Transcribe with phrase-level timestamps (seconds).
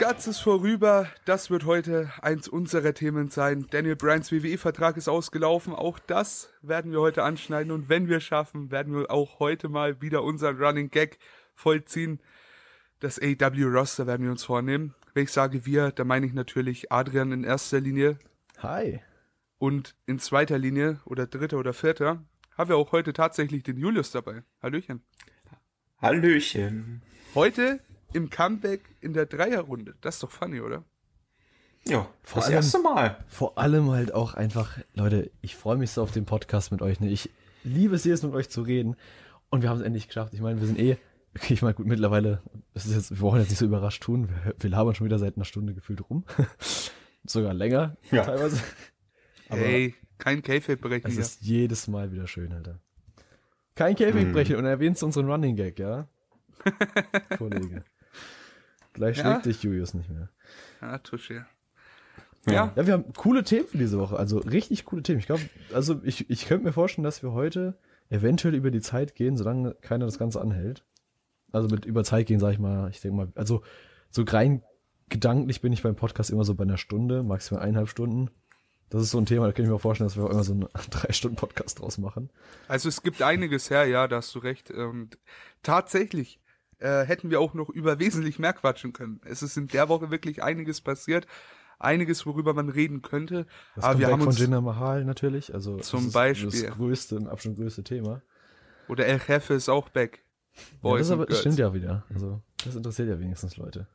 [0.00, 1.10] Guts ist vorüber.
[1.26, 3.66] Das wird heute eins unserer Themen sein.
[3.68, 5.74] Daniel Bryans WWE-Vertrag ist ausgelaufen.
[5.74, 7.70] Auch das werden wir heute anschneiden.
[7.70, 11.18] Und wenn wir schaffen, werden wir auch heute mal wieder unseren Running Gag
[11.54, 12.18] vollziehen.
[13.00, 14.94] Das AW-Roster werden wir uns vornehmen.
[15.12, 18.18] Wenn ich sage wir, da meine ich natürlich Adrian in erster Linie.
[18.62, 19.02] Hi.
[19.58, 22.24] Und in zweiter Linie oder dritter oder vierter
[22.56, 24.44] haben wir auch heute tatsächlich den Julius dabei.
[24.62, 25.02] Hallöchen.
[26.00, 27.02] Hallöchen.
[27.34, 27.80] Heute
[28.12, 29.94] im Comeback in der Dreierrunde.
[30.00, 30.84] Das ist doch funny, oder?
[31.86, 33.24] Ja, Vor das allem- erste Mal.
[33.28, 37.00] Vor allem halt auch einfach, Leute, ich freue mich so auf den Podcast mit euch.
[37.00, 37.08] Ne?
[37.10, 37.30] Ich
[37.64, 38.96] liebe es jetzt mit euch zu reden.
[39.48, 40.32] Und wir haben es endlich geschafft.
[40.34, 40.96] Ich meine, wir sind eh,
[41.36, 42.42] okay, ich meine, gut, mittlerweile,
[42.74, 44.28] das ist jetzt, wir brauchen jetzt nicht so überrascht tun.
[44.44, 46.24] Wir, wir labern schon wieder seit einer Stunde gefühlt rum.
[47.24, 48.24] Sogar länger, Ja.
[48.24, 48.60] teilweise.
[49.48, 51.20] Aber hey, kein K-Fape-Brechen es hier.
[51.22, 52.78] ist jedes Mal wieder schön, Alter.
[53.74, 56.06] Kein Käfig brechen und erwähnst unseren Running Gag, ja?
[57.38, 57.82] Kollege.
[59.00, 59.22] Gleich Ja.
[59.24, 60.28] schlägt dich Julius nicht mehr.
[60.82, 61.46] Ah, Touché.
[62.46, 62.52] Ja.
[62.52, 62.72] Ja.
[62.76, 65.20] Ja, wir haben coole Themen für diese Woche, also richtig coole Themen.
[65.20, 67.78] Ich glaube, also ich, ich könnte mir vorstellen, dass wir heute
[68.10, 70.84] eventuell über die Zeit gehen, solange keiner das Ganze anhält.
[71.50, 73.62] Also mit über Zeit gehen, sag ich mal, ich denke mal, also
[74.10, 74.62] so rein
[75.08, 78.30] gedanklich bin ich beim Podcast immer so bei einer Stunde, maximal eineinhalb Stunden.
[78.90, 80.44] Das ist so ein Thema, da kann ich mir auch vorstellen, dass wir auch immer
[80.44, 82.28] so einen drei Stunden Podcast draus machen.
[82.68, 84.70] Also es gibt einiges her, ja, da hast du recht.
[84.70, 85.16] Und
[85.62, 86.40] tatsächlich
[86.80, 89.20] äh, hätten wir auch noch über wesentlich mehr quatschen können.
[89.24, 91.26] Es ist in der Woche wirklich einiges passiert.
[91.78, 93.46] Einiges, worüber man reden könnte.
[93.74, 96.50] Das Aber wir haben von Jinder Mahal natürlich, also das Zum ist Beispiel.
[96.50, 98.20] das größte, im Abstand größte Thema.
[98.88, 100.22] oder El Jefe ist auch back.
[100.52, 101.40] Ja, Boys das, aber, und das Girls.
[101.40, 102.04] stimmt ja wieder.
[102.12, 103.86] Also das interessiert ja wenigstens Leute.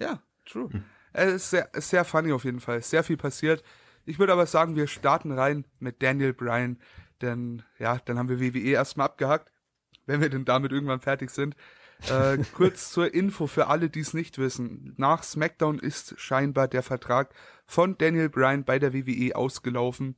[0.00, 0.68] Ja, true.
[1.12, 2.82] Es ist sehr, sehr funny auf jeden Fall.
[2.82, 3.62] Sehr viel passiert.
[4.04, 6.78] Ich würde aber sagen, wir starten rein mit Daniel Bryan,
[7.20, 9.52] denn ja, dann haben wir WWE erstmal abgehakt,
[10.06, 11.54] wenn wir denn damit irgendwann fertig sind.
[12.06, 14.94] Äh, kurz zur Info für alle, die es nicht wissen.
[14.96, 17.34] Nach SmackDown ist scheinbar der Vertrag
[17.66, 20.16] von Daniel Bryan bei der WWE ausgelaufen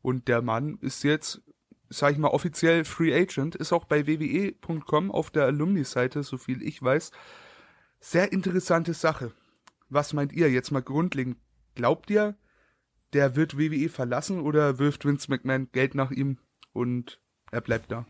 [0.00, 1.42] und der Mann ist jetzt,
[1.90, 6.62] sag ich mal, offiziell Free Agent, ist auch bei WWE.com auf der Alumni-Seite, so viel
[6.62, 7.12] ich weiß.
[8.00, 9.32] Sehr interessante Sache.
[9.88, 11.36] Was meint ihr jetzt mal grundlegend?
[11.74, 12.36] Glaubt ihr,
[13.12, 16.38] der wird WWE verlassen oder wirft Vince McMahon Geld nach ihm
[16.72, 18.06] und er bleibt da?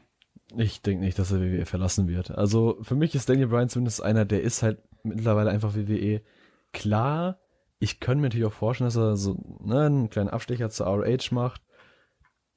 [0.57, 2.31] Ich denke nicht, dass er WWE verlassen wird.
[2.31, 6.23] Also für mich ist Daniel Bryan zumindest einer, der ist halt mittlerweile einfach WWE.
[6.73, 7.39] Klar,
[7.79, 11.33] ich könnte mir natürlich auch vorstellen, dass er so ne, einen kleinen Abstecher zur ROH
[11.33, 11.63] macht.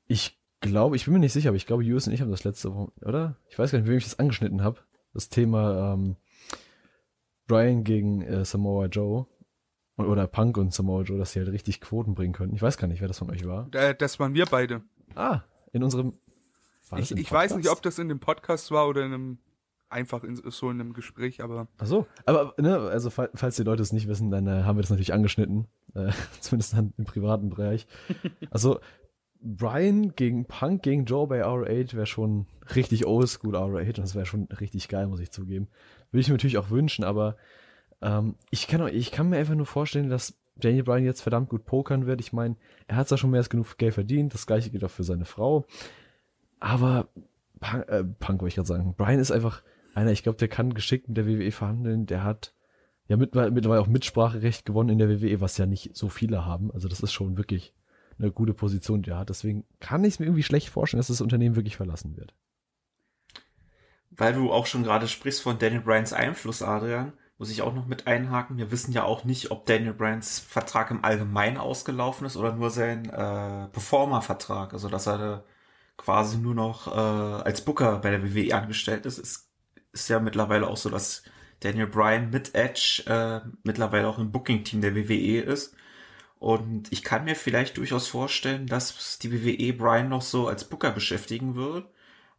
[0.07, 2.43] Ich glaube, ich bin mir nicht sicher, aber ich glaube, Julius und ich haben das
[2.43, 3.37] letzte Woche, oder?
[3.49, 4.79] Ich weiß gar nicht, wem ich das angeschnitten habe.
[5.13, 6.15] Das Thema ähm,
[7.47, 9.27] Bryan gegen äh, Samoa Joe.
[9.97, 12.55] Oder Punk und Samoa Joe, dass sie halt richtig Quoten bringen könnten.
[12.55, 13.67] Ich weiß gar nicht, wer das von euch war.
[13.73, 14.81] Äh, das waren wir beide.
[15.15, 15.41] Ah,
[15.73, 16.13] in unserem.
[16.99, 19.37] Ich, ich weiß nicht, ob das in dem Podcast war oder in einem
[19.89, 23.63] einfach in so in einem Gespräch, aber Ach so, aber ne, also fall- falls die
[23.63, 27.05] Leute es nicht wissen, dann äh, haben wir das natürlich angeschnitten, äh, zumindest dann im
[27.05, 27.87] privaten Bereich.
[28.51, 28.79] Also
[29.43, 34.25] Brian gegen Punk gegen Joe bei ROH wäre schon richtig oldschool ROH und das wäre
[34.25, 35.67] schon richtig geil, muss ich zugeben.
[36.11, 37.35] Würde ich mir natürlich auch wünschen, aber
[38.01, 41.49] ähm, ich kann auch, ich kann mir einfach nur vorstellen, dass Daniel Bryan jetzt verdammt
[41.49, 42.21] gut pokern wird.
[42.21, 42.55] Ich meine,
[42.87, 45.25] er hat zwar schon mehr als genug Geld verdient, das gleiche gilt auch für seine
[45.25, 45.65] Frau,
[46.61, 47.09] aber
[47.59, 49.61] Punk, äh, Punk wollte ich gerade sagen, Brian ist einfach
[49.93, 52.53] einer, ich glaube, der kann geschickt mit der WWE verhandeln, der hat
[53.07, 56.71] ja mit, mittlerweile auch Mitspracherecht gewonnen in der WWE, was ja nicht so viele haben.
[56.71, 57.73] Also das ist schon wirklich
[58.17, 59.29] eine gute Position, die er hat.
[59.29, 62.33] Deswegen kann ich es mir irgendwie schlecht vorstellen, dass das Unternehmen wirklich verlassen wird.
[64.11, 67.87] Weil du auch schon gerade sprichst von Daniel Bryans Einfluss, Adrian, muss ich auch noch
[67.87, 68.57] mit einhaken.
[68.57, 72.69] Wir wissen ja auch nicht, ob Daniel Bryans Vertrag im Allgemeinen ausgelaufen ist oder nur
[72.69, 74.73] sein äh, Performer-Vertrag.
[74.73, 75.43] Also dass er
[75.97, 79.17] quasi nur noch äh, als Booker bei der WWE angestellt ist.
[79.17, 79.47] ist.
[79.93, 81.23] Ist ja mittlerweile auch so, dass
[81.59, 85.75] Daniel Bryan mit Edge äh, mittlerweile auch im Booking-Team der WWE ist.
[86.39, 90.91] Und ich kann mir vielleicht durchaus vorstellen, dass die WWE Bryan noch so als Booker
[90.91, 91.87] beschäftigen wird.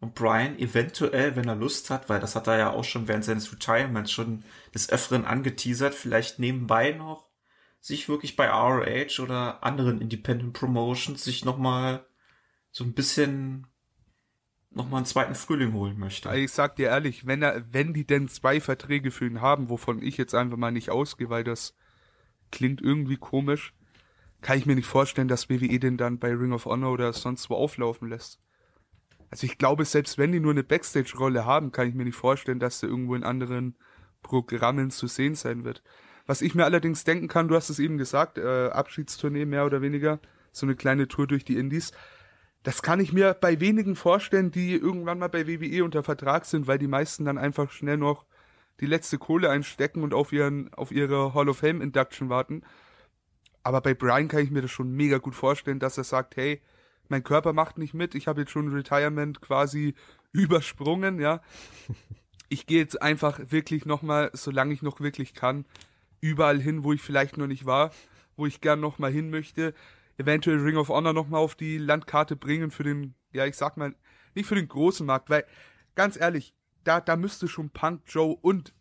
[0.01, 3.25] Und Brian eventuell, wenn er Lust hat, weil das hat er ja auch schon während
[3.25, 4.43] seines Retirements schon
[4.75, 7.29] des Öfteren angeteasert, vielleicht nebenbei noch
[7.81, 12.05] sich wirklich bei ROH oder anderen Independent Promotions sich nochmal
[12.73, 13.67] so ein bisschen
[14.71, 16.35] nochmal einen zweiten Frühling holen möchte.
[16.35, 20.03] ich sag dir ehrlich, wenn er, wenn die denn zwei Verträge für ihn haben, wovon
[20.03, 21.77] ich jetzt einfach mal nicht ausgehe, weil das
[22.51, 23.75] klingt irgendwie komisch,
[24.41, 27.49] kann ich mir nicht vorstellen, dass WWE den dann bei Ring of Honor oder sonst
[27.51, 28.41] wo auflaufen lässt.
[29.31, 32.59] Also ich glaube, selbst wenn die nur eine Backstage-Rolle haben, kann ich mir nicht vorstellen,
[32.59, 33.77] dass der irgendwo in anderen
[34.23, 35.83] Programmen zu sehen sein wird.
[36.27, 39.83] Was ich mir allerdings denken kann, du hast es eben gesagt, äh, Abschiedstournee mehr oder
[39.83, 40.21] weniger,
[40.53, 41.93] so eine kleine Tour durch die Indies.
[42.63, 46.67] Das kann ich mir bei wenigen vorstellen, die irgendwann mal bei WWE unter Vertrag sind,
[46.67, 48.25] weil die meisten dann einfach schnell noch
[48.81, 52.63] die letzte Kohle einstecken und auf ihren, auf ihre Hall of Fame Induction warten.
[53.63, 56.61] Aber bei Brian kann ich mir das schon mega gut vorstellen, dass er sagt, hey,
[57.09, 59.95] mein Körper macht nicht mit, ich habe jetzt schon Retirement quasi
[60.33, 61.41] übersprungen, ja.
[62.49, 65.65] Ich gehe jetzt einfach wirklich nochmal, solange ich noch wirklich kann,
[66.21, 67.93] überall hin, wo ich vielleicht noch nicht war,
[68.37, 69.73] wo ich gern nochmal hin möchte.
[70.19, 73.95] Eventuell Ring of Honor nochmal auf die Landkarte bringen für den, ja, ich sag mal,
[74.35, 75.45] nicht für den großen Markt, weil,
[75.95, 76.55] ganz ehrlich,
[76.85, 78.75] da, da müsste schon Punk, Joe und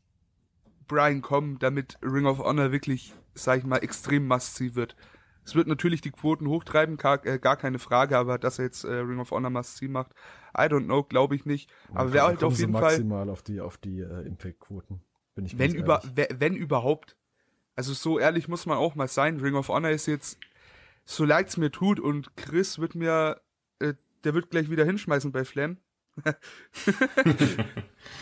[0.88, 4.96] Brian kommen, damit Ring of Honor wirklich, sag ich mal, extrem massiv wird.
[5.44, 8.84] Es wird natürlich die Quoten hochtreiben, gar, äh, gar keine Frage, aber dass er jetzt
[8.84, 10.14] äh, Ring of Honor massiv macht,
[10.56, 11.70] I don't know, glaube ich nicht.
[11.94, 12.92] Aber wer halt auf jeden maximal Fall.
[12.92, 15.02] maximal auf die, auf die äh, Impact-Quoten.
[15.36, 17.18] Bin ich wenn über, wenn überhaupt.
[17.76, 19.40] Also so ehrlich muss man auch mal sein.
[19.40, 20.38] Ring of Honor ist jetzt,
[21.06, 23.42] so leid's mir tut und Chris wird mir,
[23.80, 23.94] äh,
[24.24, 25.78] der wird gleich wieder hinschmeißen bei Flam.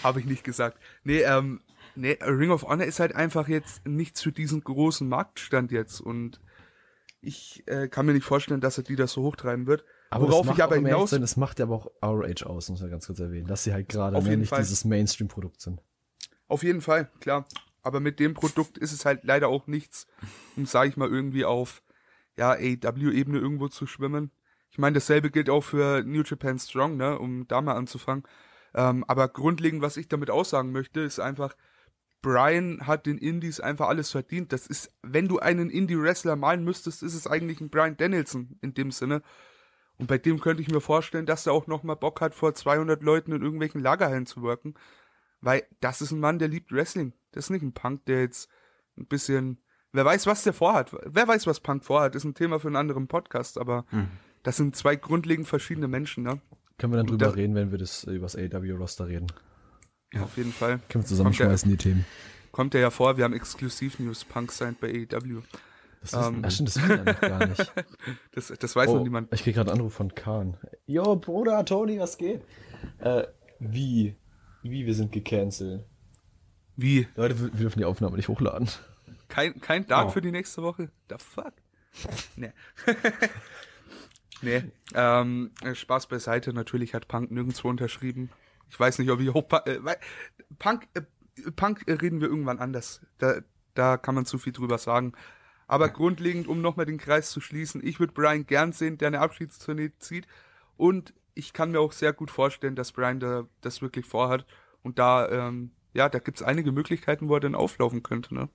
[0.04, 0.80] Habe ich nicht gesagt.
[1.04, 1.62] Nee, ähm,
[1.96, 6.40] nee, Ring of Honor ist halt einfach jetzt nichts für diesen großen Marktstand jetzt und
[7.22, 9.84] ich äh, kann mir nicht vorstellen, dass er die das so hochtreiben wird.
[10.10, 12.70] Aber Worauf das macht ich aber hinaus, sein, das macht ja aber auch ROH aus,
[12.70, 14.60] muss man ganz kurz erwähnen, dass sie halt gerade ne, nicht Fall.
[14.60, 15.81] dieses Mainstream-Produkt sind.
[16.48, 17.46] Auf jeden Fall, klar.
[17.81, 20.08] Aber mit dem Produkt ist es halt leider auch nichts,
[20.56, 21.84] um, sage ich mal, irgendwie auf
[22.40, 24.32] ja, AEW-Ebene irgendwo zu schwimmen.
[24.72, 28.24] Ich meine, dasselbe gilt auch für New Japan Strong, ne, um da mal anzufangen.
[28.74, 31.56] Ähm, aber grundlegend, was ich damit aussagen möchte, ist einfach,
[32.22, 34.54] Brian hat den Indies einfach alles verdient.
[34.54, 38.74] Das ist, wenn du einen Indie-Wrestler malen müsstest, ist es eigentlich ein Brian Danielson in
[38.74, 39.22] dem Sinne.
[39.98, 42.54] Und bei dem könnte ich mir vorstellen, dass er auch noch mal Bock hat, vor
[42.54, 44.76] 200 Leuten in irgendwelchen Lagerhallen zu worken.
[45.42, 47.14] Weil das ist ein Mann, der liebt Wrestling.
[47.32, 48.50] Das ist nicht ein Punk, der jetzt
[48.98, 49.62] ein bisschen,
[49.94, 50.96] wer weiß, was der vorhat.
[51.06, 53.86] Wer weiß, was Punk vorhat, ist ein Thema für einen anderen Podcast, aber
[54.44, 56.40] das sind zwei grundlegend verschiedene Menschen, ne?
[56.78, 59.28] Können wir dann drüber da- reden, wenn wir das äh, über das AEW-Roster reden.
[60.22, 60.80] Auf jeden Fall.
[60.90, 62.06] Können wir zusammenschmeißen, die Themen.
[62.52, 65.42] Kommt ja ja vor, wir haben Exklusiv-News, Punk signed bei AEW.
[66.02, 66.50] Das, wissen, Ähm.
[66.50, 67.74] stimmt, das wissen wir ja noch gar nicht.
[68.32, 69.34] Das, das weiß noch Oh, niemand.
[69.34, 70.56] ich krieg gerade einen Anruf von Kahn.
[70.88, 72.42] Jo, Bruder, Tony, was geht?
[73.00, 73.24] Äh,
[73.60, 74.16] wie?
[74.64, 75.84] Wie, wir sind gecancelt.
[76.78, 77.08] Wie?
[77.16, 78.70] Leute, wir wir dürfen die Aufnahme nicht hochladen.
[79.30, 80.10] Kein, kein Dart Oh.
[80.10, 80.92] für die nächste Woche?
[81.10, 81.54] The fuck?
[82.36, 82.52] nee.
[84.42, 84.64] nee.
[84.94, 86.54] Ähm, äh, Spaß beiseite.
[86.54, 88.30] Natürlich hat Punk nirgendwo unterschrieben.
[88.70, 89.46] Ich weiß nicht, ob ich hoch...
[89.66, 89.80] Äh,
[90.58, 91.02] Punk, äh,
[91.56, 93.02] Punk reden wir irgendwann anders.
[93.18, 93.40] Da,
[93.76, 95.14] da kann man zu viel drüber sagen.
[95.68, 99.20] Aber grundlegend, um nochmal den Kreis zu schließen, ich würde Brian gern sehen, der eine
[99.20, 100.28] Abschiedstournee zieht.
[100.78, 104.46] Und ich kann mir auch sehr gut vorstellen, dass Brian da, das wirklich vorhat.
[104.81, 108.50] Und da, ähm, ja, da gibt's einige Möglichkeiten, wo er dann auflaufen könnte, ne?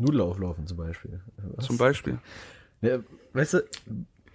[0.00, 1.20] Nudelauflaufen zum Beispiel.
[1.56, 1.66] Was?
[1.66, 2.18] Zum Beispiel.
[2.82, 2.98] Ja,
[3.32, 3.64] weißt du,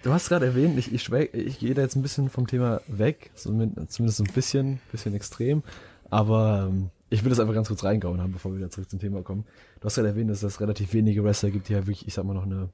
[0.04, 3.32] du hast gerade erwähnt, ich, ich, ich gehe da jetzt ein bisschen vom Thema weg,
[3.36, 5.64] zumindest, ein bisschen, bisschen extrem,
[6.10, 9.00] aber ähm, ich will das einfach ganz kurz reingehauen haben, bevor wir wieder zurück zum
[9.00, 9.46] Thema kommen.
[9.80, 12.26] Du hast gerade erwähnt, dass es relativ wenige Wrestler gibt, die ja wirklich, ich sag
[12.26, 12.70] mal, noch eine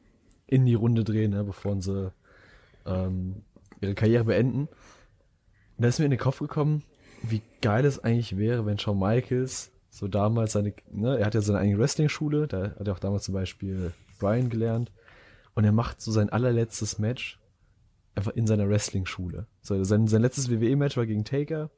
[0.48, 2.12] Indie-Runde drehen, ne, bevor sie
[2.86, 3.44] ähm,
[3.80, 4.68] ihre Karriere beenden.
[4.68, 4.70] Und
[5.78, 6.84] da ist mir in den Kopf gekommen,
[7.24, 11.42] wie geil es eigentlich wäre, wenn Shawn Michaels so damals seine, ne, er hat ja
[11.42, 14.92] seine eigene Wrestling-Schule, da hat er auch damals zum Beispiel Brian gelernt
[15.54, 17.40] und er macht so sein allerletztes Match
[18.16, 19.48] einfach in seiner Wrestling-Schule.
[19.62, 21.70] So, sein, sein letztes WWE-Match war gegen Taker.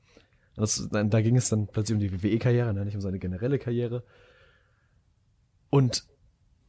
[0.56, 4.04] Das, da ging es dann plötzlich um die WWE-Karriere, ne, nicht um seine generelle Karriere.
[5.72, 6.06] Und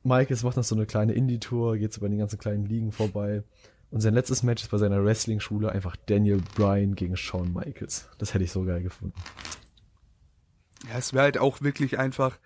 [0.03, 3.43] Michaels macht noch so eine kleine Indie-Tour, geht so bei den ganzen kleinen Ligen vorbei.
[3.91, 8.09] Und sein letztes Match ist bei seiner Wrestling-Schule einfach Daniel Bryan gegen Shawn Michaels.
[8.17, 9.15] Das hätte ich so geil gefunden.
[10.89, 12.39] Ja, es wäre halt auch wirklich einfach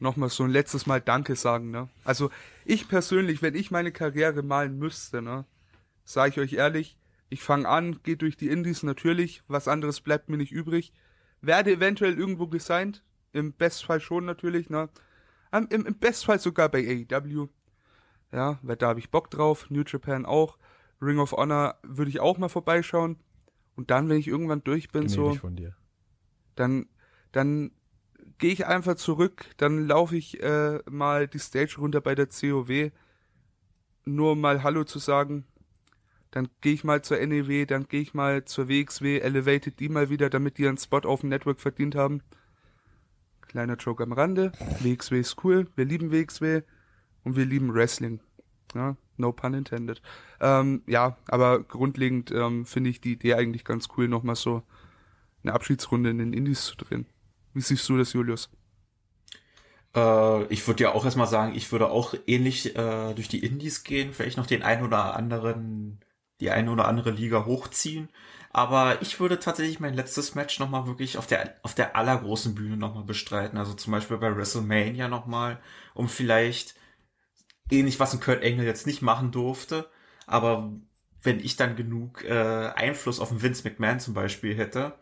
[0.00, 1.88] nochmal so ein letztes Mal Danke sagen, ne?
[2.04, 2.30] Also
[2.64, 5.44] ich persönlich, wenn ich meine Karriere malen müsste, ne,
[6.04, 6.98] sage ich euch ehrlich,
[7.30, 10.92] ich fange an, gehe durch die Indies natürlich, was anderes bleibt mir nicht übrig,
[11.40, 13.02] werde eventuell irgendwo gesigned,
[13.32, 14.88] im Bestfall schon natürlich, ne?
[15.52, 17.48] Im, im Bestfall sogar bei AEW,
[18.32, 20.58] ja, weil da habe ich Bock drauf, New Japan auch,
[21.00, 23.16] Ring of Honor würde ich auch mal vorbeischauen
[23.76, 25.74] und dann, wenn ich irgendwann durch bin, so von dir.
[26.56, 26.88] dann,
[27.32, 27.70] dann
[28.38, 32.90] gehe ich einfach zurück, dann laufe ich äh, mal die Stage runter bei der COW,
[34.04, 35.44] nur um mal Hallo zu sagen.
[36.30, 40.10] Dann gehe ich mal zur NEW, dann gehe ich mal zur WXW, elevated die mal
[40.10, 42.22] wieder, damit die einen Spot auf dem Network verdient haben.
[43.42, 44.52] Kleiner Joke am Rande.
[44.80, 46.62] WXW ist cool, wir lieben WXW
[47.24, 48.20] und wir lieben Wrestling.
[48.74, 50.02] Ja, no pun intended.
[50.40, 54.62] Ähm, ja, aber grundlegend ähm, finde ich die Idee eigentlich ganz cool, nochmal so
[55.42, 57.06] eine Abschiedsrunde in den Indies zu drehen.
[57.58, 58.50] Wie siehst du das, Julius?
[59.92, 63.82] Äh, ich würde ja auch erstmal sagen, ich würde auch ähnlich äh, durch die Indies
[63.82, 65.98] gehen, vielleicht noch den einen oder anderen,
[66.38, 68.10] die eine oder andere Liga hochziehen.
[68.52, 72.76] Aber ich würde tatsächlich mein letztes Match nochmal wirklich auf der, auf der allergroßen Bühne
[72.76, 73.58] nochmal bestreiten.
[73.58, 75.58] Also zum Beispiel bei WrestleMania nochmal,
[75.94, 76.76] um vielleicht
[77.72, 79.90] ähnlich, was ein Kurt Engel jetzt nicht machen durfte.
[80.28, 80.70] Aber
[81.22, 84.96] wenn ich dann genug äh, Einfluss auf den Vince McMahon zum Beispiel hätte,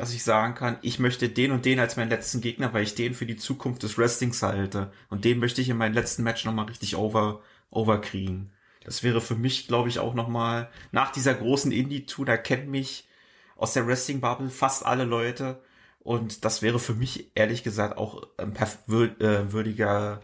[0.00, 2.94] dass ich sagen kann, ich möchte den und den als meinen letzten Gegner, weil ich
[2.94, 4.90] den für die Zukunft des Wrestlings halte.
[5.10, 8.50] Und den möchte ich in meinem letzten Match nochmal richtig over, overkriegen.
[8.82, 13.08] Das wäre für mich, glaube ich, auch nochmal, nach dieser großen Indie-Tour, da kennt mich
[13.56, 15.60] aus der Wrestling-Bubble fast alle Leute.
[15.98, 20.22] Und das wäre für mich, ehrlich gesagt, auch ein äh, würdiger,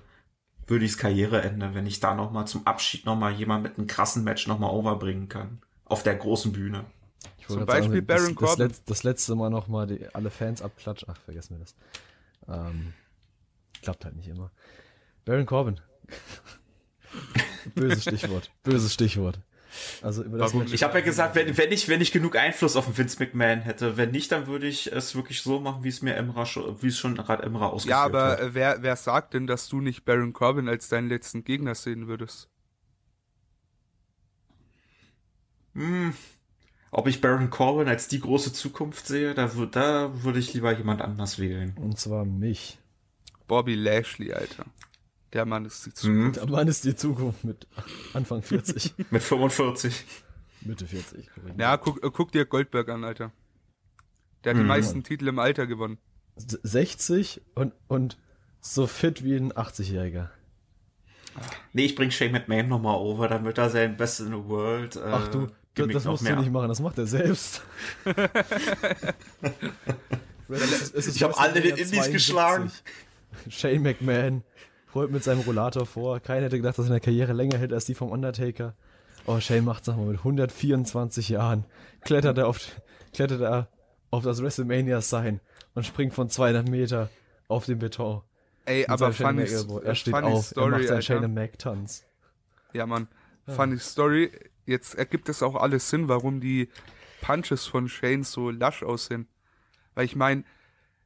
[0.66, 4.70] würdiges Karriereende, wenn ich da nochmal zum Abschied nochmal jemand mit einem krassen Match nochmal
[4.70, 5.60] overbringen kann.
[5.84, 6.86] Auf der großen Bühne.
[7.46, 8.68] Zum Beispiel sagen, Baron das, Corbin.
[8.68, 11.08] Das, das, letzte Mal nochmal alle Fans abklatschen.
[11.10, 11.74] Ach, vergessen wir das.
[12.48, 12.92] Ähm,
[13.82, 14.50] klappt halt nicht immer.
[15.24, 15.80] Baron Corbin.
[17.74, 18.50] Böses Stichwort.
[18.62, 19.40] Böses Stichwort.
[20.02, 22.86] Also über das ich habe ja gesagt, wenn, wenn ich wenn ich genug Einfluss auf
[22.86, 26.02] den Vince McMahon hätte, wenn nicht, dann würde ich es wirklich so machen, wie es
[26.02, 26.44] mir Emra
[26.80, 28.12] wie es schon gerade Emra ausgeführt hat.
[28.12, 28.54] Ja, aber hat.
[28.54, 32.48] wer wer sagt denn, dass du nicht Baron Corbin als deinen letzten Gegner sehen würdest?
[35.74, 36.14] Hm,
[36.90, 41.02] ob ich Baron Corbin als die große Zukunft sehe, da, da würde ich lieber jemand
[41.02, 41.74] anders wählen.
[41.76, 42.78] Und zwar mich.
[43.48, 44.66] Bobby Lashley, Alter.
[45.32, 46.36] Der Mann ist die Zukunft.
[46.36, 47.66] Der Mann ist die Zukunft mit
[48.14, 48.94] Anfang 40.
[49.10, 50.04] mit 45.
[50.62, 51.28] Mitte 40.
[51.58, 53.32] Ja, guck, äh, guck dir Goldberg an, Alter.
[54.44, 54.62] Der hat mhm.
[54.62, 55.98] die meisten Titel im Alter gewonnen.
[56.36, 58.18] 60 und, und
[58.60, 60.28] so fit wie ein 80-Jähriger.
[61.72, 64.96] Nee, ich bring Shane McMahon nochmal over, damit er sein Best in the World.
[64.96, 67.62] Äh, Ach du, das, das musst du nicht machen, das macht er selbst.
[70.48, 72.72] es ist, ich habe alle den Indies geschlagen.
[73.48, 74.42] Shane McMahon
[74.94, 76.20] holt mit seinem Rollator vor.
[76.20, 78.74] Keiner hätte gedacht, dass seine Karriere länger hält als die vom Undertaker.
[79.26, 81.64] Oh, Shane macht sag mal mit 124 Jahren
[82.06, 82.60] klettert er auf
[83.12, 83.68] klettert er
[84.10, 85.40] auf das WrestleMania Sign
[85.74, 87.10] und springt von 200 Meter
[87.48, 88.22] auf den Beton.
[88.64, 89.42] Ey, aber funny,
[89.84, 92.04] er steht auf, Story, er macht seinen Shane Mac Tanz.
[92.72, 93.08] Ja, Mann.
[93.46, 94.30] Funny Story
[94.66, 96.68] jetzt ergibt es auch alles Sinn, warum die
[97.22, 99.26] Punches von Shane so lasch aussehen.
[99.94, 100.44] Weil ich meine,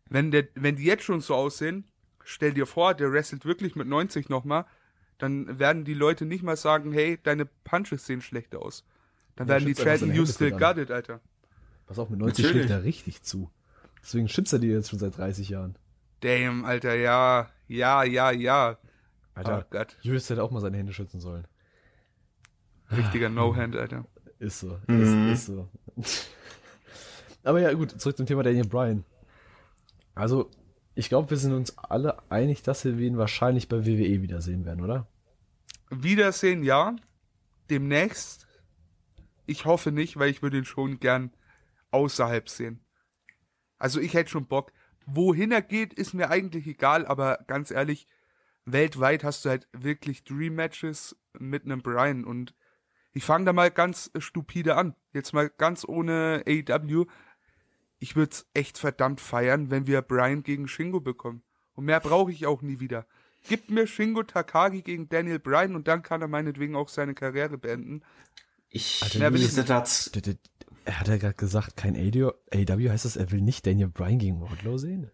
[0.09, 1.85] wenn, der, wenn die jetzt schon so aussehen,
[2.25, 4.67] stell dir vor, der wrestelt wirklich mit 90 nochmal,
[5.19, 8.85] dann werden die Leute nicht mal sagen, hey, deine Punches sehen schlecht aus.
[9.37, 11.21] Dann ja, werden die chanten, you still got it, Alter.
[11.87, 12.67] Pass auf, mit 90 Natürlich.
[12.67, 13.51] schlägt er richtig zu.
[14.03, 15.77] Deswegen schützt er die jetzt schon seit 30 Jahren.
[16.21, 18.79] Damn, Alter, ja, ja, ja, ja.
[19.35, 19.97] Alter, oh Gott.
[20.03, 21.47] Julius hätte auch mal seine Hände schützen sollen.
[22.91, 24.07] Richtiger No-Hand, Alter.
[24.39, 24.79] Ist so.
[24.87, 25.33] Mhm.
[25.33, 25.69] Ist, ist so.
[27.43, 29.05] Aber ja, gut, zurück zum Thema Daniel Bryan.
[30.15, 30.51] Also,
[30.95, 34.85] ich glaube, wir sind uns alle einig, dass wir ihn wahrscheinlich bei WWE wiedersehen werden,
[34.85, 35.07] oder?
[35.91, 36.97] Wiedersehen, ja.
[37.71, 38.47] Demnächst.
[39.47, 41.33] Ich hoffe nicht, weil ich würde ihn schon gern
[41.91, 42.85] außerhalb sehen.
[43.79, 44.73] Also ich hätte schon Bock.
[45.07, 48.07] Wohin er geht, ist mir eigentlich egal, aber ganz ehrlich,
[48.65, 52.55] weltweit hast du halt wirklich Dream Matches mit einem Brian und
[53.13, 54.95] ich fange da mal ganz stupide an.
[55.13, 57.07] Jetzt mal ganz ohne AEW.
[57.99, 61.43] Ich würde es echt verdammt feiern, wenn wir Brian gegen Shingo bekommen.
[61.75, 63.07] Und mehr brauche ich auch nie wieder.
[63.49, 67.59] Gib mir Shingo Takagi gegen Daniel Bryan und dann kann er meinetwegen auch seine Karriere
[67.59, 68.03] beenden.
[68.69, 70.11] Ich will ich das.
[70.85, 74.19] Er hat ja gerade gesagt, kein AEW, AEW heißt das, er will nicht Daniel Bryan
[74.19, 75.11] gegen Wardlow sehen.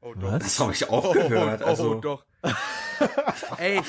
[0.00, 0.38] Oh, doch.
[0.38, 1.62] Das habe ich auch gehört.
[1.62, 1.96] Oh, oh, also.
[1.96, 2.26] oh doch.
[3.58, 3.80] Ey,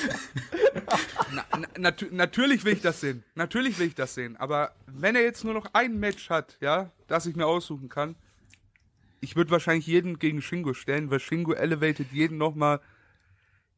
[1.31, 3.23] na, na, nat natürlich will ich das sehen.
[3.35, 4.37] Natürlich will ich das sehen.
[4.37, 8.15] Aber wenn er jetzt nur noch ein Match hat, ja, das ich mir aussuchen kann,
[9.21, 12.79] ich würde wahrscheinlich jeden gegen Shingo stellen, weil Shingo elevated jeden nochmal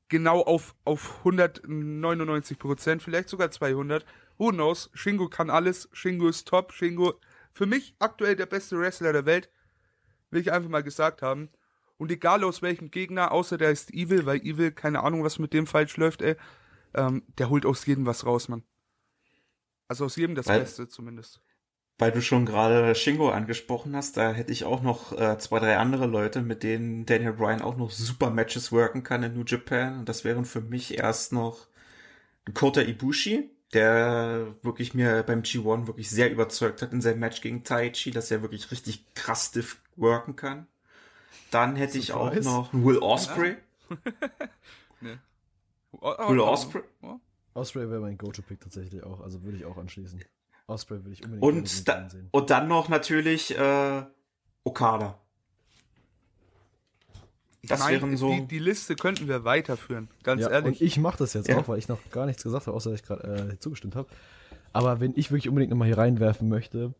[0.09, 4.05] genau auf, auf 199 Prozent, vielleicht sogar 200.
[4.37, 4.89] Who knows?
[4.93, 5.89] Shingo kann alles.
[5.93, 6.71] Shingo ist top.
[6.73, 7.19] Shingo,
[7.53, 9.49] für mich aktuell der beste Wrestler der Welt.
[10.29, 11.49] Will ich einfach mal gesagt haben.
[11.97, 15.53] Und egal aus welchem Gegner, außer der ist Evil, weil Evil, keine Ahnung, was mit
[15.53, 16.35] dem falsch läuft, ey,
[16.93, 18.63] ähm, der holt aus jedem was raus, Mann.
[19.87, 21.41] Also aus jedem das weil, Beste zumindest.
[21.97, 25.77] Weil du schon gerade Shingo angesprochen hast, da hätte ich auch noch äh, zwei, drei
[25.77, 29.99] andere Leute, mit denen Daniel Bryan auch noch super Matches worken kann in New Japan.
[29.99, 31.67] Und das wären für mich erst noch
[32.53, 37.63] Kota Ibushi, der wirklich mir beim G1 wirklich sehr überzeugt hat in seinem Match gegen
[37.63, 40.67] Taichi, dass er wirklich richtig krass stiff worken kann.
[41.51, 43.57] Dann hätte ich auch noch Will Osprey.
[45.01, 45.17] nee.
[45.91, 46.81] Will Osprey.
[47.53, 50.23] Osprey wäre mein Go-To-Pick tatsächlich auch, also würde ich auch anschließen.
[50.67, 52.27] Osprey würde ich unbedingt und, da, sehen.
[52.31, 54.03] und dann noch natürlich äh,
[54.63, 55.19] Okada.
[57.63, 58.31] Das mein, wären so.
[58.31, 60.79] Die, die, Liste könnten wir weiterführen, ganz ja, ehrlich.
[60.79, 61.57] Und ich mache das jetzt ja.
[61.57, 64.07] auch, weil ich noch gar nichts gesagt habe, außer dass ich gerade äh, zugestimmt habe.
[64.73, 66.93] Aber wenn ich wirklich unbedingt nochmal hier reinwerfen möchte,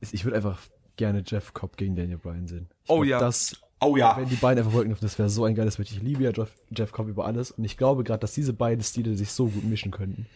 [0.00, 0.60] ich würde einfach
[0.96, 2.68] gerne Jeff Cobb gegen Daniel Bryan sehen.
[2.84, 3.18] Ich Oh glaub, ja.
[3.18, 4.16] Das, Oh ja.
[4.16, 5.92] wenn die beiden einfach dürfen, das wäre so ein geiles Match.
[5.92, 8.82] Ich liebe ja Jeff, Jeff Cobb über alles und ich glaube gerade, dass diese beiden
[8.84, 10.26] Stile sich so gut mischen könnten.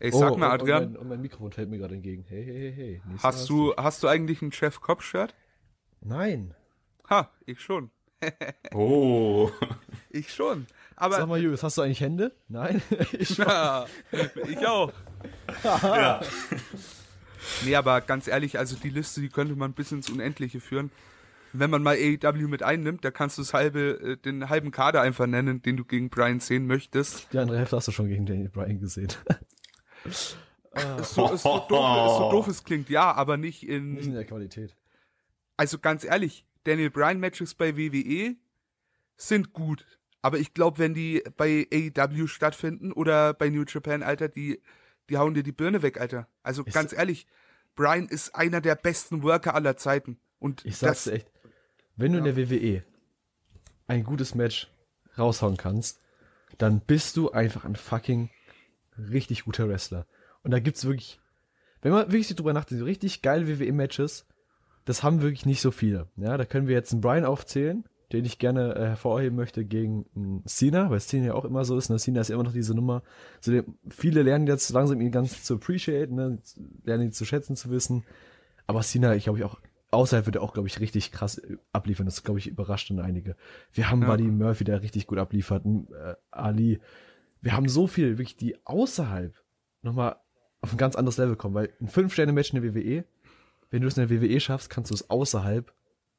[0.00, 2.24] Ich sag Oh, mal, Adrian, Und mein, und mein Mikrofon fällt mir gerade entgegen.
[2.28, 3.02] Hey, hey, hey, hey.
[3.06, 5.34] Nächstes hast du, hast du eigentlich ein Jeff Cobb-Shirt?
[6.00, 6.54] Nein.
[7.08, 7.90] Ha, ich schon.
[8.74, 9.50] Oh.
[10.10, 10.66] Ich schon.
[10.96, 12.32] Aber Sag mal, Julius, hast du eigentlich Hände?
[12.48, 12.82] Nein.
[13.12, 13.86] ich Ja,
[14.46, 14.92] ich auch.
[15.64, 16.20] ja.
[17.64, 20.90] Nee, aber ganz ehrlich, also die Liste, die könnte man bis ins Unendliche führen.
[21.52, 25.00] Wenn man mal AEW mit einnimmt, da kannst du das halbe, äh, den halben Kader
[25.02, 27.32] einfach nennen, den du gegen Brian sehen möchtest.
[27.32, 29.08] Die andere Hälfte hast du schon gegen Daniel Bryan gesehen.
[31.02, 34.12] So, so, doof, so doof es klingt, ja, aber nicht Nicht in in.
[34.14, 34.76] der Qualität.
[35.56, 38.36] Also ganz ehrlich, Daniel Bryan Matches bei WWE
[39.16, 39.84] sind gut.
[40.22, 44.62] Aber ich glaube, wenn die bei AEW stattfinden oder bei New Japan, Alter, die,
[45.08, 46.28] die hauen dir die Birne weg, Alter.
[46.44, 47.26] Also Ich ganz ehrlich,
[47.74, 50.18] Bryan ist einer der besten Worker aller Zeiten.
[50.38, 51.32] Und Ich sag's dir echt.
[52.00, 52.82] Wenn du in der WWE
[53.86, 54.68] ein gutes Match
[55.18, 56.00] raushauen kannst,
[56.56, 58.30] dann bist du einfach ein fucking
[58.96, 60.06] richtig guter Wrestler.
[60.42, 61.20] Und da gibt's wirklich,
[61.82, 64.26] wenn man wirklich drüber nachdenkt, richtig geile WWE-Matches,
[64.86, 66.08] das haben wirklich nicht so viele.
[66.16, 70.06] Ja, da können wir jetzt einen Brian aufzählen, den ich gerne äh, hervorheben möchte gegen
[70.16, 71.90] einen Cena, weil Cena ja auch immer so ist.
[71.90, 71.98] Ne?
[71.98, 73.02] Cena ist ja immer noch diese Nummer.
[73.40, 76.38] So, der, viele lernen jetzt langsam ihn ganz zu appreciate, ne?
[76.82, 78.04] lernen ihn zu schätzen zu wissen.
[78.66, 81.56] Aber Cena, ich glaube ich auch, außerhalb wird er auch, glaube ich, richtig krass äh,
[81.72, 82.06] abliefern.
[82.06, 83.36] Das, glaube ich, überrascht dann einige.
[83.72, 84.08] Wir haben Ja.
[84.08, 86.80] Buddy Murphy, der richtig gut abliefert, äh, Ali.
[87.40, 89.34] Wir haben so viel, wirklich, die außerhalb
[89.82, 90.16] nochmal
[90.60, 93.04] auf ein ganz anderes Level kommen, weil ein 5-Sterne-Match in der WWE,
[93.70, 95.72] wenn du es in der WWE schaffst, kannst du es außerhalb,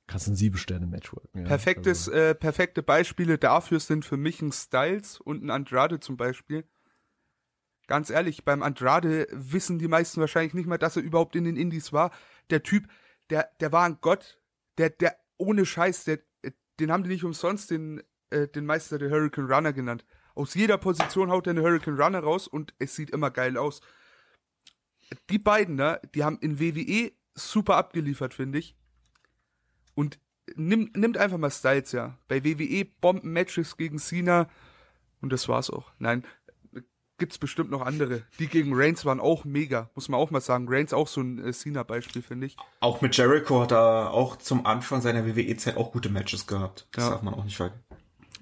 [0.07, 1.39] kannst du ein 7-Sterne-Match worken.
[1.39, 1.45] Ja.
[1.45, 6.17] Perfektes, Also, äh, perfekte Beispiele dafür sind für mich ein Styles und ein Andrade zum
[6.17, 6.63] Beispiel.
[7.87, 11.57] Ganz ehrlich, beim Andrade wissen die meisten wahrscheinlich nicht mal, dass er überhaupt in den
[11.57, 12.11] Indies war.
[12.49, 12.87] Der Typ,
[13.31, 14.39] der, der war ein Gott.
[14.77, 18.99] Der, der, ohne Scheiß, der, äh, den haben die nicht umsonst den, äh, den Meister
[18.99, 20.05] der Hurricane Runner genannt.
[20.35, 23.81] Aus jeder Position haut er eine Hurricane Runner raus und es sieht immer geil aus.
[25.29, 28.75] Die beiden, ne, die haben in WWE super abgeliefert, finde ich.
[29.93, 30.19] Und
[30.55, 32.17] nimm, nimmt einfach mal Styles, ja.
[32.27, 34.49] Bei WWE Bomben-Matches gegen Cena
[35.21, 35.91] und das war's auch.
[35.99, 36.23] Nein,
[37.21, 38.23] gibt's bestimmt noch andere.
[38.39, 40.65] Die gegen Reigns waren auch mega, muss man auch mal sagen.
[40.67, 42.57] Reigns auch so ein äh, Cena-Beispiel, finde ich.
[42.79, 46.87] Auch mit Jericho hat er auch zum Anfang seiner WWE-Zeit auch gute Matches gehabt.
[46.93, 47.09] Das Ja.
[47.11, 47.79] darf man auch nicht vergessen.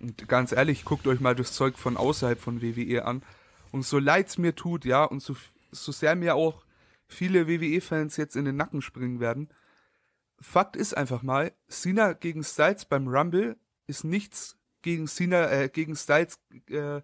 [0.01, 3.21] Und ganz ehrlich, guckt euch mal das Zeug von außerhalb von WWE an.
[3.71, 5.35] Und so leid's mir tut, ja, und so,
[5.71, 6.63] so sehr mir auch
[7.05, 9.49] viele WWE-Fans jetzt in den Nacken springen werden.
[10.39, 15.97] Fakt ist einfach mal, Cena gegen Styles beim Rumble ist nichts gegen Cena, äh, gegen
[15.97, 16.39] Styles,
[16.69, 17.01] äh,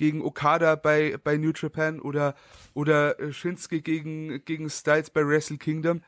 [0.00, 2.34] gegen Okada bei, bei New Japan oder,
[2.72, 6.00] oder äh, Shinsuke gegen, gegen Styles bei Wrestle Kingdom.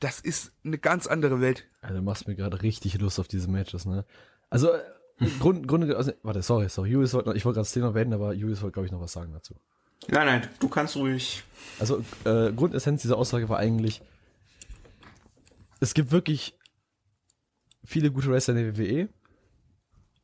[0.00, 1.66] Das ist eine ganz andere Welt.
[1.82, 4.06] Also du machst mir gerade richtig Lust auf diese Matches, ne?
[4.48, 4.80] Also, äh,
[5.38, 8.14] Grund, Grund, also, warte, sorry, sorry, Julius wollte, noch- ich wollte gerade das Thema beenden,
[8.14, 9.54] aber Julius wollte, glaube ich, noch was sagen dazu.
[10.08, 11.42] Nein, nein, du kannst ruhig.
[11.78, 14.00] Also, äh, Grundessenz dieser Aussage war eigentlich,
[15.80, 16.56] es gibt wirklich
[17.84, 19.08] viele gute Wrestler in der WWE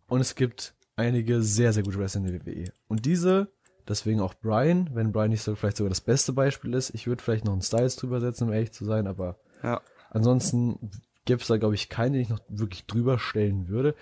[0.07, 2.73] und es gibt einige sehr, sehr gute Wrestler in der WWE.
[2.89, 3.49] Und diese,
[3.89, 7.23] deswegen auch Brian, wenn Brian nicht so vielleicht sogar das beste Beispiel ist, ich würde
[7.23, 9.81] vielleicht noch einen Styles drüber setzen, um ehrlich zu sein, aber Ja.
[10.11, 10.91] ansonsten
[11.25, 13.95] gäbe es da, glaube ich, keine, die ich noch wirklich drüber stellen würde,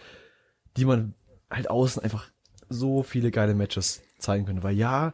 [0.76, 1.14] die man
[1.50, 2.28] halt außen einfach
[2.68, 4.62] so viele geile Matches zeigen könnte.
[4.62, 5.12] Weil ja,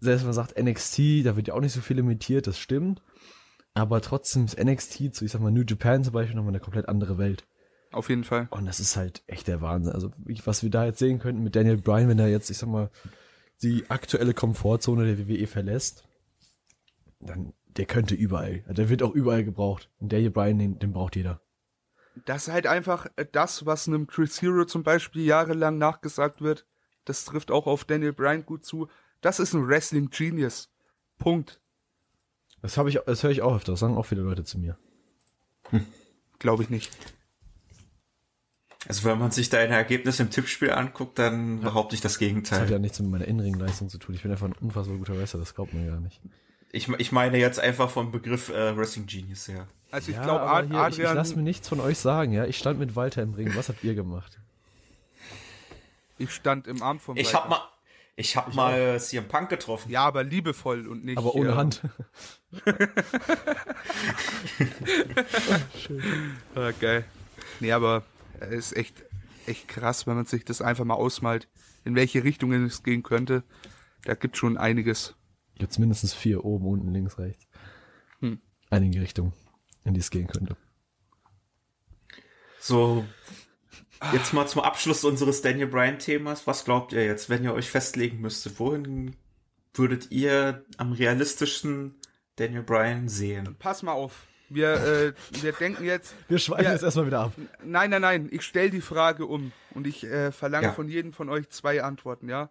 [0.00, 3.02] selbst wenn man sagt NXT, da wird ja auch nicht so viel limitiert, das stimmt.
[3.74, 6.88] Aber trotzdem ist NXT zu, ich sag mal, New Japan zum Beispiel nochmal eine komplett
[6.88, 7.44] andere Welt.
[7.92, 8.46] Auf jeden Fall.
[8.50, 9.92] Und das ist halt echt der Wahnsinn.
[9.92, 10.12] Also,
[10.44, 12.90] was wir da jetzt sehen könnten mit Daniel Bryan, wenn er jetzt, ich sag mal,
[13.62, 16.04] die aktuelle Komfortzone der WWE verlässt,
[17.18, 18.64] dann, der könnte überall.
[18.68, 19.90] Der wird auch überall gebraucht.
[19.98, 21.40] Und Daniel Bryan, den, den braucht jeder.
[22.24, 26.66] Das ist halt einfach äh, das, was einem Chris Hero zum Beispiel jahrelang nachgesagt wird.
[27.04, 28.88] Das trifft auch auf Daniel Bryan gut zu.
[29.20, 30.70] Das ist ein Wrestling Genius.
[31.18, 31.60] Punkt.
[32.62, 33.72] Das habe ich, das höre ich auch öfter.
[33.72, 34.78] Das sagen auch viele Leute zu mir.
[36.38, 36.90] Glaube ich nicht.
[38.88, 42.60] Also wenn man sich deine Ergebnisse im Tippspiel anguckt, dann behaupte ich das Das Gegenteil.
[42.62, 44.14] hat ja nichts mit meiner Innenringleistung zu tun.
[44.14, 45.40] Ich bin einfach ein unfassbar guter Wrestler.
[45.40, 46.20] Das glaubt man gar nicht.
[46.72, 49.66] Ich, ich meine jetzt einfach vom Begriff äh, Wrestling Genius her.
[49.90, 51.98] Also ich Ja, glaube, aber Ad hier, ich, ich Adrian, lasse mir nichts von euch
[51.98, 52.32] sagen.
[52.32, 53.54] Ja, ich stand mit Walter im Ring.
[53.54, 54.38] Was habt ihr gemacht?
[56.16, 57.38] ich stand im Arm vom Ich Walter.
[57.44, 57.60] hab mal,
[58.16, 59.90] ich hab mal CM Punk getroffen.
[59.90, 61.18] Ja, aber liebevoll und nicht.
[61.18, 61.82] Aber ohne äh, Hand.
[66.54, 67.04] Äh, geil.
[67.60, 68.04] Nee, aber
[68.46, 69.04] ist echt,
[69.46, 71.48] echt krass, wenn man sich das einfach mal ausmalt,
[71.84, 73.44] in welche Richtungen es gehen könnte.
[74.04, 75.14] Da gibt schon einiges.
[75.58, 77.46] Gibt's mindestens vier oben, unten, links, rechts.
[78.20, 78.40] Hm.
[78.70, 79.32] Einige Richtungen.
[79.84, 80.56] in die es gehen könnte.
[82.60, 83.06] So,
[84.12, 86.46] jetzt mal zum Abschluss unseres Daniel Bryan-Themas.
[86.46, 88.58] Was glaubt ihr jetzt, wenn ihr euch festlegen müsstet?
[88.60, 89.16] Wohin
[89.72, 91.98] würdet ihr am realistischen
[92.36, 93.56] Daniel Bryan sehen?
[93.58, 94.26] Pass mal auf.
[94.52, 96.12] Wir, äh, wir denken jetzt.
[96.28, 96.72] Wir schweifen Ja.
[96.72, 97.32] jetzt erstmal wieder ab.
[97.64, 98.28] Nein, nein, nein.
[98.32, 100.72] Ich stelle die Frage um und ich äh, verlange Ja.
[100.72, 102.50] von jedem von euch zwei Antworten, ja?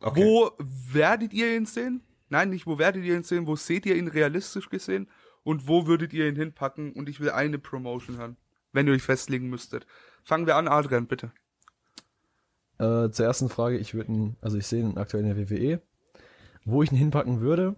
[0.00, 0.22] Okay.
[0.22, 0.50] Wo
[0.92, 2.02] werdet ihr ihn sehen?
[2.28, 5.08] Nein, nicht wo werdet ihr ihn sehen, wo seht ihr ihn realistisch gesehen?
[5.42, 6.92] Und wo würdet ihr ihn hinpacken?
[6.92, 8.36] Und ich will eine Promotion hören,
[8.72, 9.86] wenn ihr euch festlegen müsstet.
[10.22, 11.32] Fangen wir an, Adrian, bitte.
[12.78, 15.80] Äh, zur ersten Frage, ich würde ihn, also ich sehe ihn aktuell in der WWE.
[16.66, 17.76] Wo ich ihn hinpacken würde,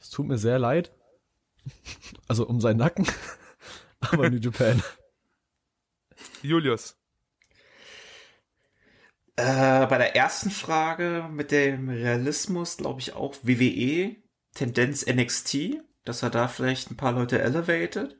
[0.00, 0.92] es tut mir sehr leid.
[2.28, 3.06] Also um seinen Nacken.
[4.00, 4.82] Aber New Japan.
[6.42, 6.96] Julius.
[9.36, 14.16] Äh, bei der ersten Frage mit dem Realismus glaube ich auch WWE,
[14.54, 18.18] Tendenz NXT, dass er da vielleicht ein paar Leute elevated.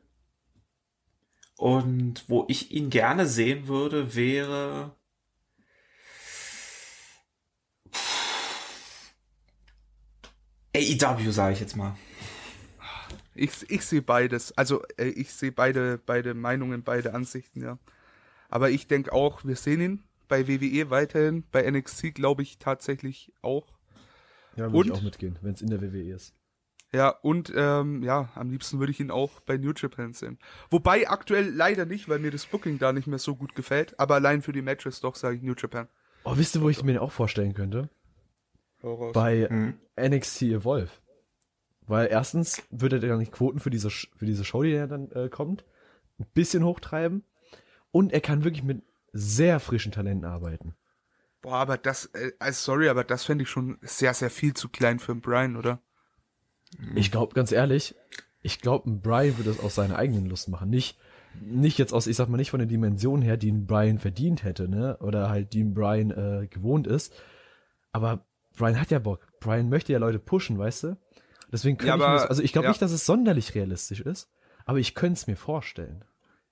[1.55, 4.95] Und wo ich ihn gerne sehen würde, wäre
[10.75, 11.95] AEW, sage ich jetzt mal.
[13.35, 14.55] Ich, ich sehe beides.
[14.57, 17.77] Also äh, ich sehe beide, beide Meinungen, beide Ansichten, ja.
[18.49, 23.31] Aber ich denke auch, wir sehen ihn bei WWE weiterhin, bei NXT glaube ich tatsächlich
[23.41, 23.67] auch.
[24.55, 24.73] Ja, Und?
[24.73, 26.33] würde ich auch mitgehen, wenn es in der WWE ist.
[26.93, 30.37] Ja, und ähm, ja, am liebsten würde ich ihn auch bei New Japan sehen.
[30.69, 33.99] Wobei aktuell leider nicht, weil mir das Booking da nicht mehr so gut gefällt.
[33.99, 35.87] Aber allein für die Matches doch sage ich New Japan.
[36.23, 37.89] Oh, wisst ihr, wo ich mir den auch vorstellen könnte?
[39.13, 39.79] Bei Mhm.
[39.99, 40.91] NXT Evolve.
[41.87, 45.11] Weil erstens würde er dann nicht Quoten für diese, für diese Show, die er dann
[45.11, 45.65] äh, kommt,
[46.19, 47.23] ein bisschen hochtreiben.
[47.91, 50.75] Und er kann wirklich mit sehr frischen Talenten arbeiten.
[51.41, 54.69] Boah, aber das, äh, also sorry, aber das fände ich schon sehr, sehr viel zu
[54.69, 55.79] klein für einen Brian, oder?
[56.95, 57.95] Ich glaube, ganz ehrlich,
[58.41, 60.69] ich glaube, ein Brian würde es aus seiner eigenen Lust machen.
[60.69, 60.97] Nicht,
[61.41, 64.43] nicht jetzt aus, ich sag mal, nicht von der Dimension her, die ein Brian verdient
[64.43, 64.97] hätte, ne?
[64.99, 67.13] Oder halt, die ein Brian äh, gewohnt ist.
[67.91, 68.25] Aber
[68.57, 69.27] Brian hat ja Bock.
[69.39, 70.97] Brian möchte ja Leute pushen, weißt du?
[71.53, 72.71] Deswegen könnte Ja, ich mir aber- das, also ich glaube ja.
[72.71, 74.29] nicht, dass es sonderlich realistisch ist,
[74.65, 76.03] aber ich könnte es mir vorstellen.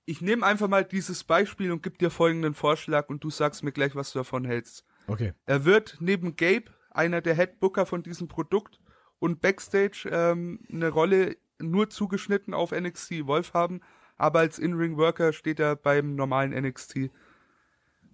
[0.06, 3.72] Ich nehme einfach mal dieses Beispiel und gebe dir folgenden Vorschlag und du sagst mir
[3.72, 4.84] gleich, was du davon hältst.
[5.08, 5.32] Okay.
[5.44, 8.80] Er wird neben Gabe einer der Headbooker von diesem Produkt
[9.18, 13.80] und Backstage ähm, eine Rolle nur zugeschnitten auf NXT Wolf haben,
[14.16, 17.10] aber als In-Ring-Worker steht er beim normalen NXT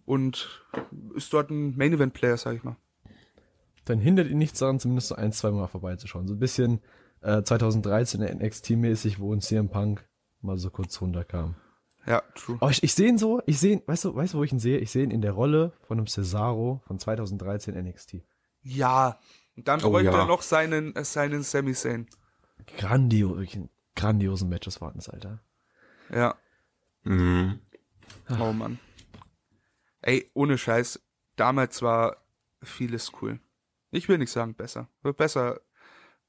[0.04, 0.64] und
[1.14, 2.76] ist dort ein Main-Event-Player, sag ich mal.
[3.88, 6.26] Dann hindert ihn nichts daran, zumindest so ein, zwei Mal vorbeizuschauen.
[6.28, 6.80] So ein bisschen
[7.20, 10.06] äh, 2013 NXT-mäßig, wo ein CM Punk
[10.40, 11.56] mal so kurz runterkam.
[12.06, 12.56] Ja, true.
[12.60, 14.52] Aber ich, ich sehe ihn so, ich sehe ihn, weißt du, weißt du, wo ich
[14.52, 14.78] ihn sehe?
[14.78, 18.22] Ich sehe ihn in der Rolle von einem Cesaro von 2013 NXT.
[18.62, 19.18] Ja.
[19.56, 20.18] Und dann Oh, bräuchte ja.
[20.20, 22.06] er noch seinen, äh, seinen Sami Zayn.
[22.78, 25.40] Grandio, wirklich ein grandiosen Matches waren es, Alter.
[26.12, 26.36] Ja.
[27.04, 27.58] Mhm.
[28.40, 28.78] Oh Mann.
[30.00, 31.00] Ey, ohne Scheiß,
[31.36, 32.18] damals war
[32.62, 33.40] vieles cool.
[33.90, 34.88] Ich will nicht sagen besser.
[35.02, 35.60] Besser,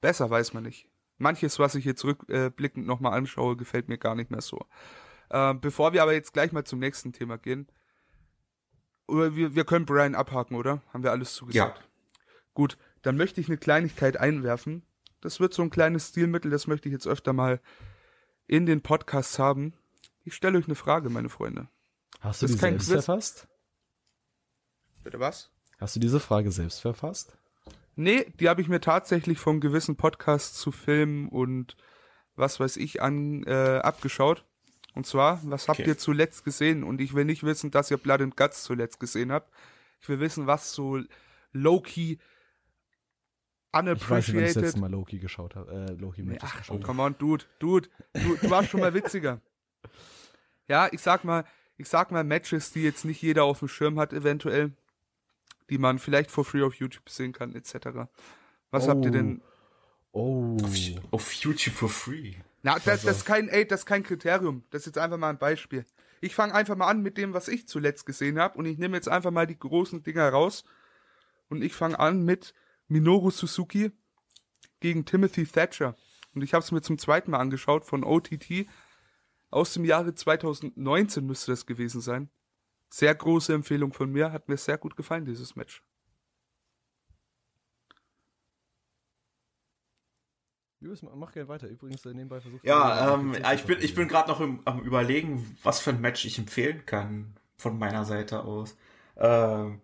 [0.02, 0.88] besser weiß man nicht.
[1.17, 4.65] Manches, was ich jetzt rückblickend nochmal anschaue, gefällt mir gar nicht mehr so.
[5.32, 7.67] Ähm, bevor wir aber jetzt gleich mal zum nächsten Thema gehen.
[9.08, 10.82] Oder wir, wir können Brian abhaken, oder?
[10.93, 11.78] Haben wir alles zugesagt?
[11.80, 11.86] Ja.
[12.54, 14.86] Gut, dann möchte ich eine Kleinigkeit einwerfen.
[15.22, 17.60] Das wird so ein kleines Stilmittel, das möchte ich jetzt öfter mal
[18.48, 19.74] in den Podcasts haben.
[20.24, 21.67] Ich stelle euch eine Frage, meine Freunde.
[22.22, 22.93] Hast du Das die selbst Quiz.
[23.06, 23.48] verfasst?
[25.04, 25.52] Bitte was?
[25.80, 27.38] Hast du diese Frage selbst verfasst?
[27.95, 31.75] Nee, die habe ich mir tatsächlich von gewissen Podcasts zu Filmen und
[32.36, 34.45] was weiß ich an äh, abgeschaut.
[34.95, 35.89] Und zwar, was habt Okay.
[35.89, 36.84] ihr zuletzt gesehen?
[36.84, 39.52] Und ich will nicht wissen, dass ihr Blood and Guts zuletzt gesehen habt.
[40.02, 40.99] Ich will wissen, was so
[41.52, 42.19] low-key Ich
[43.73, 44.56] weiß nicht, ich das unappreciated.
[44.63, 45.71] letzte Mal Loki geschaut habe.
[45.71, 46.84] Äh, Loki Nee, Matches ach, geschaut.
[46.84, 49.41] come on, Dude, Dude, du, du warst schon mal witziger.
[50.67, 51.45] Ja, ich sag mal,
[51.78, 54.71] ich sag mal Matches, die jetzt nicht jeder auf dem Schirm hat, eventuell,
[55.69, 58.10] die man vielleicht for free auf YouTube sehen kann, etc.
[58.71, 59.13] Was habt ihr Oh.
[59.13, 59.41] denn?
[60.12, 60.58] Oh.
[61.12, 62.36] Auf YouTube for free.
[62.63, 64.63] Na, das, das ist kein, ey, das ist kein Kriterium.
[64.71, 65.86] Das ist jetzt einfach mal ein Beispiel.
[66.21, 68.97] Ich fange einfach mal an mit dem, was ich zuletzt gesehen habe, und ich nehme
[68.97, 70.63] jetzt einfach mal die großen Dinger raus.
[71.47, 72.53] Und ich fange an mit
[72.88, 73.91] Minoru Suzuki
[74.82, 75.95] gegen Timothy Thatcher.
[76.36, 78.67] Und ich habe es mir zum zweiten Mal angeschaut von OTT.
[79.51, 82.29] Aus dem Jahre 2019 müsste das gewesen sein.
[82.89, 84.32] Sehr große Empfehlung von mir.
[84.32, 85.84] Hat mir sehr gut gefallen, dieses Match.
[90.82, 91.67] Julius, mach gerne weiter.
[91.67, 95.58] Übrigens, äh, nebenbei versucht Ja, ähm, ich bin, ich bin gerade noch im, am überlegen,
[95.63, 98.78] was für ein Match ich empfehlen kann von meiner Seite aus.
[99.17, 99.82] Ähm,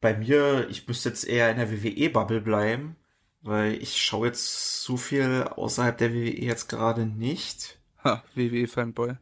[0.00, 2.96] bei mir, ich müsste jetzt eher in der WWE-Bubble bleiben.
[3.42, 7.80] weil ich schaue jetzt so viel außerhalb der WWE jetzt gerade nicht.
[8.04, 9.16] Ha, WWE-Fanboy.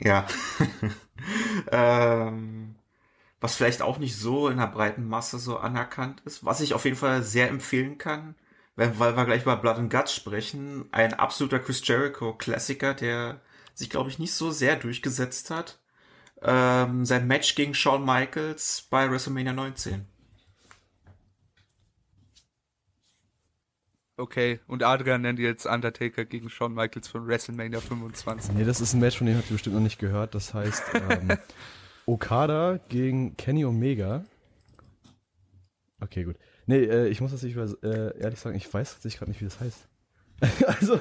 [0.00, 0.26] Ja.
[1.72, 2.74] ähm,
[3.40, 6.44] was vielleicht auch nicht so in der breiten Masse so anerkannt ist.
[6.44, 8.36] Was ich auf jeden Fall sehr empfehlen kann,
[8.76, 10.88] weil, weil wir gleich über Blood and Guts sprechen.
[10.92, 13.40] Ein absoluter Chris Jericho-Klassiker, der
[13.74, 15.80] sich, glaube ich, nicht so sehr durchgesetzt hat.
[16.40, 20.06] Ähm, sein Match gegen Shawn Michaels bei WrestleMania 19.
[24.16, 28.54] Okay, und Adrian nennt jetzt Undertaker gegen Shawn Michaels von WrestleMania 25.
[28.54, 30.34] Nee, das ist ein Match, von dem habt ihr bestimmt noch nicht gehört.
[30.34, 31.38] Das heißt ähm,
[32.06, 34.24] Okada gegen Kenny Omega.
[36.00, 36.36] Okay, gut.
[36.66, 39.60] Nee, äh, ich muss tatsächlich äh, ehrlich sagen, ich weiß tatsächlich gerade nicht, wie das
[39.60, 39.88] heißt.
[40.66, 41.00] also,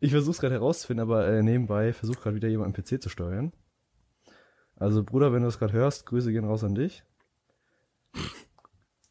[0.00, 3.08] ich versuche es gerade herauszufinden, aber äh, nebenbei versucht gerade wieder jemand am PC zu
[3.08, 3.52] steuern.
[4.76, 7.04] Also, Bruder, wenn du das gerade hörst, Grüße gehen raus an dich.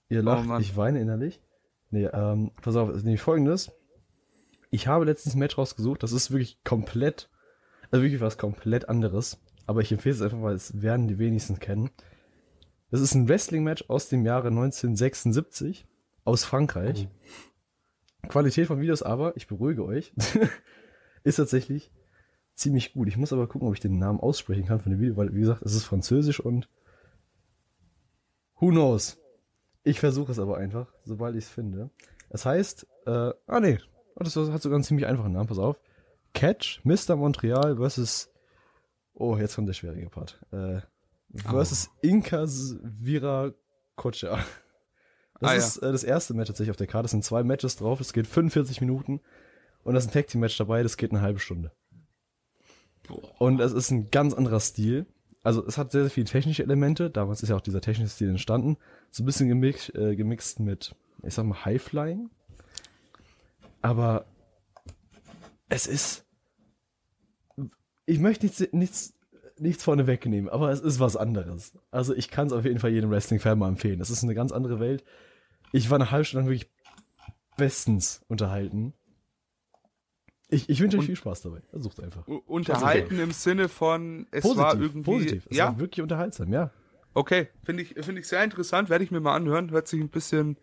[0.09, 1.39] Ihr lacht, oh ich weine innerlich.
[1.91, 3.71] Nee, ähm, pass auf, ist nämlich folgendes.
[4.71, 7.29] Ich habe letztens ein Match rausgesucht, das ist wirklich komplett,
[7.89, 9.41] also wirklich was komplett anderes.
[9.65, 11.89] Aber ich empfehle es einfach, weil es werden die wenigsten kennen.
[12.91, 15.85] Das ist ein Wrestling-Match aus dem Jahre 1976
[16.23, 17.07] aus Frankreich.
[17.07, 18.27] Oh.
[18.27, 20.13] Qualität von Videos aber, ich beruhige euch,
[21.23, 21.91] ist tatsächlich
[22.55, 23.07] ziemlich gut.
[23.07, 25.39] Ich muss aber gucken, ob ich den Namen aussprechen kann von dem Video, weil, wie
[25.39, 26.69] gesagt, es ist französisch und
[28.59, 29.17] who knows?
[29.89, 31.89] Ich versuche es aber einfach, sobald ich es finde.
[32.29, 33.79] Es heißt, äh, ah nee,
[34.17, 35.77] das hat sogar einen ziemlich einfachen Namen, pass auf.
[36.35, 37.15] Catch, Mr.
[37.15, 38.29] Montreal versus,
[39.15, 40.81] oh, jetzt kommt der schwierige Part, äh,
[41.33, 41.97] versus oh.
[42.01, 43.51] Inkas Vira
[43.95, 44.45] Kocha.
[45.39, 45.89] Das ah, ist ja.
[45.89, 47.05] äh, das erste Match tatsächlich auf der Karte.
[47.05, 49.21] Es sind zwei Matches drauf, es geht 45 Minuten
[49.83, 51.71] und da ist ein Tag Team Match dabei, das geht eine halbe Stunde.
[53.39, 55.07] Und es ist ein ganz anderer Stil.
[55.49, 57.09] Also es hat sehr, sehr viele technische Elemente.
[57.09, 58.77] Damals ist ja auch dieser technische Stil entstanden.
[59.09, 62.29] So ein bisschen gemixt, äh, gemixt mit, ich sag mal, Highflying.
[63.81, 64.27] Aber
[65.67, 66.27] es ist.
[68.05, 69.17] Ich möchte nichts, nichts,
[69.57, 71.73] nichts vorne wegnehmen, aber es ist was anderes.
[71.89, 74.01] Also ich kann es auf jeden Fall jedem Wrestling-Fan mal empfehlen.
[74.01, 75.03] Es ist eine ganz andere Welt.
[75.71, 76.71] Ich war eine halbe Stunde wirklich
[77.57, 78.93] bestens unterhalten.
[80.49, 81.61] Ich, ich wünsche euch viel Spaß dabei.
[81.69, 82.27] Versucht einfach.
[82.27, 85.11] Unterhalten im Sinne von, es positiv, war irgendwie.
[85.11, 85.47] Positiv.
[85.49, 85.65] Es ja?
[85.65, 86.71] war wirklich unterhaltsam, ja.
[87.13, 89.71] Okay, finde ich, finde ich sehr interessant, werde ich mir mal anhören.
[89.71, 90.57] Hört sich ein bisschen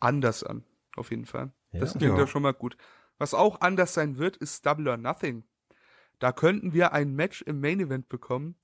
[0.00, 0.64] anders an,
[0.96, 1.52] auf jeden Fall.
[1.72, 1.80] Ja.
[1.80, 2.20] Das klingt ja.
[2.20, 2.76] ja schon mal gut.
[3.18, 5.44] Was auch anders sein wird, ist Double or Nothing.
[6.18, 8.56] Da könnten wir ein Match im Main Event bekommen.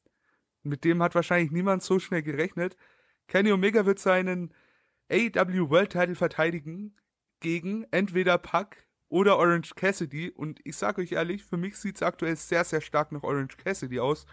[0.62, 2.76] Mit dem hat wahrscheinlich niemand so schnell gerechnet.
[3.26, 4.54] Kenny Omega wird seinen
[5.10, 6.96] AEW World Title verteidigen
[7.40, 10.30] gegen entweder Pac oder Orange Cassidy.
[10.30, 13.56] Und ich sage euch ehrlich, für mich sieht es aktuell sehr, sehr stark nach Orange
[13.56, 14.26] Cassidy aus.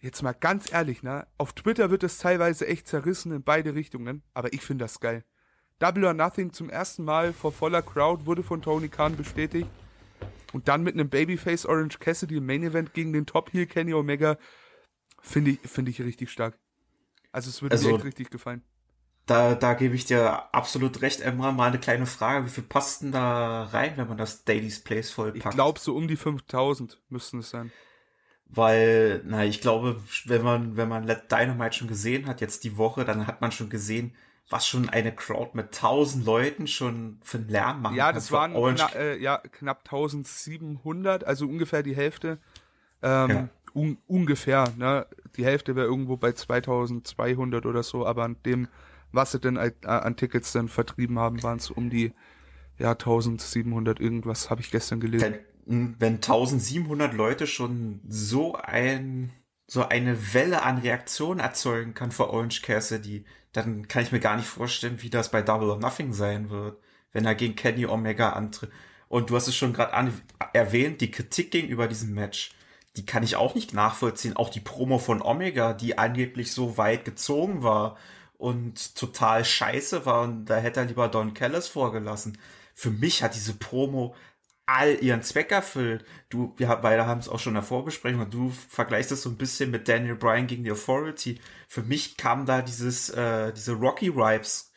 [0.00, 1.26] Jetzt mal ganz ehrlich, ne?
[1.38, 5.24] Auf Twitter wird es teilweise echt zerrissen in beide Richtungen, aber ich finde das geil.
[5.78, 9.68] Double or Nothing zum ersten Mal vor voller Crowd wurde von Tony Khan bestätigt.
[10.52, 13.92] Und dann mit einem Babyface Orange Cassidy im Main Event gegen den Top Heel Kenny
[13.92, 14.38] Omega
[15.20, 16.58] finde ich, finde ich richtig stark.
[17.32, 18.62] Also es würde also, mir echt richtig gefallen.
[19.26, 21.22] Da, da gebe ich dir absolut recht.
[21.22, 22.44] Emma, mal eine kleine Frage.
[22.44, 25.46] Wie viel passt denn da rein, wenn man das Daily's Place vollpackt?
[25.46, 27.72] Ich glaube, so um die 5000 müssten es sein.
[28.46, 32.76] Weil, na, ich glaube, wenn man, wenn man Let Dynamite schon gesehen hat, jetzt die
[32.76, 34.14] Woche, dann hat man schon gesehen,
[34.50, 38.52] was schon eine Crowd mit 1000 Leuten schon für einen Lärm machen Ja, das waren
[38.52, 42.38] kna äh, ja, knapp 1700, also ungefähr die Hälfte.
[43.02, 43.48] Ähm, ja.
[43.74, 45.06] un ungefähr, ne?
[45.36, 48.68] Die Hälfte wäre irgendwo bei 2200 oder so, aber an dem
[49.14, 52.12] was sie denn an Tickets denn vertrieben haben, waren es um die
[52.78, 55.38] ja 1700 irgendwas, habe ich gestern gelesen.
[55.66, 59.32] Wenn, wenn 1700 Leute schon so ein
[59.66, 64.36] so eine Welle an Reaktionen erzeugen kann für Orange Cassidy, dann kann ich mir gar
[64.36, 66.78] nicht vorstellen, wie das bei Double or Nothing sein wird,
[67.12, 68.70] wenn er gegen Kenny Omega antritt.
[69.08, 70.12] Und du hast es schon gerade
[70.52, 72.54] erwähnt, die Kritik gegenüber diesem Match,
[72.96, 74.36] die kann ich auch nicht nachvollziehen.
[74.36, 77.96] Auch die Promo von Omega, die angeblich so weit gezogen war
[78.44, 82.36] und total scheiße war und da hätte er lieber Don Callis vorgelassen.
[82.74, 84.14] Für mich hat diese Promo
[84.66, 86.04] all ihren Zweck erfüllt.
[86.28, 89.30] Du, wir beide haben es auch schon in der Vorbesprechung und du vergleichst es so
[89.30, 91.40] ein bisschen mit Daniel Bryan gegen die Authority.
[91.68, 94.72] Für mich kam da dieses, äh, diese Rocky Vibes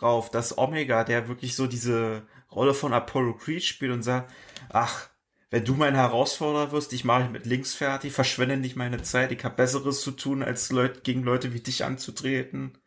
[0.00, 4.32] rauf, dass Omega, der wirklich so diese Rolle von Apollo Creed spielt und sagt,
[4.70, 5.10] ach,
[5.50, 9.44] wenn du mein Herausforderer wirst, ich mache mit links fertig, verschwende nicht meine Zeit, ich
[9.44, 12.79] habe Besseres zu tun, als Leute, gegen Leute wie dich anzutreten.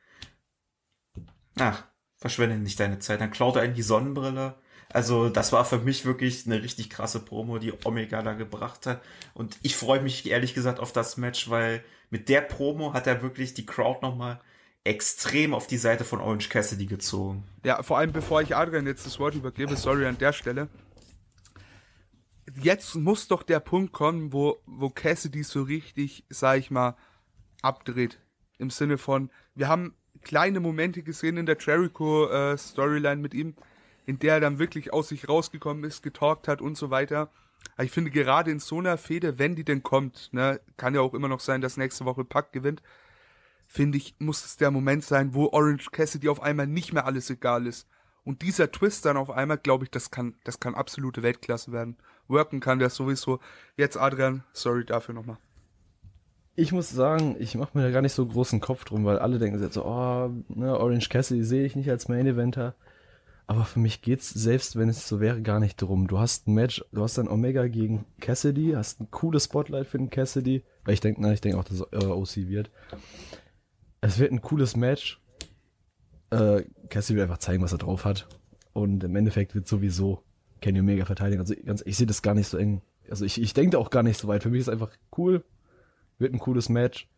[1.59, 1.83] Ach,
[2.17, 3.21] verschwende nicht deine Zeit.
[3.21, 4.55] Dann klaut er einen die Sonnenbrille.
[4.89, 9.01] Also das war für mich wirklich eine richtig krasse Promo, die Omega da gebracht hat.
[9.33, 13.23] Und ich freue mich ehrlich gesagt auf das Match, weil mit der Promo hat er
[13.23, 14.39] wirklich die Crowd nochmal
[14.83, 17.43] extrem auf die Seite von Orange Cassidy gezogen.
[17.63, 20.67] Ja, vor allem bevor ich Adrian jetzt das Wort übergebe, sorry an der Stelle.
[22.61, 26.95] Jetzt muss doch der Punkt kommen, wo, wo Cassidy so richtig, sag ich mal,
[27.61, 28.19] abdreht.
[28.59, 33.55] Im Sinne von, wir haben kleine Momente gesehen in der Jericho-Storyline äh, mit ihm,
[34.05, 37.29] in der er dann wirklich aus sich rausgekommen ist, getalkt hat und so weiter.
[37.75, 41.01] Aber ich finde gerade in so einer Fehde, wenn die denn kommt, ne, kann ja
[41.01, 42.81] auch immer noch sein, dass nächste Woche Pack gewinnt,
[43.67, 47.29] finde ich, muss es der Moment sein, wo Orange Cassidy auf einmal nicht mehr alles
[47.29, 47.87] egal ist.
[48.23, 51.97] Und dieser Twist dann auf einmal, glaube ich, das kann, das kann absolute Weltklasse werden.
[52.27, 53.39] Worken kann der sowieso.
[53.75, 55.37] Jetzt Adrian, sorry dafür nochmal.
[56.55, 59.39] Ich muss sagen, ich mache mir da gar nicht so großen Kopf drum, weil alle
[59.39, 62.75] denken jetzt so, oh, ne, Orange Cassidy sehe ich nicht als Main Eventer.
[63.47, 66.07] Aber für mich geht's, selbst wenn es so wäre, gar nicht drum.
[66.07, 69.97] Du hast ein Match, du hast dann Omega gegen Cassidy, hast ein cooles Spotlight für
[69.97, 70.63] den Cassidy.
[70.85, 72.71] Weil ich denke, na, ich denke auch, dass äh, OC wird.
[74.01, 75.21] Es wird ein cooles Match.
[76.29, 78.27] Äh, Cassidy will einfach zeigen, was er drauf hat.
[78.73, 80.23] Und im Endeffekt wird sowieso
[80.61, 81.41] Kenny Omega verteidigen.
[81.41, 82.81] Also ganz, ich sehe das gar nicht so eng.
[83.09, 84.43] Also ich, ich denke auch gar nicht so weit.
[84.43, 85.43] Für mich ist es einfach cool.
[86.23, 87.09] Wird ein cooles Match.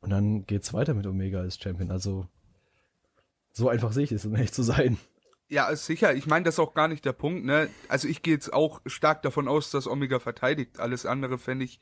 [0.00, 1.90] Und dann geht's weiter mit Omega als Champion.
[1.90, 2.26] Also
[3.52, 4.96] so einfach sehe ich es, um ehrlich zu sein.
[5.48, 6.14] Ja, sicher.
[6.14, 7.68] Ich meine, das ist auch gar nicht der Punkt, ne?
[7.88, 10.80] Also ich gehe jetzt auch stark davon aus, dass Omega verteidigt.
[10.80, 11.78] Alles andere fände ich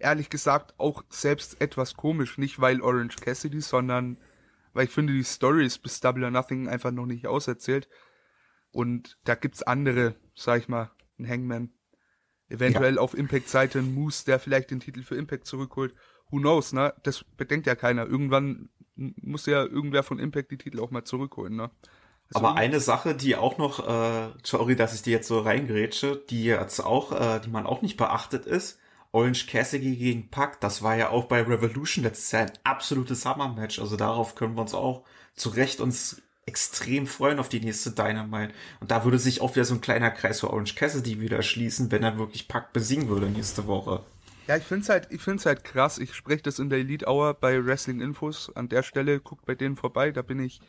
[0.00, 2.36] ehrlich gesagt auch selbst etwas komisch.
[2.36, 4.18] Nicht weil Orange Cassidy, sondern
[4.72, 7.88] weil ich finde, die Story ist bis Double or Nothing einfach noch nicht auserzählt.
[8.72, 11.70] Und da gibt's andere, sag ich mal, ein Hangman.
[12.48, 13.00] Eventuell ja.
[13.00, 15.94] auf Impact-Seite ein Moose, der vielleicht den Titel für Impact zurückholt.
[16.30, 16.94] Who knows, ne?
[17.02, 18.06] Das bedenkt ja keiner.
[18.06, 21.70] Irgendwann muss ja irgendwer von Impact die Titel auch mal zurückholen, ne?
[22.32, 26.22] Also Aber eine Sache, die auch noch, äh, sorry, dass ich die jetzt so reingrätsche,
[26.28, 28.78] die jetzt auch, äh, die man auch nicht beachtet ist,
[29.12, 33.78] Orange Cassidy gegen Pack, das war ja auch bei Revolution letztes Jahr ein absolutes Summer-Match.
[33.78, 38.52] Also darauf können wir uns auch zu Recht uns extrem freuen auf die nächste Dynamite.
[38.80, 41.92] Und da würde sich auch wieder so ein kleiner Kreis für Orange Cassidy wieder schließen,
[41.92, 44.02] wenn er wirklich Pack besiegen würde nächste Woche.
[44.48, 45.98] Ja, ich find's halt, halt krass.
[45.98, 48.50] Ich spreche das in der Elite Hour bei Wrestling Infos.
[48.56, 50.10] An der Stelle guckt bei denen vorbei.
[50.10, 50.60] Da bin ich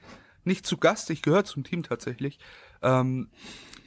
[0.43, 1.09] nicht zu Gast.
[1.11, 2.39] Ich gehöre zum Team tatsächlich.
[2.81, 3.29] Ähm,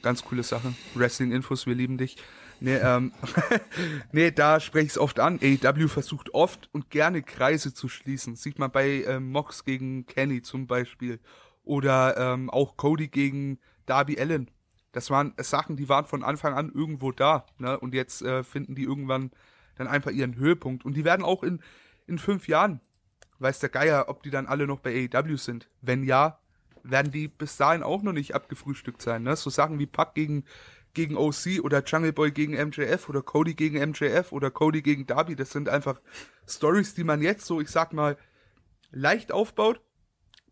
[0.01, 0.73] ganz coole Sache.
[0.95, 2.17] Wrestling Infos, wir lieben dich.
[2.59, 3.11] Nee, ähm,
[4.11, 5.39] nee, da spreche ich es oft an.
[5.43, 8.35] AEW versucht oft und gerne Kreise zu schließen.
[8.35, 11.19] Sieht man bei ähm, Mox gegen Kenny zum Beispiel.
[11.63, 14.49] Oder ähm, auch Cody gegen Darby Allen.
[14.91, 17.45] Das waren Sachen, die waren von Anfang an irgendwo da.
[17.57, 17.79] Ne?
[17.79, 19.31] Und jetzt äh, finden die irgendwann
[19.75, 20.85] dann einfach ihren Höhepunkt.
[20.85, 21.61] Und die werden auch in,
[22.05, 22.79] in fünf Jahren,
[23.39, 25.69] weiß der Geier, ob die dann alle noch bei AEW sind.
[25.81, 26.39] Wenn ja,
[26.83, 29.23] werden die bis dahin auch noch nicht abgefrühstückt sein.
[29.23, 29.35] Ne?
[29.35, 30.45] So Sachen wie Pack gegen
[30.93, 35.35] gegen OC oder Jungle Boy gegen MJF oder Cody gegen MJF oder Cody gegen Darby.
[35.35, 35.99] Das sind einfach
[36.47, 38.17] Stories, die man jetzt so, ich sag mal,
[38.91, 39.81] leicht aufbaut,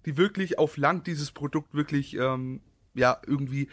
[0.06, 2.62] die wirklich auf lang dieses Produkt wirklich, ähm,
[2.94, 3.70] ja, irgendwie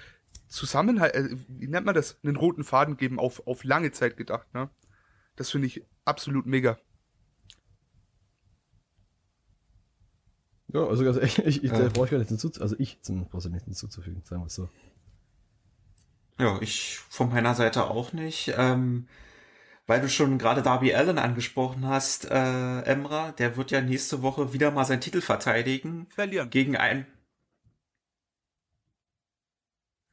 [0.49, 4.53] Zusammenhalt, äh, wie nennt man das, einen roten Faden geben, auf, auf lange Zeit gedacht,
[4.55, 4.71] ne?
[5.37, 6.79] Das finde ich absolut mega.
[10.73, 11.89] Ja, also ganz ehrlich, ich, ich, ja.
[11.89, 12.63] brauche ich gar nichts hinzuzufügen.
[12.63, 12.99] Also ich
[13.31, 14.69] brauche nichts hinzuzufügen, sagen wir es so.
[16.39, 18.55] Ja, ich von meiner Seite auch nicht.
[18.57, 19.09] Ähm,
[19.89, 24.53] weil du schon gerade Darby Allen angesprochen hast, äh, Emra, der wird ja nächste Woche
[24.53, 26.07] wieder mal seinen Titel verteidigen.
[26.11, 26.51] Verlieren.
[26.51, 27.07] Gegen einen.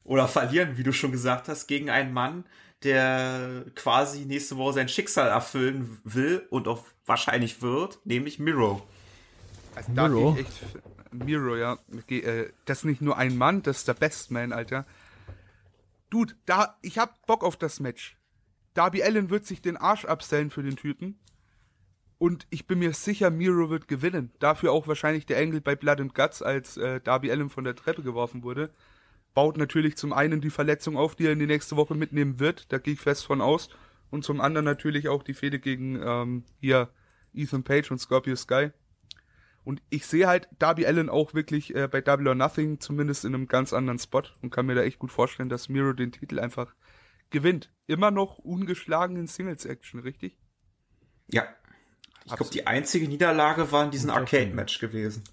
[0.06, 2.46] Oder verlieren, wie du schon gesagt hast, gegen einen Mann,
[2.84, 8.82] der quasi nächste Woche sein Schicksal erfüllen will und auch wahrscheinlich wird, nämlich Miro.
[9.76, 10.38] Also Miro?
[10.40, 10.54] Echt,
[11.12, 11.78] Miro, ja.
[12.08, 14.86] Äh, das ist nicht nur ein Mann, das ist der Bestman, Alter.
[16.10, 18.15] Dude, da, ich hab Bock auf das Match.
[18.76, 21.18] Darby Allen wird sich den Arsch abstellen für den Typen.
[22.18, 24.32] Und ich bin mir sicher, Miro wird gewinnen.
[24.40, 27.76] Dafür auch wahrscheinlich der Engel bei Blood and Guts, als äh, Darby Allen von der
[27.76, 28.70] Treppe geworfen wurde.
[29.34, 32.72] Baut natürlich zum einen die Verletzung auf, die er in die nächste Woche mitnehmen wird.
[32.72, 33.70] Da gehe ich fest von aus.
[34.12, 36.90] Und zum anderen natürlich auch die Fehde gegen ähm, hier
[37.34, 38.70] Ethan Page und Scorpio Sky.
[39.66, 43.34] Und ich sehe halt Darby Allen auch wirklich äh, bei Double or Nothing zumindest in
[43.34, 46.40] einem ganz anderen Spot und kann mir da echt gut vorstellen, dass Miro den Titel
[46.40, 46.76] einfach
[47.30, 47.72] gewinnt.
[47.88, 50.38] Immer noch ungeschlagen in Singles-Action, richtig?
[51.28, 51.48] Ja.
[52.26, 55.24] Ich glaube, die einzige Niederlage war in diesem Arcade-Match gewesen.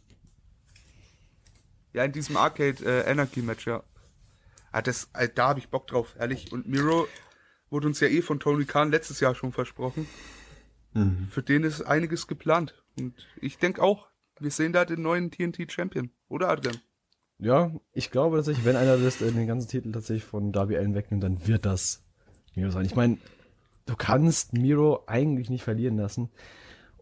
[1.95, 3.83] Ja, in diesem Arcade äh, ja.
[4.71, 6.53] Ah, das, äh, da habe ich Bock drauf, ehrlich.
[6.53, 7.07] Und Miro
[7.71, 10.07] wurde uns ja eh von Tony Khan letztes Jahr schon versprochen.
[10.95, 11.29] Mhm.
[11.31, 12.83] Für den ist einiges geplant.
[12.99, 16.79] Und ich denke auch, wir sehen da den neuen TNT-Champion, oder Adrian?
[17.43, 20.95] Ja, ich glaube tatsächlich, wenn einer das, äh, den ganzen Titel tatsächlich von Darby Allen
[20.95, 22.05] wegnimmt, dann wird das
[22.55, 22.85] Miro sein.
[22.85, 23.19] Ich meine,
[23.87, 26.31] du kannst Miro eigentlich nicht verlieren lassen.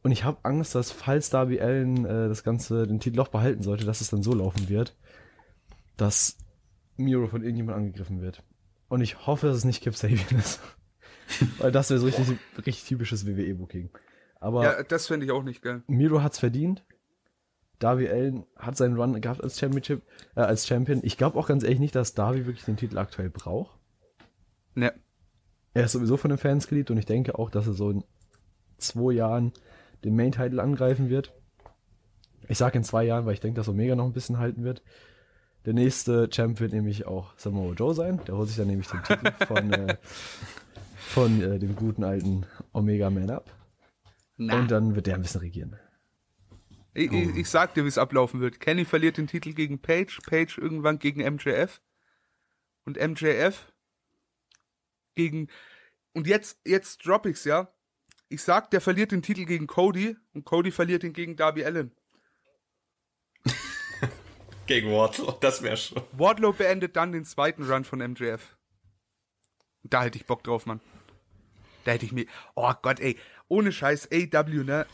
[0.02, 3.62] Und ich habe Angst, dass falls Darby Allen äh, das Ganze, den Titel auch behalten
[3.62, 4.96] sollte, dass es dann so laufen wird,
[5.98, 6.38] dass
[6.96, 8.42] Miro von irgendjemand angegriffen wird.
[8.88, 10.60] Und ich hoffe, dass es nicht Kip Sabian ist.
[11.58, 13.90] Weil das wäre so richtig, richtig typisches WWE-Booking.
[14.40, 15.82] Aber Ja, das fände ich auch nicht geil.
[15.86, 16.82] Miro hat's verdient.
[17.80, 20.02] Darby Allen hat seinen Run gehabt als Championship,
[20.36, 21.00] äh, als Champion.
[21.02, 23.76] Ich glaube auch ganz ehrlich nicht, dass Darby wirklich den Titel aktuell braucht.
[24.74, 24.92] Ne.
[25.72, 28.04] Er ist sowieso von den Fans geliebt und ich denke auch, dass er so in
[28.78, 29.52] zwei Jahren
[30.04, 31.32] den Main-Title angreifen wird.
[32.48, 34.82] Ich sage in zwei Jahren, weil ich denke, dass Omega noch ein bisschen halten wird.
[35.64, 38.20] Der nächste Champ wird nämlich auch Samoa Joe sein.
[38.26, 39.96] Der holt sich dann nämlich den Titel von, äh,
[40.96, 43.50] von äh, dem guten alten Omega Man ab.
[44.36, 44.58] Na.
[44.58, 45.76] Und dann wird der ein bisschen regieren.
[46.92, 48.58] Ich, ich, ich sag dir, wie es ablaufen wird.
[48.58, 51.80] Kenny verliert den Titel gegen Page, Page irgendwann gegen MJF
[52.84, 53.72] und MJF
[55.14, 55.48] gegen
[56.12, 57.72] und jetzt jetzt drop ich's ja.
[58.28, 61.92] Ich sag, der verliert den Titel gegen Cody und Cody verliert ihn gegen Darby Allen.
[64.66, 66.00] Gegen Wardlow, das wäre schon.
[66.12, 68.56] Wardlow beendet dann den zweiten Run von MJF.
[69.82, 70.80] Da hätte ich Bock drauf, Mann.
[71.84, 72.26] Da hätte ich mir.
[72.54, 73.18] Oh Gott, ey.
[73.48, 74.86] Ohne Scheiß, AW, ne?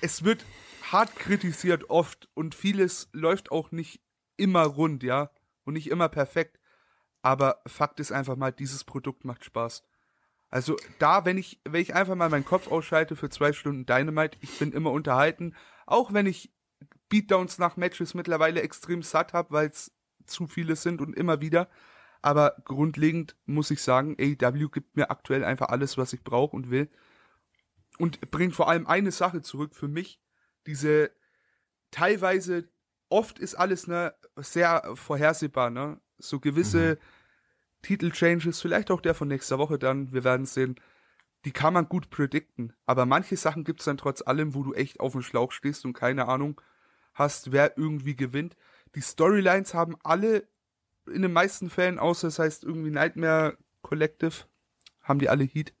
[0.00, 0.44] Es wird
[0.92, 4.02] hart kritisiert oft und vieles läuft auch nicht
[4.36, 5.30] immer rund, ja?
[5.64, 6.58] Und nicht immer perfekt.
[7.22, 9.84] Aber Fakt ist einfach mal, dieses Produkt macht Spaß.
[10.50, 14.36] Also da, wenn ich, wenn ich einfach mal meinen Kopf ausschalte für zwei Stunden Dynamite,
[14.42, 15.54] ich bin immer unterhalten.
[15.86, 16.52] Auch wenn ich
[17.08, 19.92] Beatdowns nach Matches mittlerweile extrem satt habe, weil es
[20.26, 21.68] zu viele sind und immer wieder.
[22.20, 26.70] Aber grundlegend muss ich sagen, AEW gibt mir aktuell einfach alles, was ich brauche und
[26.70, 26.90] will.
[27.98, 30.21] Und bringt vor allem eine Sache zurück für mich.
[30.66, 31.10] Diese
[31.90, 32.68] teilweise,
[33.08, 36.00] oft ist alles ne, sehr vorhersehbar, ne?
[36.18, 36.98] So gewisse
[37.82, 40.76] Titelchanges, vielleicht auch der von nächster Woche dann, wir werden sehen,
[41.44, 42.72] die kann man gut predikten.
[42.86, 45.92] Aber manche Sachen gibt's dann trotz allem, wo du echt auf dem Schlauch stehst und
[45.92, 46.60] keine Ahnung
[47.14, 48.56] hast, wer irgendwie gewinnt.
[48.94, 50.46] Die Storylines haben alle
[51.06, 54.44] in den meisten Fällen, außer es heißt irgendwie Nightmare Collective,
[55.02, 55.74] haben die alle Heat.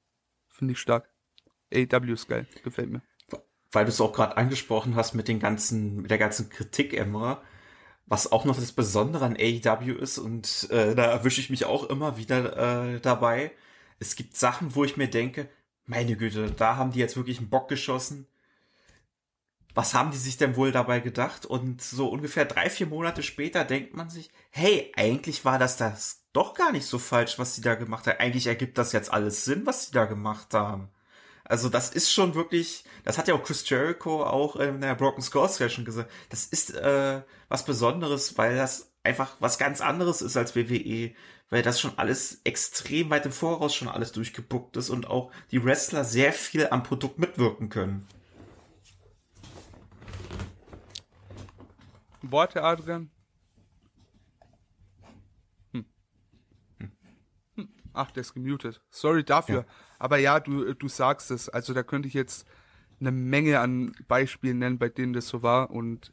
[0.48, 1.08] Finde ich stark.
[1.72, 3.02] AW ist geil, gefällt mir.
[3.72, 7.42] Weil du es auch gerade angesprochen hast mit den ganzen, mit der ganzen Kritik immer,
[8.06, 11.84] was auch noch das Besondere an AEW ist und äh, da erwische ich mich auch
[11.84, 13.52] immer wieder äh, dabei.
[13.98, 15.48] Es gibt Sachen, wo ich mir denke,
[15.86, 18.26] meine Güte, da haben die jetzt wirklich einen Bock geschossen.
[19.74, 21.46] Was haben die sich denn wohl dabei gedacht?
[21.46, 26.22] Und so ungefähr drei, vier Monate später denkt man sich, hey, eigentlich war das das
[26.32, 28.18] doch gar nicht so falsch, was sie da gemacht haben.
[28.18, 30.88] Eigentlich ergibt das jetzt alles Sinn, was sie da gemacht haben.
[31.44, 35.22] Also das ist schon wirklich, das hat ja auch Chris Jericho auch in der Broken
[35.22, 36.10] Skull Session gesagt.
[36.28, 41.12] Das ist äh, was Besonderes, weil das einfach was ganz anderes ist als WWE,
[41.50, 45.62] weil das schon alles extrem weit im Voraus schon alles durchgebuckt ist und auch die
[45.64, 48.06] Wrestler sehr viel am Produkt mitwirken können.
[52.22, 53.10] Worte, Adrian?
[55.72, 55.84] Hm.
[57.56, 57.68] Hm.
[57.92, 58.80] Ach, der ist gemutet.
[58.90, 59.66] Sorry dafür.
[59.66, 59.74] Ja.
[60.02, 61.48] Aber ja, du, du sagst es.
[61.48, 62.44] Also da könnte ich jetzt
[62.98, 65.70] eine Menge an Beispielen nennen, bei denen das so war.
[65.70, 66.12] Und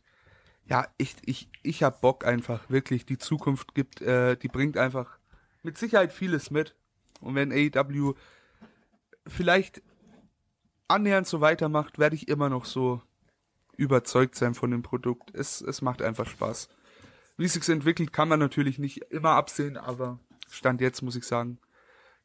[0.68, 3.08] ja, ich, ich, ich hab Bock einfach, wirklich.
[3.08, 5.18] Die Zukunft gibt, äh, die bringt einfach
[5.64, 6.76] mit Sicherheit vieles mit.
[7.20, 8.14] Und wenn AEW
[9.26, 9.82] vielleicht
[10.88, 13.02] annähernd so weitermacht, werde ich immer noch so
[13.76, 15.34] überzeugt sein von dem Produkt.
[15.34, 16.70] Es, es macht einfach Spaß.
[17.38, 21.24] Wie es sich entwickelt, kann man natürlich nicht immer absehen, aber Stand jetzt muss ich
[21.24, 21.58] sagen,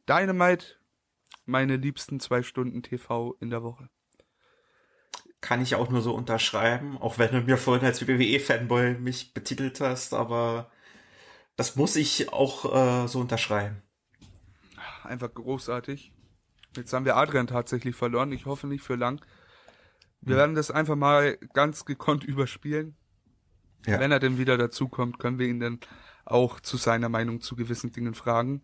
[0.06, 0.76] Dynamite,
[1.44, 3.88] meine liebsten zwei Stunden TV in der Woche.
[5.40, 9.80] Kann ich auch nur so unterschreiben, auch wenn du mir vorhin als WWE-Fanboy mich betitelt
[9.80, 10.70] hast, aber
[11.56, 13.82] das muss ich auch äh, so unterschreiben.
[15.02, 16.12] Einfach großartig.
[16.76, 18.32] Jetzt haben wir Adrian tatsächlich verloren.
[18.32, 19.24] Ich hoffe nicht für lang.
[20.22, 22.96] Wir werden das einfach mal ganz gekonnt überspielen.
[23.86, 24.00] Ja.
[24.00, 25.80] Wenn er denn wieder dazukommt, können wir ihn dann
[26.24, 28.62] auch zu seiner Meinung zu gewissen Dingen fragen.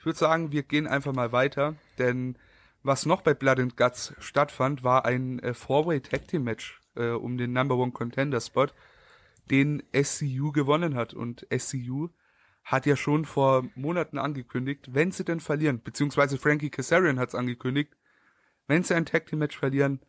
[0.00, 2.38] Ich würde sagen, wir gehen einfach mal weiter, denn
[2.82, 7.10] was noch bei Blood and Guts stattfand, war ein äh, Four-Way Tag Team Match äh,
[7.10, 8.68] um den Number One Contender Spot,
[9.50, 11.12] den SCU gewonnen hat.
[11.12, 12.08] Und SCU
[12.64, 17.34] hat ja schon vor Monaten angekündigt, wenn sie denn verlieren, beziehungsweise Frankie Kazarian hat es
[17.34, 17.94] angekündigt,
[18.68, 20.00] wenn sie ein Tag Team Match verlieren,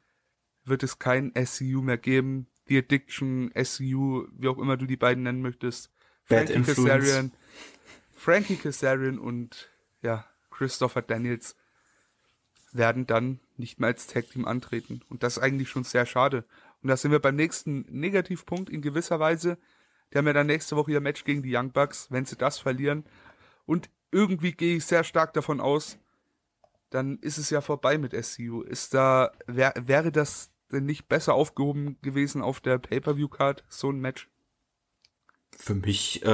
[0.64, 2.48] wird es kein SCU mehr geben.
[2.70, 5.92] Die Addiction, SCU, wie auch immer du die beiden nennen möchtest.
[6.24, 6.62] Frankie.
[6.62, 7.34] Kazarian,
[8.16, 9.71] Frankie Kazarian und
[10.02, 11.56] ja, Christopher Daniels
[12.72, 15.02] werden dann nicht mehr als Tag Team antreten.
[15.10, 16.46] Und das ist eigentlich schon sehr schade.
[16.82, 19.58] Und da sind wir beim nächsten Negativpunkt in gewisser Weise.
[20.12, 22.60] Die haben ja dann nächste Woche ihr Match gegen die Young Bucks, wenn sie das
[22.60, 23.06] verlieren.
[23.66, 25.98] Und irgendwie gehe ich sehr stark davon aus,
[26.90, 28.62] dann ist es ja vorbei mit SCU.
[28.62, 34.00] Ist da, wär, wäre das denn nicht besser aufgehoben gewesen auf der Pay-Per-View-Card, so ein
[34.00, 34.30] Match?
[35.58, 36.28] Für mich äh,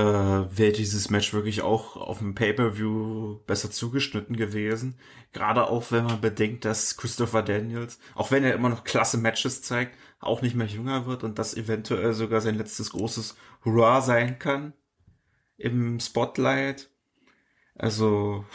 [0.58, 4.98] wäre dieses Match wirklich auch auf dem Pay-Per-View besser zugeschnitten gewesen.
[5.34, 9.62] Gerade auch, wenn man bedenkt, dass Christopher Daniels, auch wenn er immer noch klasse Matches
[9.62, 14.40] zeigt, auch nicht mehr jünger wird und das eventuell sogar sein letztes großes Hurra sein
[14.40, 14.74] kann
[15.58, 16.90] im Spotlight.
[17.76, 18.46] Also,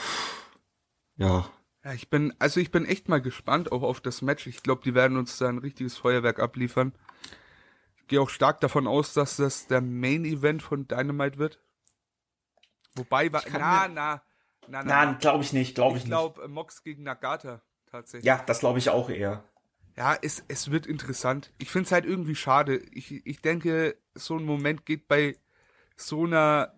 [1.16, 1.48] ja.
[1.84, 4.46] Ja, ich bin, also ich bin echt mal gespannt auch auf das Match.
[4.46, 6.92] Ich glaube, die werden uns da ein richtiges Feuerwerk abliefern.
[8.12, 11.58] Gehe auch stark davon aus, dass das der Main Event von Dynamite wird.
[12.94, 14.22] Wobei, war, na, na,
[14.68, 16.36] na, na, na, glaube ich nicht, glaube ich, ich glaub, nicht.
[16.36, 18.26] Ich glaube, Mox gegen Nagata tatsächlich.
[18.26, 19.44] Ja, das glaube ich auch eher.
[19.96, 21.54] Ja, es, es wird interessant.
[21.56, 22.82] Ich finde es halt irgendwie schade.
[22.92, 25.38] Ich, ich denke, so ein Moment geht bei
[25.96, 26.74] so einer,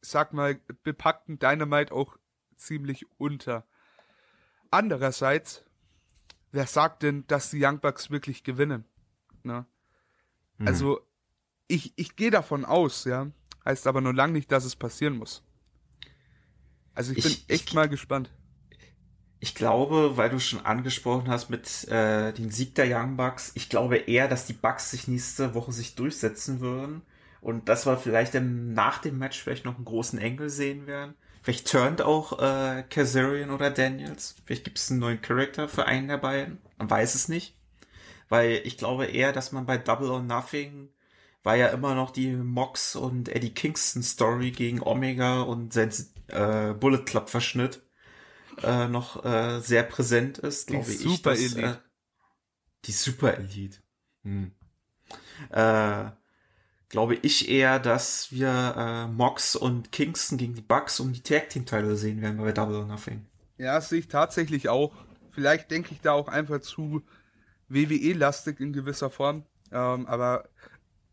[0.00, 0.54] sag mal,
[0.84, 2.16] bepackten Dynamite auch
[2.56, 3.66] ziemlich unter.
[4.70, 5.66] Andererseits,
[6.50, 8.86] wer sagt denn, dass die Young Bucks wirklich gewinnen?
[9.42, 9.66] Ne?
[10.62, 10.68] Mhm.
[10.68, 11.00] Also,
[11.68, 13.30] ich, ich gehe davon aus, ja.
[13.64, 15.42] Heißt aber nur lang nicht, dass es passieren muss.
[16.94, 18.30] Also ich, ich bin echt ich, mal gespannt.
[19.40, 23.68] Ich glaube, weil du schon angesprochen hast mit äh, den Sieg der Young Bucks, ich
[23.68, 27.02] glaube eher, dass die Bucks sich nächste Woche sich durchsetzen würden
[27.40, 31.14] und dass wir vielleicht im, nach dem Match vielleicht noch einen großen Engel sehen werden.
[31.42, 34.36] Vielleicht turnt auch äh, Kazarian oder Daniels.
[34.44, 36.58] Vielleicht gibt es einen neuen Charakter für einen der beiden.
[36.78, 37.56] Man weiß es nicht.
[38.32, 40.88] Weil ich glaube eher, dass man bei Double or Nothing
[41.42, 45.92] war ja immer noch die Mox und Eddie Kingston Story gegen Omega und sein
[46.28, 47.82] äh, Bullet Club Verschnitt
[48.62, 51.00] äh, noch äh, sehr präsent ist, glaube ich.
[51.00, 51.62] Super dass, Elite.
[51.62, 51.76] Äh,
[52.86, 53.80] die Super Elite.
[54.22, 54.52] Hm.
[55.50, 56.04] Äh,
[56.88, 61.50] glaube ich eher, dass wir äh, Mox und Kingston gegen die Bucks um die Tag
[61.50, 63.26] Team Teile sehen werden bei Double or Nothing.
[63.58, 64.94] Ja, sehe ich tatsächlich auch.
[65.32, 67.02] Vielleicht denke ich da auch einfach zu
[67.72, 69.44] WWE-lastig in gewisser Form.
[69.70, 70.48] Ähm, aber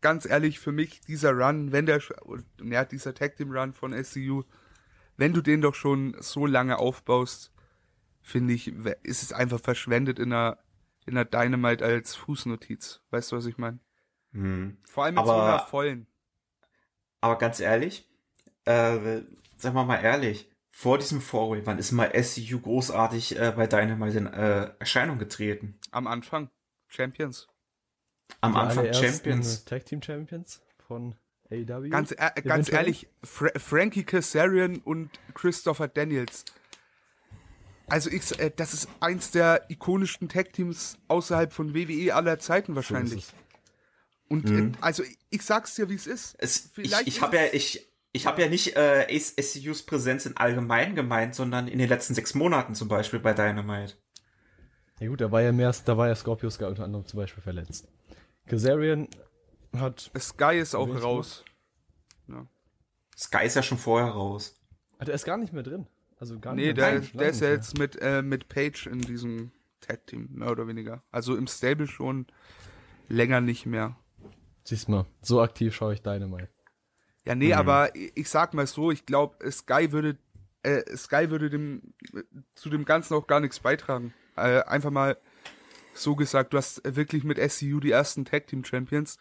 [0.00, 2.00] ganz ehrlich, für mich dieser Run, wenn der,
[2.62, 4.42] ja, dieser Tag Team Run von SCU,
[5.16, 7.52] wenn du den doch schon so lange aufbaust,
[8.22, 8.68] finde ich,
[9.02, 10.58] ist es einfach verschwendet in einer,
[11.06, 13.00] in einer Dynamite als Fußnotiz.
[13.10, 13.78] Weißt du, was ich meine?
[14.32, 14.78] Hm.
[14.84, 16.06] Vor allem mit aber, so einer vollen.
[17.20, 18.08] Aber ganz ehrlich,
[18.64, 19.22] äh,
[19.56, 24.18] sagen wir mal ehrlich, vor diesem Four-Way, wann ist mal SCU großartig äh, bei Dynamite
[24.18, 25.79] in äh, Erscheinung getreten?
[25.90, 26.50] Am Anfang.
[26.88, 27.48] Champions.
[28.40, 29.64] Am Die Anfang Champions.
[29.64, 31.14] Tag Team Champions von
[31.50, 31.88] AEW.
[31.88, 36.44] Ganz, äh, ganz ehrlich, Fra Frankie Kazarian und Christopher Daniels.
[37.88, 42.76] Also ich, äh, das ist eins der ikonischsten Tag Teams außerhalb von WWE aller Zeiten
[42.76, 43.26] wahrscheinlich.
[43.26, 43.32] So
[44.28, 44.72] und äh, mhm.
[44.74, 46.36] äh, also ich sag's dir, wie es ist.
[46.72, 50.94] Vielleicht ich ich habe ja ich ich habe ja nicht äh, SCUs Präsenz in allgemein
[50.94, 53.94] gemeint, sondern in den letzten sechs Monaten zum Beispiel bei Dynamite.
[55.00, 57.42] Ja gut, da war ja mehr, da war ja Scorpio Sky unter anderem zum Beispiel
[57.42, 57.88] verletzt.
[58.46, 59.08] Kazarian
[59.74, 60.10] hat.
[60.18, 61.44] Sky ist auch raus.
[62.28, 62.46] Ja.
[63.16, 64.60] Sky ist ja schon vorher raus.
[64.98, 65.86] Ah, der ist gar nicht mehr drin.
[66.18, 69.52] Also gar nicht nee, der, der ist ja jetzt mit, äh, mit Page in diesem
[69.80, 71.02] Tag-Team, mehr oder weniger.
[71.10, 72.26] Also im Stable schon
[73.08, 73.96] länger nicht mehr.
[74.64, 76.50] Siehst mal, so aktiv schaue ich deine mal.
[77.24, 77.52] Ja, nee, mhm.
[77.54, 80.18] aber ich sag mal so, ich glaube, Sky würde,
[80.62, 81.94] äh, Sky würde dem,
[82.54, 84.12] zu dem Ganzen auch gar nichts beitragen.
[84.36, 85.16] Äh, einfach mal
[85.94, 89.18] so gesagt, du hast wirklich mit SCU die ersten Tag Team Champions.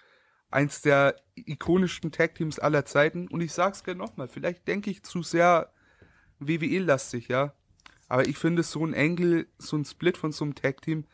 [0.52, 3.28] Eins der ikonischsten Tag Teams aller Zeiten.
[3.28, 5.72] Und ich sag's gerne nochmal, vielleicht denke ich zu sehr
[6.40, 7.54] WWE-lastig, ja.
[8.08, 11.06] Aber ich finde so ein Angle, so ein Split von so einem Tag Team,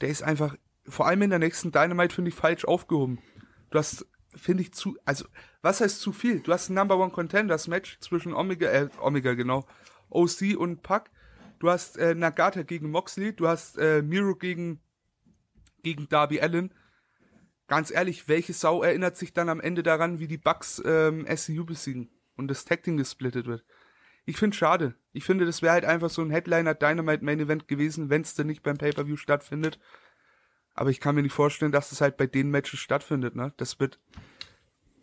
[0.00, 0.56] der ist einfach,
[0.86, 3.18] vor allem in der nächsten Dynamite, finde ich, falsch aufgehoben.
[3.70, 5.24] Du hast, finde ich, zu, also,
[5.62, 6.40] was heißt zu viel?
[6.40, 9.66] Du hast ein Number One Contenders Match zwischen Omega, äh, Omega, genau,
[10.10, 11.04] OC und Puck.
[11.58, 14.80] Du hast äh, Nagata gegen Moxley, du hast äh, Miro gegen,
[15.82, 16.72] gegen Darby Allen.
[17.66, 21.64] Ganz ehrlich, welche Sau erinnert sich dann am Ende daran, wie die Bucks ähm, SCU
[21.64, 23.64] besiegen und das Tag Team gesplittet wird?
[24.24, 24.94] Ich finde schade.
[25.12, 28.34] Ich finde, das wäre halt einfach so ein Headliner Dynamite Main Event gewesen, wenn es
[28.34, 29.78] denn nicht beim Pay-Per-View stattfindet.
[30.74, 33.52] Aber ich kann mir nicht vorstellen, dass es halt bei den Matches stattfindet, ne?
[33.56, 33.98] Das wird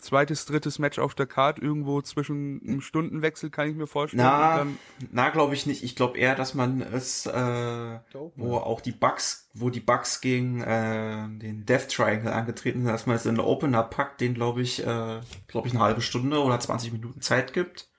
[0.06, 4.24] zweites, drittes Match auf der Card irgendwo zwischen einem Stundenwechsel, kann ich mir vorstellen.
[4.24, 4.66] Na,
[5.12, 5.84] na glaube ich nicht.
[5.84, 8.00] Ich glaube eher, dass man es, äh,
[8.36, 13.06] wo auch die Bugs, wo die Bugs gegen äh, den Death Triangle angetreten sind, dass
[13.06, 16.42] man es in der Opener packt, den glaube ich, äh, glaube ich, eine halbe Stunde
[16.42, 17.90] oder 20 Minuten Zeit gibt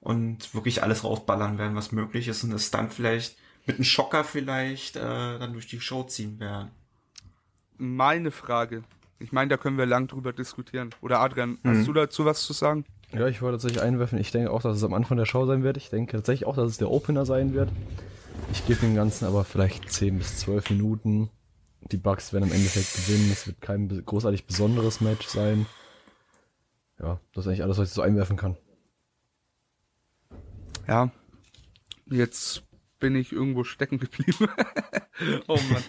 [0.00, 3.36] und wirklich alles rausballern werden, was möglich ist und es dann vielleicht
[3.66, 5.00] mit einem Schocker vielleicht äh,
[5.38, 6.72] dann durch die Show ziehen werden
[7.82, 8.84] meine Frage.
[9.22, 10.90] Ich meine, da können wir lang drüber diskutieren.
[11.00, 11.78] Oder Adrian, mhm.
[11.78, 12.84] hast du dazu was zu sagen?
[13.12, 14.18] Ja, ich wollte tatsächlich einwerfen.
[14.18, 15.76] Ich denke auch, dass es am Anfang der Show sein wird.
[15.76, 17.70] Ich denke tatsächlich auch, dass es der Opener sein wird.
[18.52, 21.30] Ich gebe dem Ganzen aber vielleicht 10 bis 12 Minuten.
[21.90, 23.30] Die Bucks werden am Endeffekt gewinnen.
[23.30, 25.66] Es wird kein großartig besonderes Match sein.
[27.00, 28.56] Ja, das ist eigentlich alles, was ich so einwerfen kann.
[30.88, 31.10] Ja,
[32.06, 32.64] jetzt
[33.02, 34.48] bin ich irgendwo stecken geblieben.
[35.48, 35.82] oh Mann.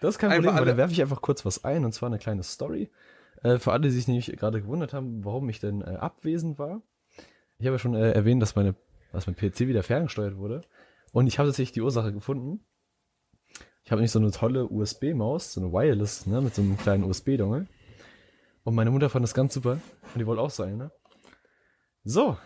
[0.00, 2.08] Das ist kein Einfach Problem, alle- da werfe ich einfach kurz was ein, und zwar
[2.08, 2.90] eine kleine Story.
[3.42, 6.82] Äh, für alle, die sich nämlich gerade gewundert haben, warum ich denn äh, abwesend war.
[7.58, 8.74] Ich habe ja schon äh, erwähnt, dass meine,
[9.12, 10.60] dass mein PC wieder ferngesteuert wurde.
[11.12, 12.64] Und ich habe tatsächlich die Ursache gefunden.
[13.84, 17.04] Ich habe nicht so eine tolle USB-Maus, so eine Wireless, ne, mit so einem kleinen
[17.04, 17.66] USB-Dongle.
[18.64, 19.80] Und meine Mutter fand das ganz super.
[20.12, 20.92] Und die wollte auch so eine, ne?
[22.04, 22.36] So.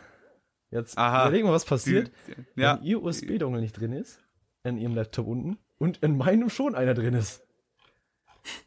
[0.73, 1.27] Jetzt Aha.
[1.27, 2.11] überlegen wir, was passiert,
[2.57, 2.79] ja.
[2.79, 4.19] wenn ihr USB-Dongle nicht drin ist,
[4.65, 7.45] in ihrem Laptop unten, und in meinem schon einer drin ist.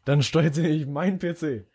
[0.04, 1.66] Dann steuert sie nämlich meinen PC.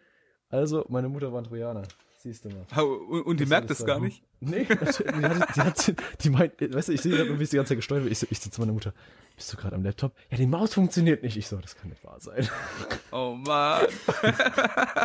[0.50, 1.84] Also, meine Mutter war ein Trojaner.
[2.24, 2.84] Siehst du mal.
[2.84, 4.24] Und, und die merkt das gar nicht.
[4.40, 5.94] Nee, die hat, die, hat,
[6.24, 8.12] die meint, weißt du, ich sehe gerade wie es die ganze Zeit gesteuert wird.
[8.12, 8.94] Ich, so- ich sitze zu meiner Mutter.
[9.36, 10.14] Bist du gerade am Laptop?
[10.30, 11.36] Ja, die Maus funktioniert nicht.
[11.38, 12.48] Ich so, das kann nicht wahr sein.
[13.14, 13.82] Oh Mann.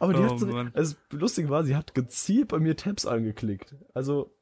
[0.00, 0.70] Aber die Oh hat so, Mann.
[0.74, 3.74] also lustig war, sie hat gezielt bei mir Tabs angeklickt.
[3.94, 4.34] Also,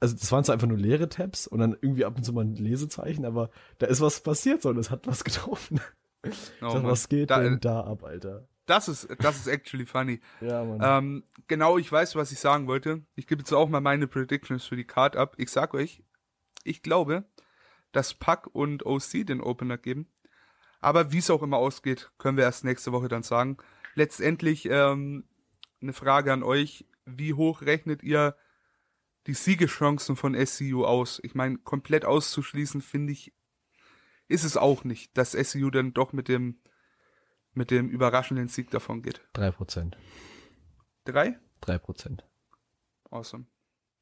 [0.00, 2.44] also das waren zwar einfach nur leere Tabs und dann irgendwie ab und zu mal
[2.44, 5.80] ein Lesezeichen, aber da ist was passiert, so und es hat was getroffen.
[6.62, 8.46] Oh sag, was geht Da- denn da ab, Alter?
[8.66, 10.20] Das ist, das ist actually funny.
[10.40, 10.80] Ja, Mann.
[10.82, 13.02] Ähm, genau, ich weiß, was ich sagen wollte.
[13.14, 15.34] Ich gebe jetzt auch mal meine Predictions für die Card ab.
[15.38, 16.02] Ich sag euch,
[16.64, 17.24] ich glaube,
[17.92, 20.08] dass Puck und OC den Opener geben.
[20.80, 23.56] Aber wie es auch immer ausgeht, können wir erst nächste Woche dann sagen.
[23.94, 25.24] Letztendlich ähm,
[25.80, 26.86] eine Frage an euch.
[27.06, 28.36] Wie hoch rechnet ihr
[29.26, 31.20] die Siegeschancen von SCU aus?
[31.22, 33.32] Ich meine, komplett auszuschließen, finde ich,
[34.28, 36.60] ist es auch nicht, dass SCU dann doch mit dem,
[37.54, 39.20] mit dem überraschenden Sieg davon geht.
[39.34, 39.92] 3%.
[41.04, 41.38] Drei?
[41.62, 42.20] 3%.
[43.10, 43.46] Awesome.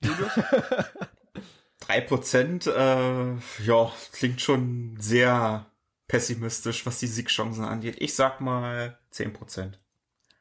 [0.02, 0.32] Julius?
[1.80, 3.34] Drei Prozent, äh,
[3.64, 5.66] ja, klingt schon sehr
[6.06, 7.96] pessimistisch, was die Siegchancen angeht.
[7.98, 9.80] Ich sag mal 10 Prozent.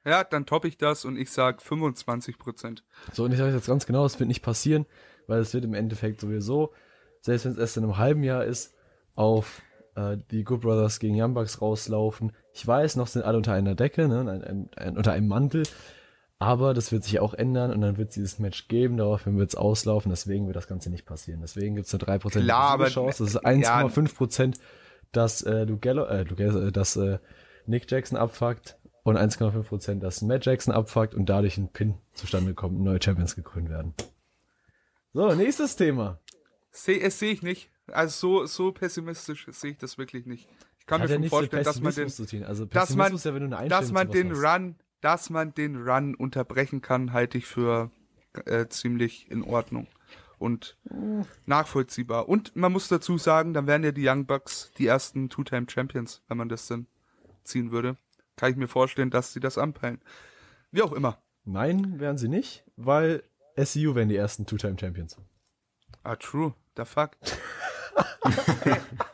[0.06, 2.84] ja, dann toppe ich das und ich sag 25 Prozent.
[3.12, 4.86] So, und ich sage jetzt ganz genau, es wird nicht passieren,
[5.28, 6.74] weil es wird im Endeffekt sowieso,
[7.22, 8.76] selbst wenn es erst in einem halben Jahr ist,
[9.16, 9.62] auf
[9.96, 12.34] äh, die Good Brothers gegen Young Bucks rauslaufen.
[12.54, 15.64] Ich weiß, noch sind alle unter einer Decke, ne, ein, ein, unter einem Mantel,
[16.38, 19.50] aber das wird sich auch ändern und dann wird es dieses Match geben, daraufhin wird
[19.50, 21.42] es auslaufen, deswegen wird das Ganze nicht passieren.
[21.42, 23.50] Deswegen gibt es eine 3% Klar, aber- Chance, das ist ja.
[23.50, 24.58] 1,5%,
[25.12, 27.20] dass äh, Luke Gallo, äh, Luke, äh, dass äh,
[27.68, 32.78] Nick Jackson abfuckt und 1,5%, dass Matt Jackson abfuckt und dadurch ein Pin zustande kommt
[32.78, 33.94] und neue Champions gekrönt werden.
[35.14, 36.20] So, nächstes Thema.
[36.72, 37.70] Seh, es sehe ich nicht.
[37.88, 40.48] Also so, so pessimistisch sehe ich das wirklich nicht.
[40.92, 42.44] Ich kann Hat mir schon vorstellen, dass man den.
[42.44, 44.44] Also dass man, ja, dass man den hast.
[44.44, 47.92] Run, dass man den Run unterbrechen kann, halte ich für
[48.46, 49.88] äh, ziemlich in Ordnung
[50.38, 50.78] und
[51.46, 52.28] nachvollziehbar.
[52.28, 56.24] Und man muss dazu sagen, dann wären ja die Young Bucks die ersten Two-Time Champions,
[56.28, 56.88] wenn man das dann
[57.46, 57.96] ziehen würde.
[58.36, 60.02] Kann ich mir vorstellen, dass sie das anpeilen.
[60.72, 61.22] Wie auch immer.
[61.46, 63.24] Nein, wären sie nicht, weil
[63.58, 65.18] SCU wären die ersten Two-Time-Champions.
[66.04, 66.54] Ah, true.
[66.76, 67.12] The fuck.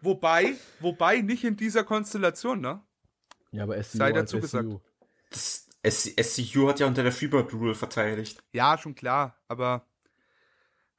[0.00, 2.82] wobei, wobei nicht in dieser Konstellation, ne?
[3.52, 4.64] Ja, aber SCU Sei dazu gesagt.
[4.68, 4.80] SCU.
[5.30, 8.42] Das S SCU hat ja unter der Freebird Rule verteidigt.
[8.52, 9.86] Ja, schon klar, aber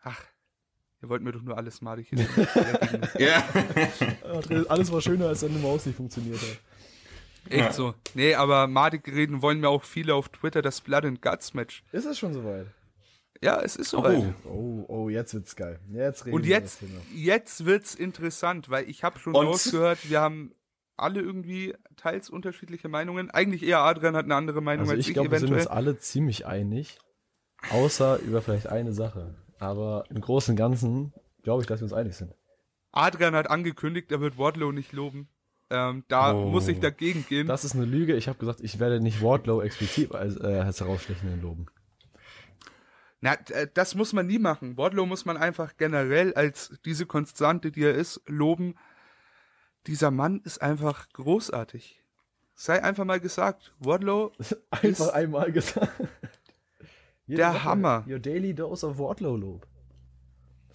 [0.01, 0.21] ach,
[1.01, 2.25] ihr wollt mir doch nur alles malig hin.
[3.19, 3.43] Ja.
[4.69, 6.59] Alles war schöner, als wenn die Maus nicht funktioniert hat.
[7.49, 7.71] Echt Ja.
[7.73, 7.93] so.
[8.13, 11.83] Nee, aber madig reden wollen mir auch viele auf Twitter das Blood and Guts Match.
[11.91, 12.67] Ist es schon soweit?
[13.41, 14.33] Ja, es ist soweit.
[14.45, 14.49] Oh.
[14.49, 15.79] Oh, oh, jetzt wird's geil.
[15.91, 16.79] Jetzt reden Und wir jetzt,
[17.13, 20.53] jetzt wird's interessant, weil ich habe schon Und- rausgehört, wir haben
[20.95, 23.29] alle irgendwie teils unterschiedliche Meinungen.
[23.29, 25.67] Eigentlich eher Adrian hat eine andere Meinung Also als ich ich, glaube, wir sind uns
[25.67, 26.97] alle ziemlich einig.
[27.71, 29.35] Außer über vielleicht eine Sache.
[29.59, 31.13] Aber im Großen und Ganzen
[31.43, 32.33] glaube ich, dass wir uns einig sind.
[32.91, 35.27] Adrian hat angekündigt, er wird Wardlow nicht loben.
[35.69, 36.49] Ähm, da Oh.
[36.49, 37.45] muss ich dagegen gehen.
[37.47, 38.15] Das ist eine Lüge.
[38.15, 41.65] Ich habe gesagt, ich werde nicht Wardlow explizit als, äh, als herausstechenden loben.
[43.21, 44.77] Na, äh, das muss man nie machen.
[44.77, 48.75] Wardlow muss man einfach generell als diese Konstante, die er ist, loben.
[49.87, 52.03] Dieser Mann ist einfach großartig.
[52.53, 54.31] Sei einfach mal gesagt, Wardlow,
[54.71, 55.91] Einfach einmal gesagt.
[57.27, 58.05] Der Hammer.
[58.07, 59.67] Your daily dose of Wardlow Lob.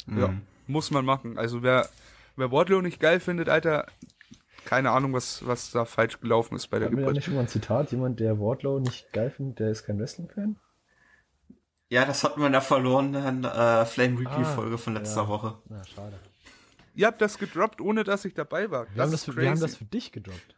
[0.07, 0.35] ja,
[0.67, 1.39] muss man machen.
[1.39, 1.89] Also wer,
[2.37, 3.87] wer Wardlow nicht geil findet, Alter,
[4.67, 7.15] keine Ahnung, was, was da falsch gelaufen ist bei der da Geburt.
[7.15, 7.91] nicht schon mal ein Zitat?
[7.91, 10.57] Jemand, der Wardlow nicht geil findet, der ist kein Wrestling-Fan?
[11.93, 15.29] Ja, das hatten wir in der verlorenen äh, Flame Weekly Ah, Folge von letzter ja.
[15.29, 15.59] Woche.
[15.69, 16.19] Na, schade.
[16.95, 18.87] Ihr habt das gedroppt, ohne dass ich dabei war.
[18.95, 20.55] Wir, haben das, für, wir haben das für dich gedroppt.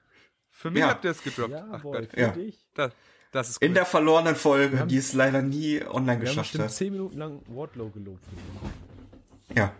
[0.53, 0.91] Für mich Ja.
[0.91, 1.51] habt ihr es gedroppt.
[1.51, 2.29] Ja, Ach boy, Gott, für Ja.
[2.29, 2.65] dich.
[2.75, 2.93] das,
[3.33, 3.75] das ist In cool.
[3.75, 6.73] der verlorenen Folge, haben- die es leider nie online Wir haben geschafft bestimmt hat.
[6.73, 8.23] 10 Minuten lang Wardlow gelobt.
[9.57, 9.73] Ja.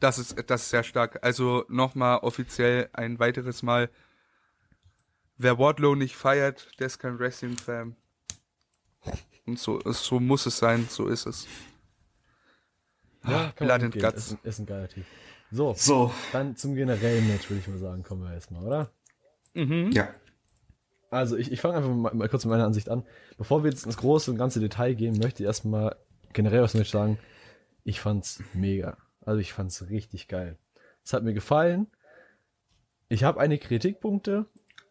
[0.00, 1.20] Das ist, das ist sehr stark.
[1.22, 3.90] Also nochmal offiziell ein weiteres Mal
[5.38, 7.94] wer Wardlow nicht feiert, der ist kein Wrestling-Fan.
[9.50, 11.46] Und so, so muss es sein, so ist es.
[13.26, 13.94] Ja, kann Blood and.
[13.98, 14.16] Guts.
[14.16, 15.04] Ist, ein- ist ein geiler Typ.
[15.50, 18.90] So, So, dann zum generellen Match, würde ich mal sagen, kommen wir erstmal, oder?
[19.54, 19.90] Mhm.
[19.92, 20.08] ja.
[21.10, 23.04] Also ich, ich fange einfach mal, mal kurz mit meiner Ansicht an.
[23.36, 25.96] Bevor wir jetzt ins große und ganze Detail gehen, möchte ich erstmal
[26.32, 27.18] generell aus dem Match sagen,
[27.82, 28.96] ich fand's mega.
[29.22, 30.56] Also ich fand's richtig geil.
[31.04, 31.88] Es hat mir gefallen.
[33.08, 34.46] Ich habe einige Kritikpunkte,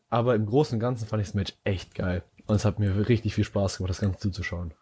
[0.10, 2.24] aber im Großen und Ganzen fand ich das Match echt geil.
[2.50, 4.74] Und es hat mir richtig viel Spaß gemacht, das Ganze zuzuschauen.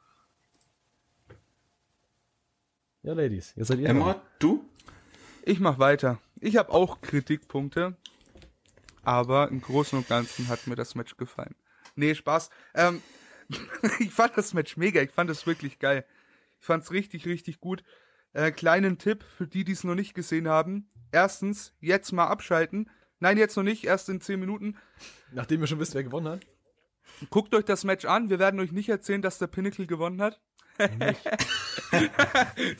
[3.03, 3.97] Ja, Ladies, jetzt seid ihr dran.
[3.97, 4.63] Emma, du?
[5.43, 6.18] Ich mach weiter.
[6.39, 7.97] Ich habe auch Kritikpunkte,
[9.03, 11.55] aber im Großen und Ganzen hat mir das Match gefallen.
[11.97, 12.51] Nee, Spaß.
[12.74, 13.01] Ähm,
[13.99, 15.01] ich fand das Match mega.
[15.01, 16.05] Ich fand es wirklich geil.
[16.61, 17.84] Ich fand es richtig, richtig gut.
[18.32, 20.89] Äh, kleinen Tipp für die, die es noch nicht gesehen haben.
[21.11, 22.89] Erstens, jetzt mal abschalten.
[23.20, 24.78] Nein, jetzt noch nicht, erst in 10 Minuten.
[25.34, 26.47] Nachdem ihr schon wisst, wer gewonnen hat.
[27.29, 28.29] Guckt euch das Match an.
[28.29, 30.39] Wir werden euch nicht erzählen, dass der Pinnacle gewonnen hat.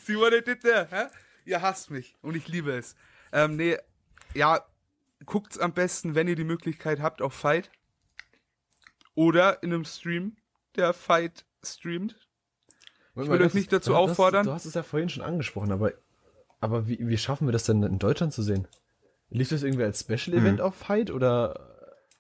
[0.06, 0.88] See what I did there?
[0.90, 1.08] Hä?
[1.46, 2.96] Ihr hasst mich und ich liebe es.
[3.32, 3.78] Ähm, nee,
[4.34, 4.62] ja,
[5.26, 7.72] guckt's am besten, wenn ihr die Möglichkeit habt, auf Fight.
[9.16, 10.36] Oder in einem Stream,
[10.76, 12.16] der Fight streamt.
[13.16, 14.46] Ich will euch nicht dazu auffordern.
[14.46, 15.94] Du hast es ja vorhin schon angesprochen, aber,
[16.60, 18.68] aber wie, wie schaffen wir das denn in Deutschland zu sehen?
[19.30, 21.77] Lief das irgendwie als Special Event auf Fight oder?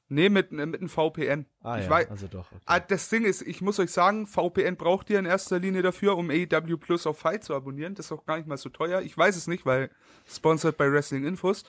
[0.09, 1.45] Nee, mit, mit einem VPN.
[1.61, 2.49] Ah ich ja, weiß, also doch.
[2.51, 2.61] Okay.
[2.65, 6.15] Ah, das Ding ist, ich muss euch sagen, VPN braucht ihr in erster Linie dafür,
[6.17, 7.93] um AEW Plus auf Fight zu abonnieren.
[7.93, 9.01] Das ist auch gar nicht mal so teuer.
[9.01, 9.89] Ich weiß es nicht, weil
[10.25, 11.65] sponsored bei Wrestling Infos.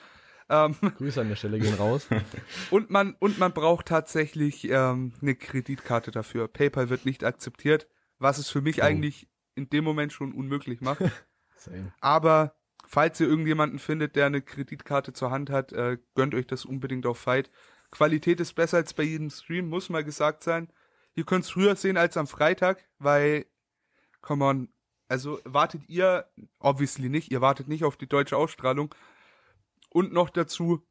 [0.49, 2.07] Ähm, Grüße an der Stelle gehen raus.
[2.71, 6.47] und man und man braucht tatsächlich ähm, eine Kreditkarte dafür.
[6.47, 7.87] PayPal wird nicht akzeptiert,
[8.19, 8.85] was es für mich Oh.
[8.85, 11.01] eigentlich in dem Moment schon unmöglich macht.
[11.99, 12.55] Aber
[12.87, 17.05] falls ihr irgendjemanden findet, der eine Kreditkarte zur Hand hat, äh, gönnt euch das unbedingt
[17.05, 17.51] auf Fight.
[17.91, 20.71] Qualität ist besser als bei jedem Stream, muss mal gesagt sein.
[21.15, 23.45] Ihr könnt es früher sehen als am Freitag, weil,
[24.21, 24.69] come on,
[25.07, 26.29] also wartet ihr,
[26.59, 28.93] obviously nicht, ihr wartet nicht auf die deutsche Ausstrahlung.
[29.89, 30.85] Und noch dazu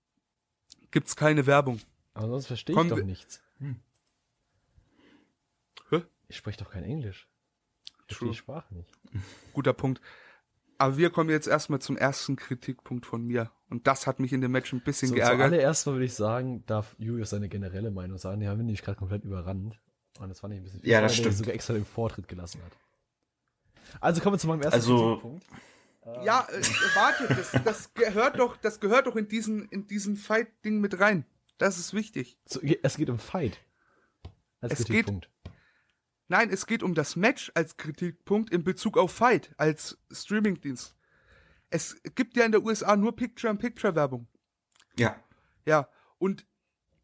[0.90, 1.80] gibt's keine Werbung.
[2.14, 3.42] Aber sonst verstehe ich Kommen doch nichts.
[5.90, 6.02] Hä?
[6.26, 7.28] Ich spreche doch kein Englisch.
[7.86, 8.30] Ich verstehe True.
[8.30, 8.90] die Sprache nicht.
[9.52, 10.00] Guter Punkt.
[10.78, 13.50] Aber wir kommen jetzt erstmal zum ersten Kritikpunkt von mir.
[13.68, 15.48] Und das hat mich in dem Match ein bisschen So, geärgert.
[15.50, 18.40] zuallererst mal würde ich sagen, darf Julius seine generelle Meinung sagen.
[18.40, 19.78] Die haben wir nämlich gerade komplett überrannt.
[20.20, 21.36] Und das fand ich ein bisschen Ja, das weil stimmt.
[21.36, 22.72] sogar extra den Vortritt gelassen hat.
[24.00, 25.46] Also kommen wir zu meinem ersten Also- Kritikpunkt.
[26.24, 26.62] Ja, äh,
[26.94, 31.26] warte, das, das gehört doch, das gehört doch in diesen, in diesen Fight-Ding mit rein.
[31.58, 32.38] Das ist wichtig.
[32.46, 33.58] So, es geht um Fight.
[34.60, 35.28] Als Es geht- Kritikpunkt.
[36.28, 40.94] Nein, es geht um das Match als Kritikpunkt in Bezug auf Fight, als Streamingdienst.
[41.70, 44.26] Es gibt ja in der USA nur Picture-in-Picture-Werbung.
[44.96, 45.16] Ja.
[45.66, 46.46] Ja, und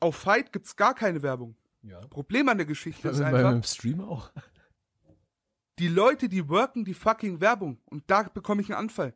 [0.01, 1.57] auf Fight gibt's gar keine Werbung.
[1.83, 2.01] Ja.
[2.09, 4.31] Problem an der Geschichte ist Beim, einfach, beim Stream auch.
[5.79, 7.81] die Leute, die worken die fucking Werbung.
[7.87, 9.14] Und da bekomme ich einen Anfall.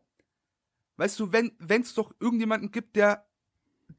[0.96, 1.52] Weißt du, wenn
[1.82, 3.26] es doch irgendjemanden gibt, der,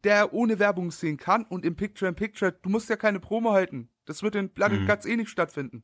[0.03, 3.89] der ohne Werbung sehen kann und im Picture-in-Picture, du musst ja keine Promo halten.
[4.05, 4.87] Das wird in Blood and Mhm.
[4.87, 5.83] Guts eh nicht stattfinden.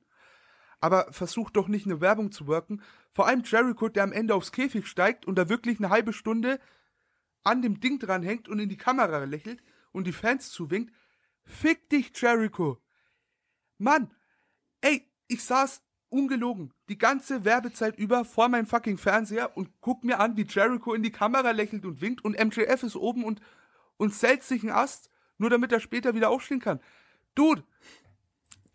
[0.85, 2.79] Aber versuch doch nicht eine Werbung zu worken.
[3.11, 6.59] Vor allem Jericho, der am Ende aufs Käfig steigt und da wirklich eine halbe Stunde
[7.43, 9.63] an dem Ding dran hängt und in die Kamera lächelt
[9.93, 10.93] und die Fans zuwinkt.
[11.43, 12.77] Fick dich, Jericho.
[13.79, 14.11] Mann,
[14.81, 20.19] ey, ich saß ungelogen die ganze Werbezeit über vor meinem fucking Fernseher und guck mir
[20.19, 23.41] an, wie Jericho in die Kamera lächelt und winkt und MJF ist oben und,
[23.97, 25.09] und zählt sich einen Ast,
[25.39, 26.79] nur damit er später wieder aufstehen kann.
[27.33, 27.63] Dude,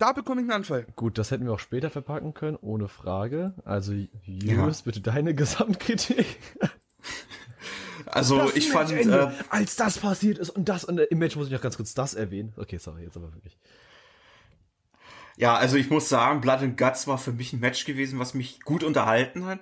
[0.01, 0.86] da bekomme ich einen Anfall.
[0.96, 3.55] Gut, das hätten wir auch später verpacken können, ohne Frage.
[3.64, 3.92] Also,
[4.24, 6.38] Julius, bitte deine Gesamtkritik.
[8.07, 11.36] Also ich fand, Matchende, äh, als das passiert ist und das und äh, im Match
[11.36, 12.53] muss ich noch ganz kurz das erwähnen.
[12.57, 13.57] Okay, sorry, jetzt aber wirklich.
[15.36, 18.34] ja, also ich muss sagen, Blood and Guts war für mich ein Match gewesen, was
[18.34, 19.61] mich gut unterhalten hat.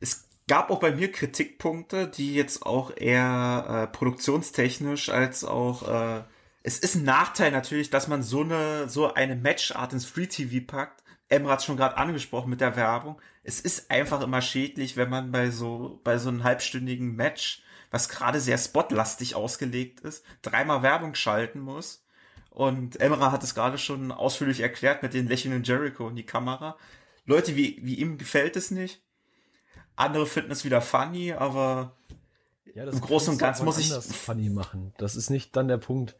[0.00, 6.22] Es gab auch bei mir Kritikpunkte, die jetzt auch eher äh, produktionstechnisch als auch äh,
[6.62, 10.64] es ist ein Nachteil natürlich, dass man so eine so eine Matchart ins Free TV
[10.66, 11.02] packt.
[11.28, 13.20] Emra hat schon gerade angesprochen mit der Werbung.
[13.44, 18.08] Es ist einfach immer schädlich, wenn man bei so bei so einem halbstündigen Match, was
[18.08, 22.04] gerade sehr spotlastig ausgelegt ist, dreimal Werbung schalten muss.
[22.50, 26.76] Und Emra hat es gerade schon ausführlich erklärt mit den lächelnden Jericho in die Kamera.
[27.24, 29.00] Leute wie, wie ihm gefällt es nicht.
[29.94, 31.96] Andere finden es wieder funny, aber
[32.74, 34.92] Ja, das Im Großen und Ganzen muss ich- funny machen.
[34.98, 36.16] Das ist nicht dann der Punkt,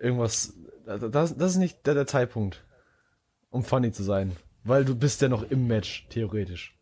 [0.00, 0.54] irgendwas,
[0.86, 2.64] das, das ist nicht der, der Zeitpunkt,
[3.50, 4.36] um funny zu sein.
[4.64, 6.76] Weil du bist ja noch im Match, theoretisch.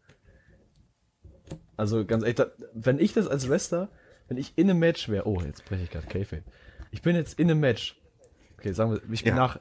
[1.77, 2.45] Also ganz ehrlich,
[2.75, 3.89] wenn ich das als Wrestler,
[4.27, 6.43] wenn ich in einem Match wäre, oh, jetzt breche ich gerade Kayfabe.
[6.91, 8.01] Ich bin jetzt in einem Match
[8.59, 9.37] Okay, sagen wir, ich bin Ja.
[9.37, 9.61] nach,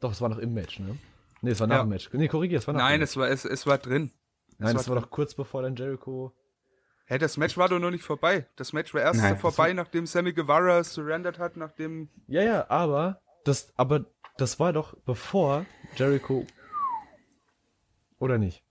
[0.00, 0.96] doch, es war noch im Match, ne?
[1.42, 1.82] Nee, es war nach Ja.
[1.82, 2.08] dem Match.
[2.14, 4.10] Nee, korrigier, es war nach Nein, dem es war, es, es war drin.
[4.56, 5.04] Nein, war es war drin.
[5.04, 6.32] doch kurz bevor dann Jericho.
[7.10, 8.46] Hä, das Match war doch noch nicht vorbei.
[8.56, 12.10] Das Match war erst Nein, vorbei, nachdem Sammy Guevara surrendered hat, nachdem.
[12.26, 14.04] Ja, ja, aber das, aber
[14.36, 15.64] das war doch bevor
[15.96, 16.46] Jericho.
[18.18, 18.62] Oder nicht?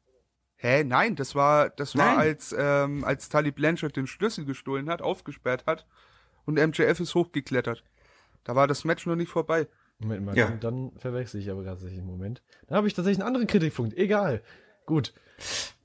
[0.58, 2.20] Hä, nein, das war, das war Nein.
[2.20, 5.86] als, ähm, als Tully Blanchard den Schlüssel gestohlen hat, aufgesperrt hat
[6.46, 7.84] und MJF ist hochgeklettert.
[8.44, 9.68] Da war das Match noch nicht vorbei.
[10.00, 10.48] Moment mal, Ja.
[10.48, 12.42] dann, dann verwechsel ich aber tatsächlich einen Moment.
[12.68, 13.96] Da habe ich tatsächlich einen anderen Kritikpunkt.
[13.98, 14.42] Egal.
[14.88, 15.14] Gut.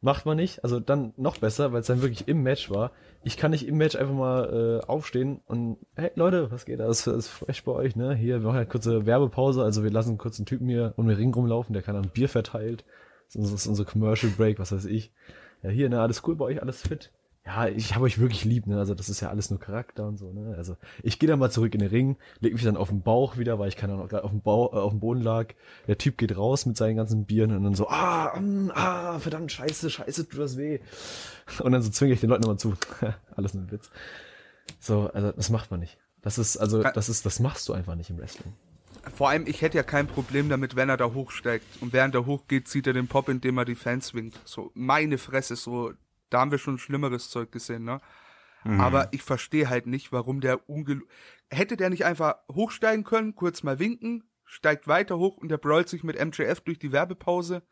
[0.01, 0.65] Macht man nicht.
[0.65, 2.93] Also dann noch besser, weil es dann wirklich im Match war.
[3.23, 6.87] Ich kann nicht im Match einfach mal äh, aufstehen und, hey Leute, was geht da?
[6.87, 8.15] Das ist fresh bei euch, ne?
[8.15, 9.63] Hier, wir machen eine kurze Werbepause.
[9.63, 12.29] Also wir lassen kurz einen Typen hier um den Ring rumlaufen, der kann dann Bier
[12.29, 12.85] verteilt.
[13.35, 15.13] Das ist unser Commercial Break, was weiß ich.
[15.63, 17.13] Ja, hier, ne, alles cool bei euch, alles fit.
[17.45, 18.79] Ja, ich habe euch wirklich lieb, ne?
[18.79, 20.55] Also das ist ja alles nur Charakter und so, ne?
[20.57, 23.37] Also ich gehe dann mal zurück in den Ring, leg mich dann auf den Bauch
[23.37, 25.49] wieder, weil ich kann dann auch gerade auf dem Bau, äh, auf dem Boden lag.
[25.89, 29.51] Der Typ geht raus mit seinen ganzen Bieren und dann so, ah, mm, ah, verdammt,
[29.51, 30.79] scheiße, scheiße, tut das weh.
[31.61, 32.75] Und dann so zwinge ich den Leuten immer zu.
[33.37, 33.91] alles nur ein Witz.
[34.79, 35.99] So, also das macht man nicht.
[36.21, 38.53] Das ist, also, das ist, das machst du einfach nicht im Wrestling.
[39.17, 41.67] Vor allem, ich hätte ja kein Problem damit, wenn er da hochsteigt.
[41.81, 44.39] Und während er hochgeht, zieht er den Pop, indem er die Fans swingt.
[44.45, 45.93] So, meine Fresse, so,
[46.33, 48.01] da haben wir schon schlimmeres Zeug gesehen, ne?
[48.65, 51.03] Aber ich verstehe halt nicht, warum der ungel...
[51.51, 55.89] Hätte der nicht einfach hochsteigen können, kurz mal winken, steigt weiter hoch und der brawlt
[55.89, 57.63] sich mit MJF durch die Werbepause.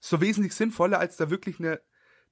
[0.00, 1.80] Ist so wesentlich sinnvoller, als da wirklich eine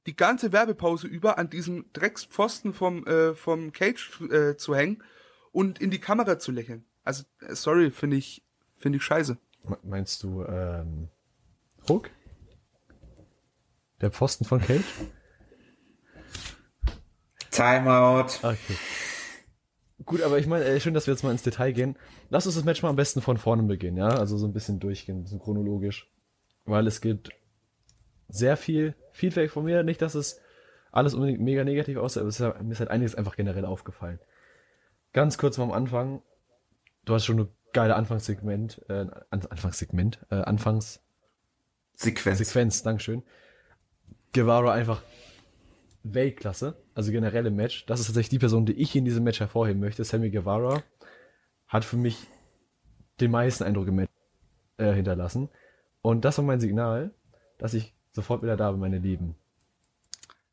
[0.06, 5.02] die ganze Werbepause über an diesem Dreckspfosten vom, äh, vom Cage äh, zu hängen
[5.50, 6.84] und in die Kamera zu lächeln.
[7.02, 8.44] Also, äh, sorry, finde ich,
[8.76, 9.36] finde ich scheiße.
[9.64, 11.08] Me- Meinst du, ähm,
[11.88, 12.10] Hook?
[14.00, 14.84] Der Pfosten von Cage?
[17.58, 18.38] Timeout.
[18.42, 18.76] Okay.
[20.04, 21.96] Gut, aber ich meine, äh, schön, dass wir jetzt mal ins Detail gehen.
[22.30, 24.08] Lass uns das Match mal am besten von vorne beginnen, ja?
[24.08, 26.08] Also so ein bisschen durchgehen, bisschen chronologisch.
[26.66, 27.30] Weil es gibt
[28.28, 29.82] sehr viel Feedback von mir.
[29.82, 30.40] Nicht, dass es
[30.92, 34.20] alles unbedingt mega negativ aussieht, aber es ist, mir ist halt einiges einfach generell aufgefallen.
[35.12, 36.22] Ganz kurz mal am Anfang.
[37.04, 41.00] Du hast schon ein geile Anfangssegment, äh, An Anfangssegment, äh, Anfangs
[41.94, 42.38] Sequenz.
[42.38, 43.24] Sequenz, Dankeschön.
[44.32, 45.02] Guevara einfach
[46.02, 47.86] Weltklasse, also generell im Match.
[47.86, 50.04] Das ist tatsächlich die Person, die ich in diesem Match hervorheben möchte.
[50.04, 50.82] Sammy Guevara
[51.66, 52.26] hat für mich
[53.20, 54.12] den meisten Eindruck im Match
[54.78, 55.48] äh, hinterlassen.
[56.02, 57.12] Und das war mein Signal,
[57.58, 59.34] dass ich sofort wieder da bin, meine Lieben.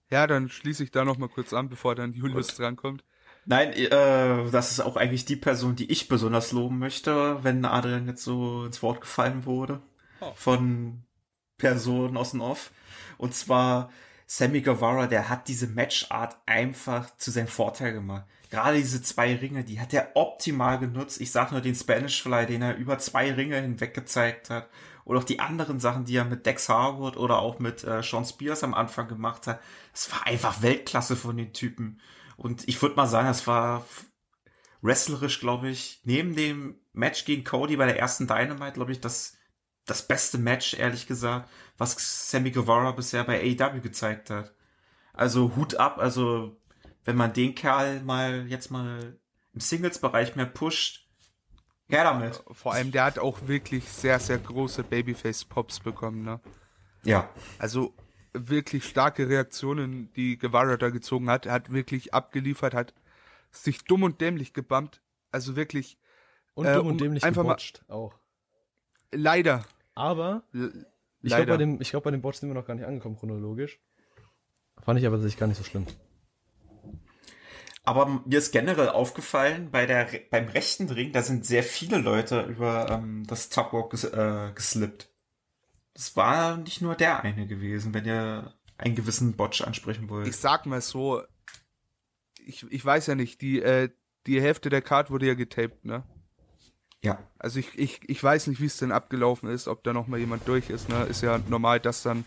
[0.10, 3.04] Ja, dann schließe ich da noch mal kurz an, bevor dann Julius drankommt.
[3.46, 8.08] Nein, äh, das ist auch eigentlich die Person, die ich besonders loben möchte, wenn Adrian
[8.08, 9.82] jetzt so ins Wort gefallen wurde.
[10.20, 10.32] Oh.
[10.36, 11.04] Von
[11.58, 12.72] Personen aus dem Off.
[13.18, 13.92] Und zwar
[14.28, 18.26] Sammy Guevara, der hat diese Matchart einfach zu seinem Vorteil gemacht.
[18.50, 21.20] Gerade diese zwei Ringe, die hat er optimal genutzt.
[21.22, 24.70] Ich sag nur den Spanish Fly, den er über zwei Ringe hinweg gezeigt hat.
[25.04, 28.26] Oder auch die anderen Sachen, die er mit Dex Harwood oder auch mit äh, Sean
[28.26, 29.62] Spears am Anfang gemacht hat.
[29.92, 32.02] Das war einfach Weltklasse von den Typen.
[32.38, 33.86] Und ich würde mal sagen, das war
[34.82, 39.38] wrestlerisch, glaube ich, neben dem Match gegen Cody bei der ersten Dynamite, glaube ich, das,
[39.86, 44.54] das beste Match, ehrlich gesagt, was Sammy Guevara bisher bei AEW gezeigt hat.
[45.14, 46.56] Also Hut ab, also
[47.04, 49.18] wenn man den Kerl mal jetzt mal
[49.54, 51.08] im Singles-Bereich mehr pusht,
[51.88, 52.44] her damit.
[52.52, 56.40] Vor allem, der hat auch wirklich sehr, sehr große Babyface-Pops bekommen, ne?
[57.04, 57.30] Ja.
[57.60, 57.94] Also
[58.34, 61.46] wirklich starke Reaktionen, die Guevara da gezogen hat.
[61.46, 62.94] Er hat wirklich abgeliefert, hat
[63.52, 65.02] sich dumm und dämlich gebammt.
[65.32, 65.98] Also wirklich
[66.56, 68.14] Und Äh, dumm um und dämlich einfach mal- gebotcht auch.
[69.12, 69.64] leider.
[69.94, 70.86] Aber l-
[71.26, 73.18] ich glaube, bei dem, ich glaub, bei dem Botch sind wir noch gar nicht angekommen,
[73.18, 73.80] chronologisch.
[74.84, 75.88] Fand ich aber tatsächlich gar nicht so schlimm.
[77.84, 82.42] Aber mir ist generell aufgefallen, bei der, beim rechten Ring, da sind sehr viele Leute
[82.42, 85.12] über ähm, das Topwalk ges, äh, geslippt.
[85.94, 90.28] Das war nicht nur der eine gewesen, wenn ihr einen gewissen Botch ansprechen wollt.
[90.28, 91.22] ich sag mal so,
[92.44, 93.90] ich, ich weiß ja nicht, die, äh,
[94.26, 96.04] die Hälfte der Card wurde ja getaped, ne?
[97.06, 97.20] Ja.
[97.40, 100.20] Also ich, ich, ich weiß nicht, wie es denn abgelaufen ist, ob da noch mal
[100.20, 101.04] jemand durch ist, ne?
[101.06, 102.26] Ist ja normal, dass dann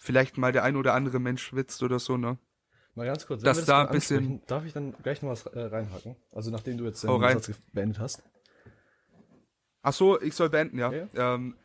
[0.00, 2.38] vielleicht mal der ein oder andere Mensch schwitzt oder so, ne?
[2.94, 5.60] Mal ganz kurz, Dass wir da ein bisschen- Darf ich dann gleich noch was äh,
[5.60, 6.16] reinhaken?
[6.32, 7.38] Also nachdem du jetzt den rein.
[7.38, 8.22] Satz beendet hast.
[9.82, 10.92] Ach so, ich soll beenden, ja.
[10.92, 11.56] Ja, Ähm,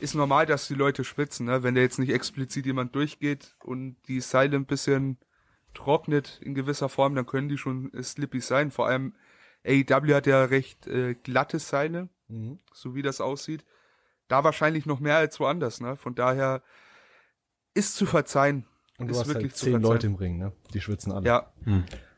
[0.00, 1.62] ist normal, dass die Leute schwitzen, ne?
[1.62, 5.18] Wenn da jetzt nicht explizit jemand durchgeht und die Seile ein bisschen
[5.74, 8.70] trocknet in gewisser Form, dann können die schon äh, slippy sein.
[8.70, 9.14] Vor allem
[9.66, 12.58] AEW hat ja recht äh, glatte Seile, Mhm.
[12.72, 13.64] so wie das aussieht.
[14.28, 15.96] Da wahrscheinlich noch mehr als woanders, ne?
[15.96, 16.62] Von daher
[17.74, 18.64] ist zu verzeihen.
[18.98, 19.92] Und du ist hast wirklich halt zu zehn verzeihen.
[19.92, 20.52] Leute im Ring, ne?
[20.72, 21.26] Die schwitzen alle.
[21.26, 21.52] Ja,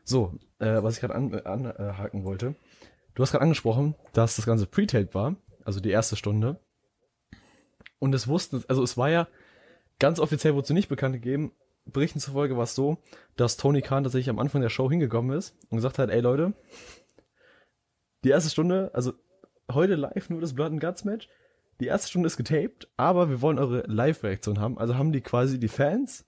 [0.03, 2.55] So, äh, was ich gerade anhaken an, äh, haken wollte.
[3.15, 5.35] Du hast gerade angesprochen, dass das Ganze Pre-Tape war.
[5.65, 6.59] also die erste Stunde.
[7.99, 9.27] Und es wussten, also es war ja,
[9.99, 11.53] ganz offiziell wurde es nicht bekannt gegeben,
[11.85, 12.97] Berichten zufolge war es so,
[13.35, 16.53] dass Tony Khan tatsächlich am Anfang der Show hingekommen ist und gesagt hat, ey Leute,
[18.23, 19.13] die erste Stunde, also
[19.71, 21.29] heute live nur das Blood and Guts Match,
[21.79, 24.77] die erste Stunde ist getaped, aber wir wollen eure Live-Reaktion haben.
[24.77, 26.25] Also haben die quasi die Fans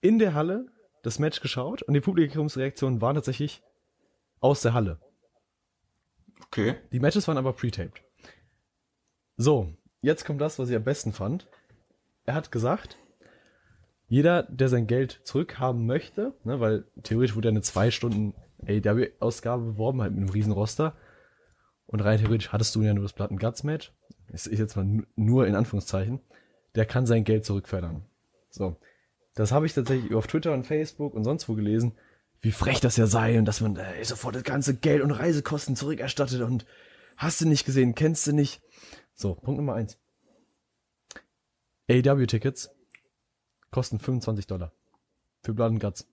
[0.00, 0.66] in der Halle
[1.02, 3.62] das Match geschaut und die Publikumsreaktionen waren tatsächlich
[4.40, 4.98] aus der Halle.
[6.46, 6.76] Okay.
[6.92, 8.02] Die Matches waren aber pre-taped.
[9.36, 11.48] So, jetzt kommt das, was ich am besten fand.
[12.24, 12.98] Er hat gesagt,
[14.08, 18.34] jeder, der sein Geld zurückhaben möchte, ne, weil theoretisch wurde ja eine zwei Stunden
[18.66, 20.96] AEW-Ausgabe beworben, halt mit einem riesen Roster.
[21.86, 23.92] Und rein theoretisch hattest du ja nur das Platten Guts Match.
[24.30, 26.20] Das ist jetzt mal nur in Anführungszeichen.
[26.74, 28.04] Der kann sein Geld zurückverlangen.
[28.50, 28.76] So.
[29.34, 31.92] Das habe ich tatsächlich auf Twitter und Facebook und sonst wo gelesen,
[32.40, 35.76] wie frech das ja sei und dass man äh, sofort das ganze Geld und Reisekosten
[35.76, 36.64] zurückerstattet und
[37.16, 38.62] hast du nicht gesehen, kennst du nicht.
[39.14, 39.98] So, Punkt Nummer eins.
[41.88, 42.70] AEW-Tickets
[43.70, 44.72] kosten 25 Dollar.
[45.42, 46.06] Für Blood Guts.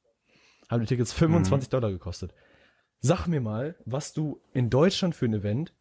[0.70, 1.72] Haben die Tickets 25 mhm.
[1.72, 2.34] Dollar gekostet.
[3.00, 5.74] Sag mir mal, was du in Deutschland für ein Event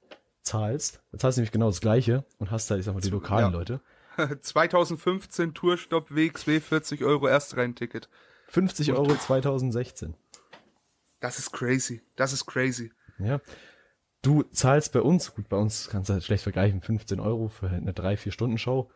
[0.43, 1.03] zahlst.
[1.13, 3.53] Da zahlst du nämlich genau das gleiche und hast da, ich sag mal, die lokalen
[3.53, 3.59] ja.
[3.59, 3.81] Leute.
[4.41, 8.09] 2015 Tourstopp WXW 40 Euro Erstrein-Ticket.
[8.49, 10.15] 50 Euro 2016.
[11.21, 12.03] Das ist crazy.
[12.15, 12.93] Das ist crazy.
[13.19, 13.41] Ja.
[14.23, 17.69] Du zahlst bei uns, gut, bei uns kannst du halt schlecht vergleichen, 15 Euro für
[17.69, 18.91] eine 3-4-Stunden-Show.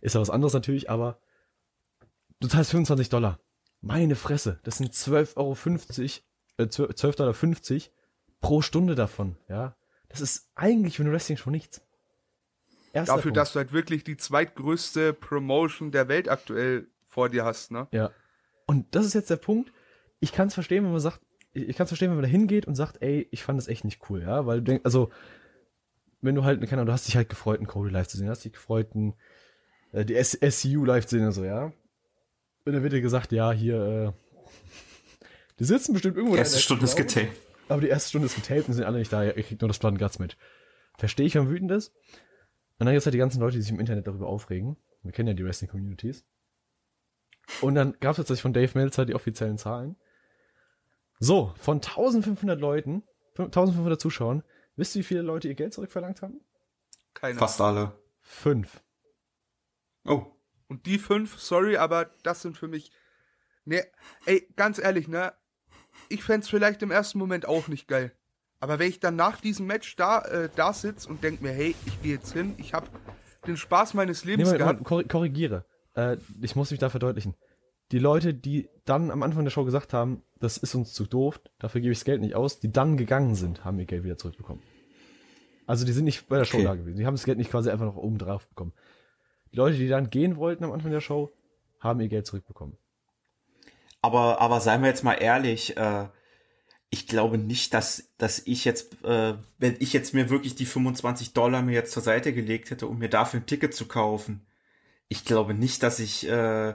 [0.00, 1.18] Ist ja was anderes natürlich, aber
[2.40, 3.40] du zahlst 25 Dollar.
[3.86, 5.52] Meine Fresse, das sind 12,50 Euro,
[6.58, 7.34] äh, 12,50 Dollar
[8.40, 9.76] pro Stunde davon, ja.
[10.08, 11.82] Das ist eigentlich für eine Wrestling-Show nichts.
[12.92, 13.36] Erster Dafür, Punkt.
[13.36, 17.88] dass du halt wirklich die zweitgrößte Promotion der Welt aktuell vor dir hast, ne?
[17.90, 18.10] Ja.
[18.66, 19.72] Und das ist jetzt der Punkt.
[20.20, 21.20] Ich kann es verstehen, wenn man sagt,
[21.52, 23.84] ich kann es verstehen, wenn man da hingeht und sagt, ey, ich fand das echt
[23.84, 25.10] nicht cool, ja, weil du denkst, also,
[26.20, 28.28] wenn du halt, keine Ahnung, du hast dich halt gefreut, einen Cody live zu sehen,
[28.28, 29.14] hast dich gefreut, einen,
[29.92, 31.72] äh, die SCU live zu sehen und so, ja.
[32.64, 34.12] Und dann wird dir gesagt, ja, hier, äh,
[35.58, 36.34] die sitzen bestimmt irgendwo.
[36.34, 37.36] Die erste Stunde ist getaped.
[37.68, 39.78] Aber die erste Stunde ist getaped und sind alle nicht da, ihr kriegt nur das
[39.78, 40.36] Blood Guts mit.
[40.98, 41.94] Verstehe ich, wenn wütend ist.
[42.78, 44.76] Und dann gibt es halt die ganzen Leute, die sich im Internet darüber aufregen.
[45.02, 46.24] Wir kennen ja die Wrestling-Communities.
[47.60, 49.96] Und dann gab es tatsächlich von Dave Meltzer die offiziellen Zahlen.
[51.20, 53.02] So, von 1500 Leuten,
[53.36, 54.42] 1500 Zuschauern,
[54.76, 56.40] wisst ihr, wie viele Leute ihr Geld zurückverlangt haben?
[57.12, 57.38] Keine.
[57.38, 57.92] Fast alle.
[58.20, 58.82] Fünf.
[60.04, 60.26] Oh.
[60.68, 62.90] Und die fünf, sorry, aber das sind für mich.
[63.64, 63.84] Ne,
[64.26, 65.32] ey, ganz ehrlich, ne?
[66.08, 68.12] Ich fände vielleicht im ersten Moment auch nicht geil.
[68.60, 71.74] Aber wenn ich dann nach diesem Match da, äh, da sitze und denke mir, hey,
[71.86, 72.86] ich gehe jetzt hin, ich habe
[73.46, 74.84] den Spaß meines Lebens nee, gehabt.
[74.84, 75.64] korrigiere.
[75.94, 77.34] Äh, ich muss mich da verdeutlichen.
[77.92, 81.40] Die Leute, die dann am Anfang der Show gesagt haben, das ist uns zu doof,
[81.58, 84.16] dafür gebe ich das Geld nicht aus, die dann gegangen sind, haben ihr Geld wieder
[84.16, 84.62] zurückbekommen.
[85.66, 86.64] Also die sind nicht bei der Show okay.
[86.64, 86.98] da gewesen.
[86.98, 88.72] Die haben das Geld nicht quasi einfach noch oben drauf bekommen.
[89.54, 91.32] Die Leute, die dann gehen wollten am Anfang der Show,
[91.78, 92.76] haben ihr Geld zurückbekommen.
[94.02, 96.08] Aber, aber seien wir jetzt mal ehrlich, äh,
[96.90, 101.34] ich glaube nicht, dass, dass ich jetzt, äh, wenn ich jetzt mir wirklich die 25
[101.34, 104.44] Dollar mir jetzt zur Seite gelegt hätte, um mir dafür ein Ticket zu kaufen,
[105.06, 106.74] ich glaube nicht, dass ich äh,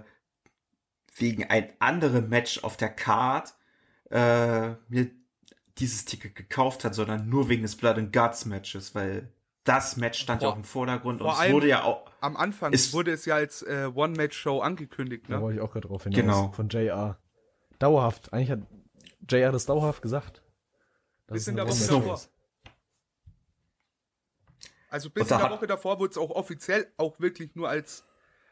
[1.17, 3.55] wegen ein anderem Match auf der Card
[4.09, 5.11] äh, mir
[5.79, 9.33] dieses Ticket gekauft hat, sondern nur wegen des Blood and Guts Matches, weil
[9.69, 12.91] das Match stand ja auch im Vordergrund und es wurde ja auch am Anfang ist,
[12.91, 15.35] wurde es ja als äh, One Match Show angekündigt, ne?
[15.35, 16.19] Da wollte ich auch gerade drauf hinaus.
[16.19, 16.51] Genau.
[16.51, 17.19] Von JR.
[17.77, 18.33] Dauerhaft.
[18.33, 18.61] Eigentlich hat
[19.29, 20.41] JR das dauerhaft gesagt.
[21.27, 22.19] Das bis in der Woche davor.
[24.89, 28.05] Also bis in der Woche davor wurde es auch offiziell auch wirklich nur als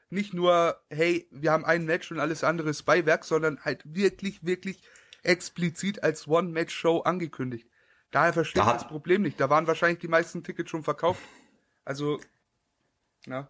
[0.10, 4.46] nicht nur, hey, wir haben ein Match und alles andere ist Beiwerk, sondern halt wirklich,
[4.46, 4.82] wirklich
[5.24, 7.68] explizit als One-Match-Show angekündigt.
[8.12, 9.40] Daher verstehe ich da das Problem nicht.
[9.40, 11.22] Da waren wahrscheinlich die meisten Tickets schon verkauft.
[11.84, 12.20] Also,
[13.26, 13.50] ja.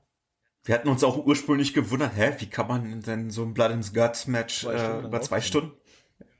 [0.64, 3.93] Wir hatten uns auch ursprünglich gewundert, hä, wie kann man denn so ein Blood and
[3.93, 5.72] Guts Match äh, über zwei Stunden?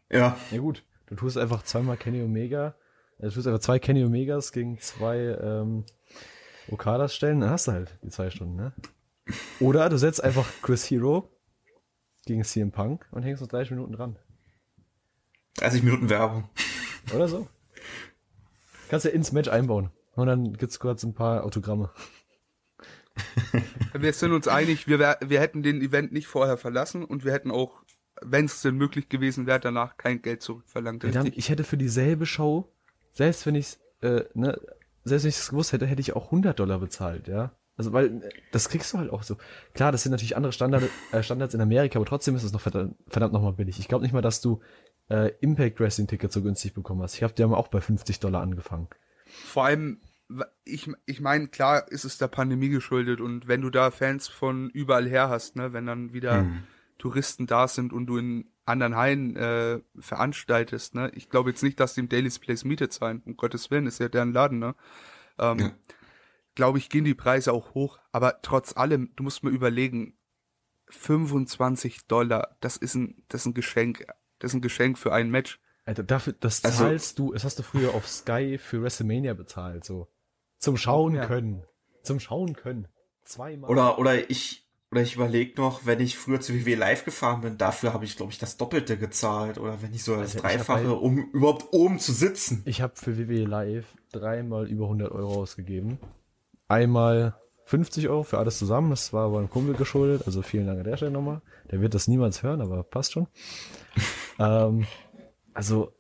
[0.10, 0.38] Ja.
[0.52, 2.76] Ja gut, du tust einfach zweimal Kenny Omega,
[3.20, 5.86] du tust einfach zwei Kenny Omegas gegen zwei ähm,
[6.70, 8.74] Okadas stellen, dann hast du halt die zwei Stunden, ne?
[9.60, 11.30] Oder du setzt einfach Chris Hero
[12.26, 14.18] gegen CM Punk und hängst noch 30 Minuten dran.
[15.58, 16.50] 30 Minuten Werbung.
[17.14, 17.48] Oder so.
[18.90, 19.90] Kannst ja ins Match einbauen.
[20.16, 21.92] Und dann gibt's kurz ein paar Autogramme.
[23.94, 27.50] Wir sind uns einig, wir, wir hätten den Event nicht vorher verlassen und wir hätten
[27.50, 27.84] auch,
[28.22, 31.02] wenn es denn möglich gewesen wäre, danach kein Geld zurückverlangt.
[31.02, 32.72] Verdammt, ich hätte für dieselbe Show,
[33.14, 34.60] selbst wenn ich äh, ne,
[35.04, 37.52] selbst wenn ich es gewusst hätte, hätte ich auch 100 Dollar bezahlt, ja.
[37.78, 39.38] Also, weil, das kriegst du halt auch so.
[39.74, 42.62] Klar, das sind natürlich andere Standard, äh, Standards in Amerika, aber trotzdem ist es noch
[42.62, 43.80] verdammt, verdammt nochmal billig.
[43.80, 44.62] Ich glaube nicht mal, dass du
[45.10, 47.16] äh, Impact Wrestling Tickets so günstig bekommen hast.
[47.16, 48.88] Ich habe die haben auch bei 50 Dollar angefangen.
[49.26, 50.02] Vor allem,
[50.66, 54.70] ich, ich meine, klar ist es der Pandemie geschuldet und wenn du da Fans von
[54.70, 56.64] überall her hast, ne, wenn dann wieder Mhm.
[56.98, 61.80] Touristen da sind und du in anderen Hallen äh, veranstaltest, ne, ich glaube jetzt nicht,
[61.80, 64.76] dass die im Daily's Place Miete zahlen, um Gottes Willen, ist ja deren Laden, ne,
[65.38, 65.72] ähm, Ja.
[66.56, 70.18] glaube ich, gehen die Preise auch hoch, aber trotz allem, du musst mir überlegen,
[70.90, 74.06] 25 Dollar, das ist ein, das ist ein Geschenk,
[74.40, 75.60] das ist ein Geschenk für ein Match.
[75.86, 79.86] Alter, dafür, das Also- zahlst du, das hast du früher auf Sky für WrestleMania bezahlt,
[79.86, 80.08] so.
[80.58, 81.26] Zum Schauen Ja.
[81.26, 81.64] können.
[82.04, 82.88] Zum Schauen können.
[83.24, 83.70] Zweimal.
[83.70, 87.58] Oder, oder ich, oder ich überlege noch, wenn ich früher zu WWE Live gefahren bin,
[87.58, 89.58] dafür habe ich, glaube ich, das Doppelte gezahlt.
[89.58, 92.64] Oder wenn nicht so das Alter, ich Dreifache, halt- um überhaupt oben zu sitzen.
[92.66, 96.00] Ich habe für WWE Live dreimal über 100 Euro ausgegeben.
[96.70, 97.36] Einmal
[97.66, 98.90] 50 Euro für alles zusammen.
[98.90, 100.24] Das war aber ein Kumpel geschuldet.
[100.26, 101.42] Also vielen Dank an der Stelle nochmal.
[101.72, 103.28] Der wird das niemals hören, aber passt schon.
[104.40, 104.88] Ähm,
[105.54, 105.94] also,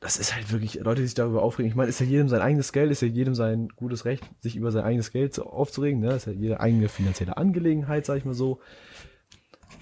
[0.00, 1.68] das ist halt wirklich, Leute, die sich darüber aufregen.
[1.68, 4.56] Ich meine, ist ja jedem sein eigenes Geld, ist ja jedem sein gutes Recht, sich
[4.56, 6.00] über sein eigenes Geld aufzuregen.
[6.00, 6.14] Ne?
[6.14, 8.60] Ist ja jede eigene finanzielle Angelegenheit, sag ich mal so.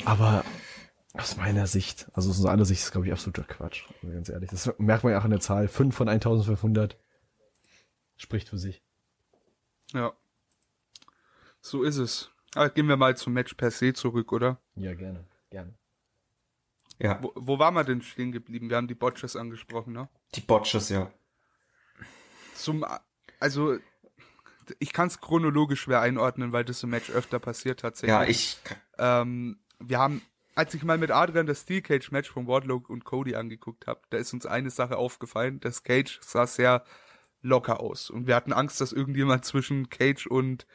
[0.05, 0.45] Aber
[1.15, 3.85] aus meiner Sicht, also aus unserer Sicht ist, glaube ich, absoluter Quatsch.
[4.03, 4.51] Also ganz ehrlich.
[4.51, 5.69] Das merkt man ja auch an der Zahl.
[5.69, 6.97] 5 von 1500
[8.17, 8.83] spricht für sich.
[9.93, 10.13] Ja.
[11.61, 12.31] So ist es.
[12.55, 14.59] Aber gehen wir mal zum Match per se zurück, oder?
[14.77, 15.25] Ja, gerne.
[15.51, 15.75] Gerne.
[16.99, 18.71] Ja, Wo, wo waren wir denn stehen geblieben?
[18.71, 20.09] Wir haben die Botches angesprochen, ne?
[20.35, 21.11] die Botches, ja.
[22.55, 22.85] Zum,
[23.39, 23.77] also,
[24.79, 28.11] ich kann es chronologisch schwer einordnen, weil das im Match öfter passiert tatsächlich.
[28.11, 28.59] Ja, ich,
[28.99, 30.23] Ähm, wir haben,
[30.55, 34.01] als ich mal mit Adrian das Steel Cage Match von Wardlow und Cody angeguckt habe,
[34.11, 35.61] da ist uns eine Sache aufgefallen.
[35.61, 36.83] Das Cage sah sehr
[37.43, 38.09] locker aus.
[38.11, 40.67] Und wir hatten Angst, dass irgendjemand zwischen Cage und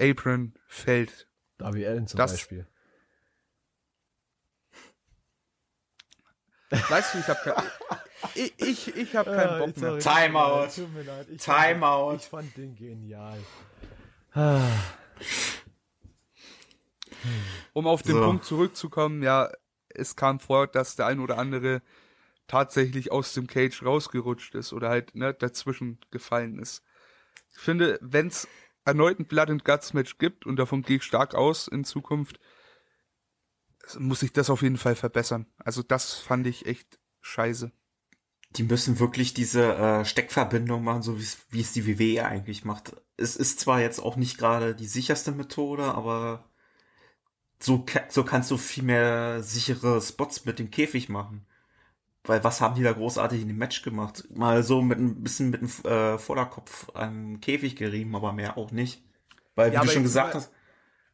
[0.00, 1.28] Apron fällt.
[1.58, 2.66] Darby Allen zum Das- Beispiel.
[6.70, 7.64] Weißt du, ich habe kein,
[8.34, 9.98] ich, ich, ich hab keinen Bock mehr.
[9.98, 10.68] Timeout.
[11.38, 12.10] Timeout.
[12.10, 13.38] Fand, ich fand den genial.
[14.32, 14.60] Ah,
[17.72, 18.22] Um auf den So.
[18.22, 19.50] Punkt zurückzukommen, ja,
[19.88, 21.82] es kam vor, dass der ein oder andere
[22.46, 26.82] tatsächlich aus dem Cage rausgerutscht ist oder halt ne, dazwischen gefallen ist.
[27.52, 28.48] Ich finde, wenn es
[28.84, 32.40] erneut ein Blood and Guts Match gibt und davon gehe ich stark aus in Zukunft,
[33.98, 35.46] muss ich das auf jeden Fall verbessern.
[35.58, 37.72] Also das fand ich echt scheiße.
[38.56, 42.96] die müssen wirklich diese äh, Steckverbindung machen, so wie es- die WWE eigentlich macht.
[43.16, 46.44] Es ist zwar jetzt auch nicht gerade die sicherste Methode, aber
[47.62, 51.46] so, so kannst du viel mehr sichere Spots mit dem Käfig machen.
[52.24, 54.24] Weil was haben die da großartig in dem Match gemacht?
[54.34, 58.72] Mal so mit ein bisschen mit dem äh, Vorderkopf am Käfig gerieben, aber mehr auch
[58.72, 59.02] nicht.
[59.54, 60.52] Weil, wie Ja, du schon gesagt hast,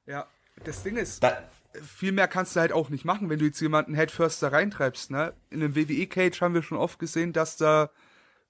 [0.06, 0.26] Ja,
[0.64, 1.48] das Ding ist, da,
[1.82, 5.10] viel mehr kannst du halt auch nicht machen, wenn du jetzt jemanden Headfirst da reintreibst,
[5.10, 5.34] ne?
[5.50, 7.90] In einem WWE-Cage haben wir schon oft gesehen, dass da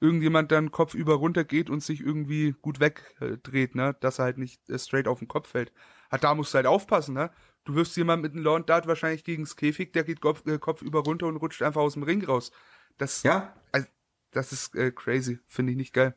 [0.01, 3.97] irgendjemand dann Kopf über runter geht und sich irgendwie gut wegdreht, ne?
[4.01, 5.72] Dass er halt nicht äh, straight auf den Kopf fällt.
[6.11, 7.31] Hat da musst du halt aufpassen, ne?
[7.64, 10.83] Du wirfst jemanden mit einem Lawn Dart wahrscheinlich gegens Käfig, der geht Kopf, äh, Kopf
[10.83, 12.53] über runter und rutscht einfach aus dem Ring raus.
[12.99, 13.87] Das, ja, also,
[14.31, 16.14] das ist äh, crazy, finde ich nicht geil.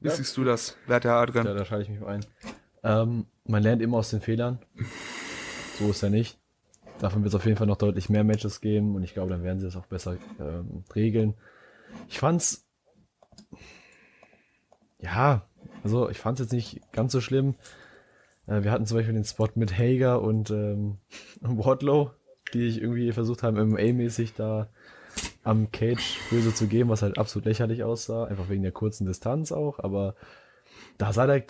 [0.00, 0.14] Wie Ja.
[0.14, 1.44] siehst du das, werter Adrian?
[1.46, 2.24] da, da schalte ich mich ein.
[2.82, 4.58] Ähm, man lernt immer aus den Fehlern.
[5.78, 6.38] So ist er nicht.
[6.98, 9.42] Davon wird es auf jeden Fall noch deutlich mehr Matches geben und ich glaube, dann
[9.42, 11.34] werden sie das auch besser ähm, regeln.
[12.08, 12.66] Ich fand's.
[14.98, 15.46] Ja,
[15.84, 17.54] also ich fand's jetzt nicht ganz so schlimm.
[18.46, 20.98] Äh, wir hatten zum Beispiel den Spot mit Hager und ähm,
[21.40, 22.12] Wardlow,
[22.54, 24.68] die ich irgendwie versucht haben, MMA-mäßig da
[25.42, 29.52] am Cage böse zu geben, was halt absolut lächerlich aussah, einfach wegen der kurzen Distanz
[29.52, 30.14] auch, aber
[30.98, 31.44] da sah der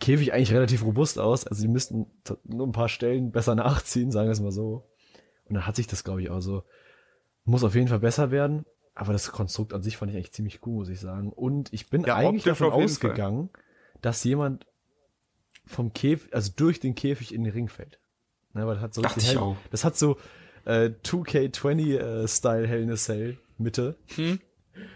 [0.00, 2.06] Käfig eigentlich relativ robust aus, also die müssten
[2.44, 4.88] nur ein paar Stellen besser nachziehen, sagen wir es mal so.
[5.46, 6.62] Und dann hat sich das, glaube ich, auch so,
[7.44, 10.60] muss auf jeden Fall besser werden, aber das Konstrukt an sich fand ich eigentlich ziemlich
[10.66, 11.32] cool, muss ich sagen.
[11.32, 12.84] Und ich bin Ja, eigentlich davon jeden Fall.
[12.84, 13.50] ausgegangen,
[14.02, 14.66] dass jemand
[15.66, 17.98] vom Käfig, also durch den Käfig in den Ring fällt.
[18.54, 19.56] Ne, weil das hat so Dachte richtig ich Hell-.
[19.70, 20.16] Das hat so
[20.64, 23.96] äh, 2K20-Style Hell in a Cell Mitte.
[24.16, 24.40] Hm?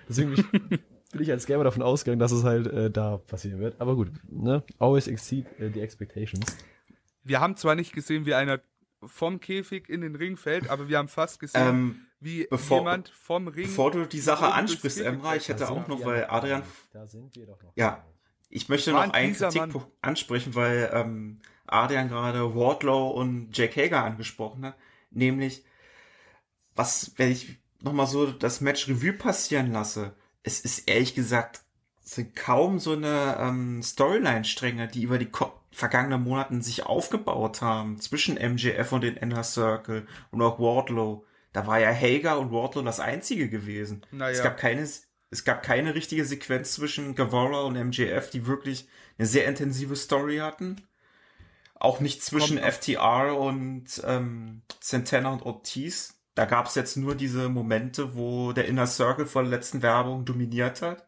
[0.09, 0.45] Deswegen ich,
[1.13, 3.81] bin ich als Gamer davon ausgegangen, dass es halt äh, da passieren wird.
[3.81, 4.65] Aber gut, ne?
[4.79, 6.57] Always exceed äh, the expectations.
[7.23, 8.61] Wir haben zwar nicht gesehen, wie einer
[9.05, 13.09] vom Käfig in den Ring fällt, aber wir haben fast gesehen, ähm, wie bevor- jemand
[13.09, 13.65] vom Ring.
[13.67, 16.63] bevor du die Sache ansprichst, Emra, ich hätte auch noch, weil Adrian.
[16.93, 17.73] Da sind wir doch noch.
[17.77, 18.05] Ja.
[18.49, 24.65] Ich möchte noch einen Kritikpunkt ansprechen, weil ähm, Adrian gerade Wardlow und Jack Hager angesprochen
[24.67, 24.77] hat.
[25.11, 25.65] Nämlich,
[26.75, 31.63] was, wenn ich nochmal so das Match Revue passieren lasse, es ist ehrlich gesagt,
[32.01, 35.31] sind kaum so eine ähm, Storyline-Stränge, die über die
[35.71, 41.25] vergangenen Monaten sich aufgebaut haben, zwischen MJF und den Inner Circle und auch Wardlow.
[41.53, 44.05] Da war ja Hager und Wardlow das einzige gewesen.
[44.11, 44.37] Naja.
[44.37, 44.87] Es gab keine,
[45.31, 48.89] Es gab keine richtige Sequenz zwischen Guevara und MJF, die wirklich
[49.19, 50.77] eine sehr intensive Story hatten.
[51.75, 56.22] Auch nicht zwischen FTR und ähm, Santana und Ortiz.
[56.35, 60.25] Da gab es jetzt nur diese Momente, wo der Inner Circle vor der letzten Werbung
[60.25, 61.07] dominiert hat.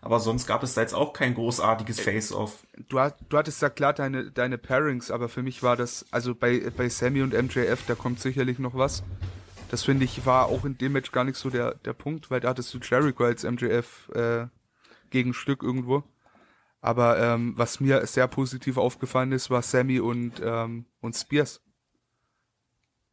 [0.00, 2.66] Aber sonst gab es da jetzt auch kein großartiges Face-Off.
[2.88, 6.34] Du, hat, du hattest ja klar deine, deine Pairings, aber für mich war das, also
[6.34, 9.02] bei, bei Sammy und MJF, da kommt sicherlich noch was.
[9.70, 12.40] Das finde ich war auch in dem Match gar nicht so der, der Punkt, weil
[12.40, 14.46] da hattest du Jericho als MJF äh,
[15.08, 16.04] Gegenstück irgendwo.
[16.82, 21.62] Aber ähm, was mir sehr positiv aufgefallen ist, war Sammy und, ähm, und Spears.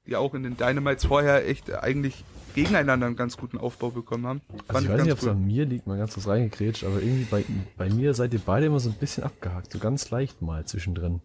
[0.07, 2.23] Die auch in den Dynamites vorher echt eigentlich
[2.53, 4.41] gegeneinander einen ganz guten Aufbau bekommen haben.
[4.67, 5.31] Also ich, weiß nicht, ob es cool.
[5.31, 7.45] an mir liegt, mal ganz kurz reingekrätscht, aber irgendwie bei,
[7.77, 11.21] bei mir seid ihr beide immer so ein bisschen abgehakt, so ganz leicht mal zwischendrin.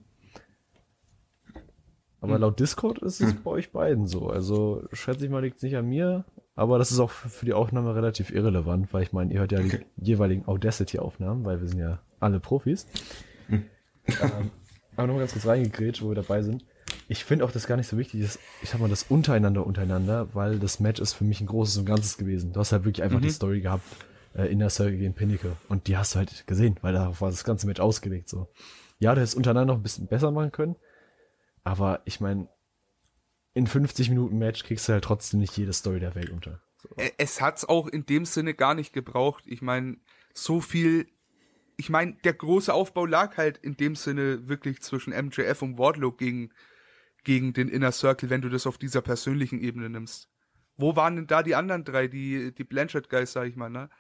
[2.21, 2.41] Aber hm.
[2.43, 3.43] laut Discord ist es hm.
[3.43, 4.29] bei euch beiden so.
[4.29, 6.25] Also schätze ich mal, liegt es nicht an mir.
[6.55, 9.59] Aber das ist auch für die Aufnahme relativ irrelevant, weil ich meine, ihr hört ja
[9.59, 9.85] okay.
[9.97, 12.87] die jeweiligen Audacity-Aufnahmen, weil wir sind ja alle Profis.
[13.49, 13.65] Hm.
[14.09, 14.51] Ähm,
[14.97, 16.65] aber nochmal ganz kurz reingegrätscht, wo wir dabei sind.
[17.09, 20.35] Ich finde auch das gar nicht so wichtig, dass, ich sag mal, das untereinander untereinander,
[20.35, 22.53] weil das Match ist für mich ein großes und Ganzes gewesen.
[22.53, 23.25] Du hast halt wirklich einfach mhm.
[23.25, 23.85] die Story gehabt,
[24.35, 25.57] äh, in der Circle gegen Pinnacle.
[25.69, 28.49] Und die hast du halt gesehen, weil darauf war das ganze Match ausgelegt, so.
[28.99, 30.77] Ja, du hättest untereinander noch ein bisschen besser machen können,
[31.65, 32.49] aber ich meine,
[33.57, 36.61] in 50 Minuten Match kriegst du halt trotzdem nicht jede Story der Welt unter.
[36.77, 36.89] So.
[37.17, 39.45] Es hat's auch in dem Sinne gar nicht gebraucht.
[39.47, 39.97] Ich meine,
[40.35, 41.09] so viel.
[41.79, 46.13] Ich meine, der große Aufbau lag halt in dem Sinne wirklich zwischen MJF und Wardlow
[46.13, 46.51] gegen,
[47.27, 50.31] gegen den Inner Circle, wenn du das auf dieser persönlichen Ebene nimmst.
[50.77, 53.91] Wo waren denn da die anderen drei, die, die Blanchard Guys, sag ich mal, ne?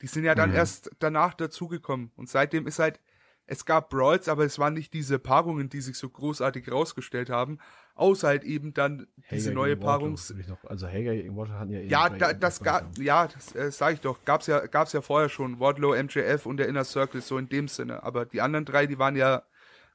[0.00, 0.56] Die sind ja dann mhm.
[0.56, 2.10] erst danach dazugekommen.
[2.16, 2.98] Und seitdem ist halt
[3.46, 7.58] es gab Brawls, aber es waren nicht diese Paarungen, die sich so großartig rausgestellt haben,
[7.94, 10.16] außer halt eben dann diese Hager neue Paarung.
[10.64, 14.00] Also Hager gegen Wardlow hatten ja Ja, da, das gab, ja, das äh, sag ich
[14.00, 17.48] doch, gab's ja, gab's ja vorher schon, Wardlow, MJF und der Inner Circle, so in
[17.48, 18.02] dem Sinne.
[18.02, 19.42] Aber die anderen drei, die waren ja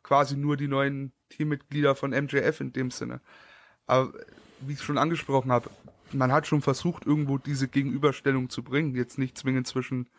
[0.07, 3.19] quasi nur die neuen Teammitglieder von MJF in dem Sinne.
[3.87, 4.13] Aber
[4.61, 5.69] wie ich schon angesprochen habe,
[6.13, 8.95] man hat schon versucht, irgendwo diese Gegenüberstellung zu bringen.
[8.95, 10.09] Jetzt nicht zwingend zwischen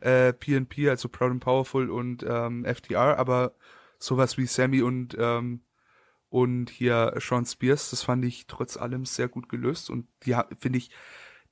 [0.00, 3.54] äh, PNP, also Proud and Powerful und ähm, FTR, aber
[3.98, 5.62] sowas wie Sammy und ähm,
[6.28, 10.78] und hier Sean Spears, das fand ich trotz allem sehr gut gelöst und die finde
[10.78, 10.90] ich,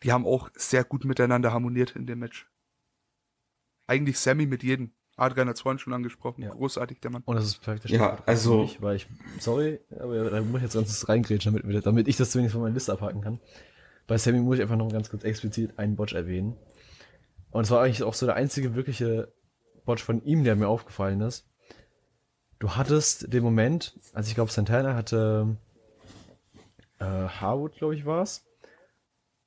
[0.03, 2.49] die haben auch sehr gut miteinander harmoniert in dem Match.
[3.87, 4.95] Eigentlich Sammy mit jedem.
[5.21, 6.43] Adrian hat es vorhin schon angesprochen.
[6.43, 6.51] Ja.
[6.51, 7.23] Großartig, der Mann.
[7.27, 7.91] Und das ist praktisch.
[7.91, 8.63] Ja, also.
[8.63, 9.07] Mich, weil ich,
[9.39, 12.75] sorry, aber da muss ich jetzt ganz reingrätschen, damit, damit ich das zumindest von meiner
[12.75, 13.39] Liste abhaken kann.
[14.07, 16.57] Bei Sammy muss ich einfach noch ganz kurz explizit einen Botch erwähnen.
[17.51, 19.33] Und es war eigentlich auch so der einzige wirkliche
[19.85, 21.47] Botch von ihm, der mir aufgefallen ist.
[22.59, 25.57] Du hattest den Moment, als ich glaube, Santana hatte
[26.99, 28.47] äh, Harwood, glaube ich, war's.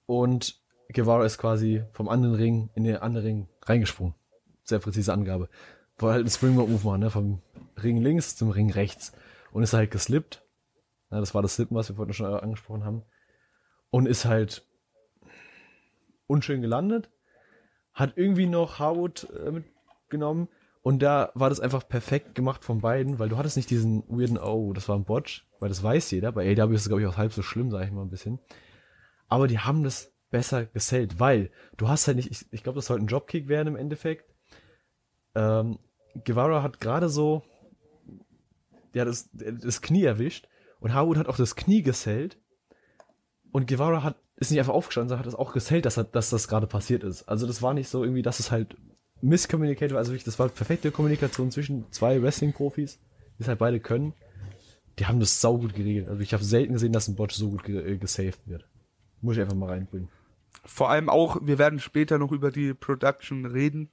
[0.06, 0.62] Und
[0.94, 4.14] Guevara ist quasi vom anderen Ring in den anderen Ring reingesprungen.
[4.64, 5.50] Sehr präzise Angabe.
[5.98, 7.10] War halt ein Springboard-Move machen, ne?
[7.10, 7.42] Vom
[7.82, 9.14] Ring links zum Ring rechts.
[9.52, 10.44] Und ist halt geslippt.
[11.12, 13.04] Ja, das war das Slippen, was wir vorhin schon angesprochen haben.
[13.92, 14.66] Und ist halt
[16.28, 17.10] unschön gelandet
[17.94, 20.50] hat irgendwie noch Harwood äh, mitgenommen
[20.82, 24.38] und da war das einfach perfekt gemacht von beiden, weil du hattest nicht diesen weirden,
[24.38, 26.32] oh, das war ein Botch, weil das weiß jeder.
[26.32, 28.40] Bei AW ist es, glaube ich, auch halb so schlimm, sage ich mal ein bisschen.
[29.30, 32.88] Aber die haben das besser gesellt, weil du hast halt nicht, ich, ich glaube, das
[32.88, 34.33] sollte ein Dropkick werden im Endeffekt.
[35.36, 35.80] Ähm,
[36.26, 37.44] Guevara hat gerade so,
[38.96, 40.48] hat das, das Knie erwischt
[40.80, 42.38] und Harwood hat auch das Knie gesellt
[43.52, 46.48] und Guevara hat ist nicht einfach aufgestanden, sondern hat es auch gesellt, dass, dass das
[46.48, 47.24] gerade passiert ist.
[47.24, 48.76] Also das war nicht so irgendwie, dass es halt
[49.22, 50.00] miscommunicated war.
[50.00, 53.00] Also wirklich, das war perfekte Kommunikation zwischen zwei Wrestling-Profis,
[53.38, 54.14] die es halt beide können.
[55.00, 56.08] Die haben das saugut geregelt.
[56.10, 58.68] Also ich habe selten gesehen, dass ein Bot so gut äh, gesaved wird.
[59.22, 60.10] Muss ich einfach mal reinbringen.
[60.66, 63.92] Vor allem auch, wir werden später noch über die Production reden.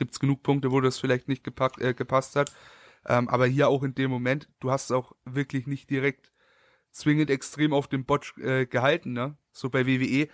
[0.00, 2.50] Gibt es genug Punkte, wo das vielleicht nicht gepackt, äh, gepasst hat.
[3.06, 6.32] Ähm, aber hier auch in dem Moment, du hast es auch wirklich nicht direkt
[6.90, 9.36] zwingend extrem auf dem Bot äh, gehalten, ne?
[9.52, 10.28] so bei WWE.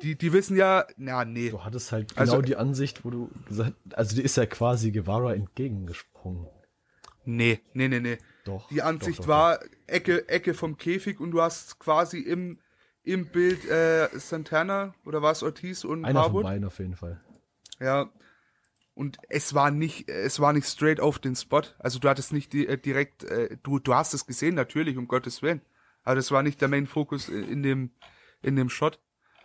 [0.00, 1.50] Die, die wissen ja, na, nee.
[1.50, 4.90] Du hattest halt genau also, die Ansicht, wo du gesagt, also die ist ja quasi
[4.90, 6.46] Guevara entgegengesprungen.
[7.26, 8.16] Nee, nee, nee, nee.
[8.44, 8.68] Doch.
[8.68, 12.58] Die Ansicht doch, doch, war Ecke, Ecke vom Käfig und du hast quasi im,
[13.02, 16.44] im Bild äh, Santana oder war es Ortiz und Einer Harwood?
[16.44, 17.20] von beiden auf jeden Fall.
[17.80, 18.10] Ja.
[18.98, 21.62] Und es war nicht, es war nicht straight auf den Spot.
[21.78, 25.06] Also du hattest nicht die, äh, direkt, äh, du, du hast es gesehen, natürlich, um
[25.06, 25.60] Gottes Willen.
[26.02, 27.92] Aber das war nicht der Main Focus in dem,
[28.42, 28.98] in dem Shot.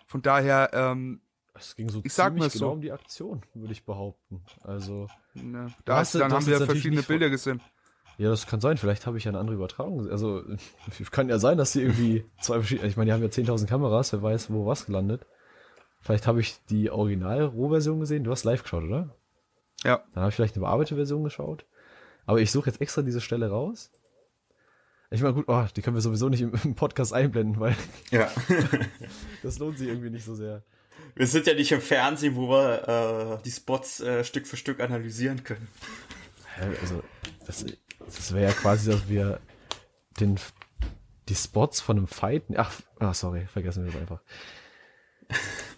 [0.08, 1.22] Von daher, ähm,
[1.54, 2.72] es ging so ich sag mal genau so.
[2.72, 4.42] um die Aktion, würde ich behaupten.
[4.64, 7.62] Also, ja, da hast, du, dann haben wir ja verschiedene Bilder gesehen.
[8.18, 8.78] Ja, das kann sein.
[8.78, 10.10] Vielleicht habe ich ja eine andere Übertragung.
[10.10, 10.42] Also,
[11.12, 14.14] kann ja sein, dass sie irgendwie zwei verschiedene, ich meine, die haben ja 10.000 Kameras,
[14.14, 15.28] wer weiß, wo was gelandet.
[16.02, 18.24] Vielleicht habe ich die Original-Rohversion gesehen.
[18.24, 19.16] Du hast live geschaut, oder?
[19.84, 20.04] Ja.
[20.14, 21.66] Dann habe ich vielleicht eine bearbeitete Version geschaut.
[22.26, 23.92] Aber ich suche jetzt extra diese Stelle raus.
[25.12, 27.76] Ich meine, gut, oh, die können wir sowieso nicht im, im Podcast einblenden, weil
[28.12, 28.32] Ja.
[29.44, 30.64] das lohnt sich irgendwie nicht so sehr.
[31.16, 34.80] Wir sind ja nicht im Fernsehen, wo wir äh, die Spots äh, Stück für Stück
[34.80, 35.68] analysieren können.
[36.82, 37.04] Also,
[37.46, 37.66] das,
[38.00, 39.40] das wäre ja quasi, dass wir
[40.20, 40.40] den,
[41.30, 42.44] die Spots von einem Fight.
[42.56, 44.22] Ach, ach, sorry, vergessen wir das einfach.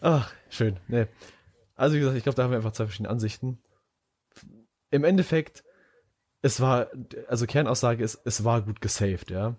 [0.01, 0.79] Ach, schön.
[0.87, 1.07] Nee.
[1.75, 3.59] Also, wie gesagt, ich glaube, da haben wir einfach zwei verschiedene Ansichten.
[4.91, 5.63] Im Endeffekt,
[6.41, 6.87] es war,
[7.27, 9.55] also Kernaussage ist, es war gut gesaved, ja.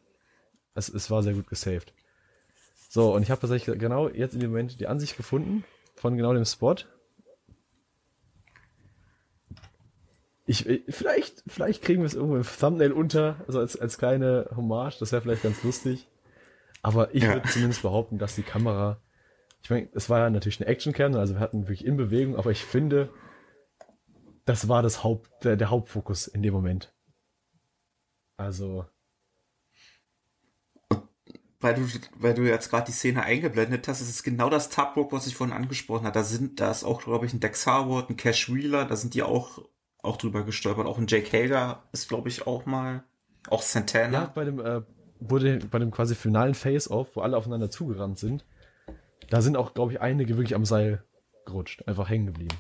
[0.75, 1.93] Es, es war sehr gut gesaved.
[2.89, 5.65] So, und ich habe tatsächlich genau jetzt in dem Moment die Ansicht gefunden
[5.97, 6.77] von genau dem Spot.
[10.47, 14.49] Ich, ich- vielleicht, vielleicht kriegen wir es irgendwo im Thumbnail unter, also als, als kleine
[14.55, 16.07] Hommage, das wäre vielleicht ganz lustig.
[16.83, 17.35] Aber ich Ja.
[17.35, 18.99] würde zumindest behaupten, dass die Kamera,
[19.63, 22.53] ich meine, es war ja natürlich eine Action-Cam, also wir hatten wirklich in Bewegung, aber
[22.53, 23.09] ich finde,
[24.47, 26.95] das war das Haupt, der, der Hauptfokus in dem Moment.
[28.39, 28.87] Also,
[31.59, 35.11] Weil du, weil du jetzt gerade die Szene eingeblendet hast, es ist genau das Tubrock,
[35.13, 36.15] was ich vorhin angesprochen habe.
[36.15, 39.15] Da sind, da ist auch, glaube ich, ein Dex Harwood, ein Cash Wheeler, da sind
[39.15, 39.65] die auch,
[40.03, 40.87] auch drüber gestolpert.
[40.87, 43.05] Auch ein Jake Hager ist, glaube ich, auch mal,
[43.49, 44.19] auch Santana.
[44.19, 44.83] ja, bei dem, äh,
[45.19, 48.45] wurde, bei dem quasi finalen Face-Off, wo alle aufeinander zugerannt sind,
[49.31, 51.05] da sind auch, glaube ich, einige wirklich am Seil
[51.47, 52.57] gerutscht, einfach hängen geblieben.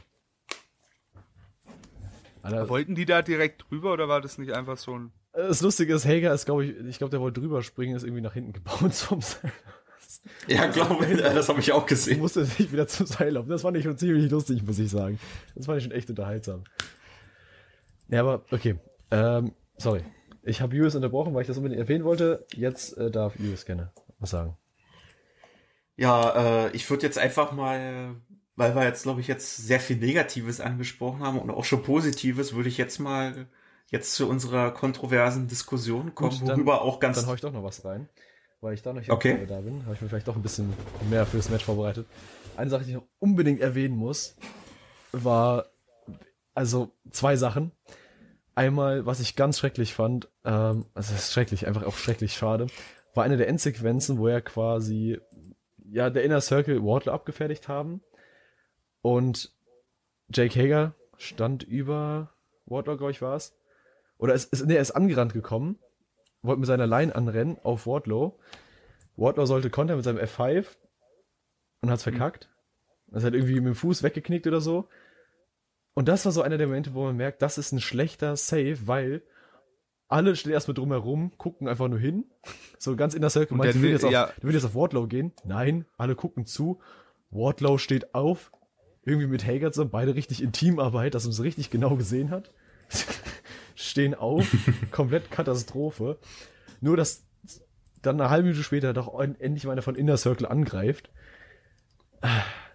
[2.46, 5.12] Alter, Wollten die da direkt drüber oder war das nicht einfach so ein.
[5.32, 8.22] Das Lustige ist, Hager ist, glaube ich, ich glaube, der wollte drüber springen, ist irgendwie
[8.22, 9.52] nach hinten gebaut vom Seil.
[10.48, 12.18] Ja, glaube ich, das habe ich auch gesehen.
[12.20, 13.48] musste sich wieder zum Seil laufen.
[13.48, 15.18] Das fand ich schon ziemlich lustig, muss ich sagen.
[15.54, 16.64] Das fand ich schon echt unterhaltsam.
[18.08, 18.76] Ja, aber okay.
[19.10, 20.02] Ähm, sorry.
[20.42, 22.46] Ich habe Julius unterbrochen, weil ich das unbedingt erwähnen wollte.
[22.54, 24.56] Jetzt äh, darf Julius gerne was sagen.
[25.96, 28.16] Ja, äh, ich würde jetzt einfach mal,
[28.56, 32.54] weil wir jetzt, glaube ich, jetzt sehr viel Negatives angesprochen haben und auch schon Positives,
[32.54, 33.46] würde ich jetzt mal
[33.90, 37.52] jetzt zu unserer kontroversen Diskussion kommen, Gut, dann- worüber auch ganz Dann hau ich doch
[37.52, 38.08] noch was rein.
[38.62, 39.46] Weil ich da noch Okay.
[39.46, 40.72] da bin, habe ich mir vielleicht doch ein bisschen
[41.10, 42.06] mehr fürs Match vorbereitet.
[42.56, 44.34] Eine Sache, die ich noch unbedingt erwähnen muss,
[45.12, 45.66] war
[46.54, 47.70] also zwei Sachen.
[48.54, 52.66] Einmal, was ich ganz schrecklich fand, ähm, also es ist schrecklich, einfach auch schrecklich schade,
[53.14, 55.20] war eine der Endsequenzen, wo er quasi
[55.90, 58.00] ja der Inner Circle Wardlow abgefertigt haben
[59.06, 59.52] und
[60.30, 62.32] Jake Hager stand über
[62.64, 63.56] Wardlow, glaube ich, war es.
[64.18, 65.78] Oder ist, ist, nee, er ist angerannt gekommen,
[66.42, 68.36] wollte mit seiner Line anrennen auf Wardlow.
[69.14, 70.66] Wardlow sollte kontern mit seinem F5
[71.82, 72.50] und hat's verkackt.
[73.06, 74.88] Das hat irgendwie mit dem Fuß weggeknickt oder so.
[75.94, 78.88] Und das war so einer der Momente, wo man merkt, das ist ein schlechter Save,
[78.88, 79.22] weil
[80.08, 82.24] alle stehen erstmal drumherum, gucken einfach nur hin.
[82.80, 83.56] So ganz in der Circle.
[83.56, 84.32] Meinst du, der will jetzt, auf, ja.
[84.40, 85.32] du will jetzt auf Wardlow gehen?
[85.44, 86.80] Nein, alle gucken zu.
[87.30, 88.50] Wardlow steht auf,
[89.06, 92.50] irgendwie mit Hager zusammen, beide richtig in Teamarbeit, dass man es richtig genau gesehen hat.
[93.74, 94.46] Stehen auf,
[94.90, 96.18] komplett Katastrophe.
[96.80, 97.22] Nur, dass
[98.02, 101.10] dann eine halbe Minute später doch en- endlich mal einer von Inner Circle angreift.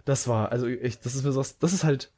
[0.05, 2.11] Das war, also ich, das ist mir so, das ist halt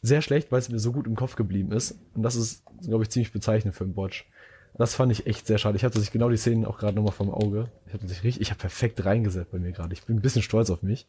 [0.00, 1.96] sehr schlecht, weil es mir so gut im Kopf geblieben ist.
[2.14, 4.26] Und das ist, glaube ich, ziemlich bezeichnend für einen Botch.
[4.74, 5.76] Das fand ich echt sehr schade.
[5.76, 7.70] Ich hatte sich genau die Szenen auch gerade nochmal vom Auge.
[7.86, 9.92] Ich habe sich richtig, ich habe perfekt reingesetzt bei mir gerade.
[9.92, 11.06] Ich bin ein bisschen stolz auf mich.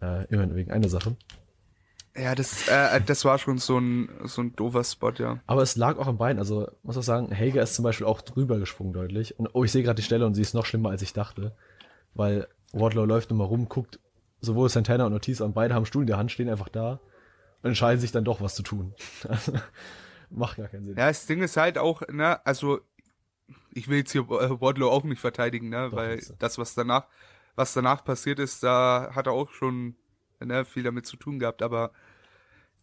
[0.00, 1.14] Äh, immerhin wegen einer Sache.
[2.16, 5.38] Ja, das, äh, das war schon so ein, so ein doofer Spot, ja.
[5.46, 6.38] Aber es lag auch am Bein.
[6.38, 9.38] Also, muss auch sagen, Hager ist zum Beispiel auch drüber gesprungen deutlich.
[9.38, 11.54] Und oh, ich sehe gerade die Stelle und sie ist noch schlimmer, als ich dachte.
[12.14, 14.00] Weil Wardlow läuft nochmal rum, guckt
[14.40, 17.00] sowohl Santana und Ortiz an, beide haben Stuhl in der Hand, stehen einfach da
[17.62, 18.94] und entscheiden sich dann doch, was zu tun.
[20.30, 20.96] Macht gar keinen Sinn.
[20.96, 22.80] Ja, das Ding ist halt auch, ne, also
[23.74, 27.06] ich will jetzt hier äh, Wardlow auch nicht verteidigen, ne, Doch, weil das, was danach,
[27.56, 29.96] was danach passiert ist, da hat er auch schon
[30.44, 31.92] ne, viel damit zu tun gehabt, aber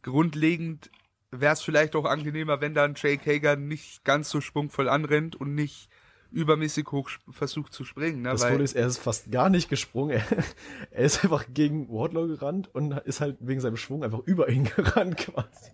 [0.01, 0.89] grundlegend
[1.31, 5.55] wäre es vielleicht auch angenehmer, wenn dann Jake Hager nicht ganz so schwungvoll anrennt und
[5.55, 5.89] nicht
[6.31, 10.11] übermäßig hoch versucht zu springen, ne, Das Coole ist, er ist fast gar nicht gesprungen.
[10.11, 10.25] Er,
[10.91, 14.65] er ist einfach gegen Wardlow gerannt und ist halt wegen seinem Schwung einfach über ihn
[14.75, 15.71] gerannt quasi.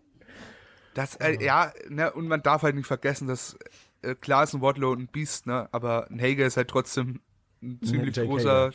[0.93, 3.57] Das, äh, ja, ne, und man darf halt nicht vergessen, dass
[4.03, 7.22] äh, klar ist ein Wardlow ein Biest, ne, aber ein Hager ist halt trotzdem
[7.61, 8.73] ein ziemlich Jake großer Hager.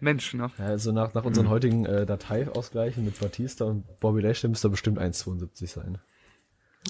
[0.00, 0.50] Mensch, ne.
[0.58, 4.70] Ja, also nach, nach unseren heutigen äh, Dateiausgleichen mit Batista und Bobby Lashley müsste er
[4.70, 5.98] bestimmt 1,72 sein.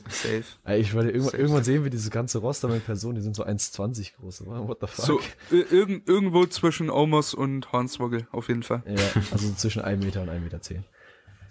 [0.08, 0.44] Safe.
[0.78, 3.44] Ich werde irgendwann, Safe, irgendwann sehen wir diese ganze Roster mit Personen, die sind so
[3.44, 4.42] 1,20 groß.
[4.42, 4.68] oder?
[4.68, 5.04] What the fuck?
[5.06, 5.20] So,
[5.50, 8.82] ir- irgend, irgendwo zwischen Omos und Hornswoggle, auf jeden Fall.
[8.86, 10.60] Ja, also zwischen 1 Meter und 1,10 Meter.
[10.60, 10.84] Zehn.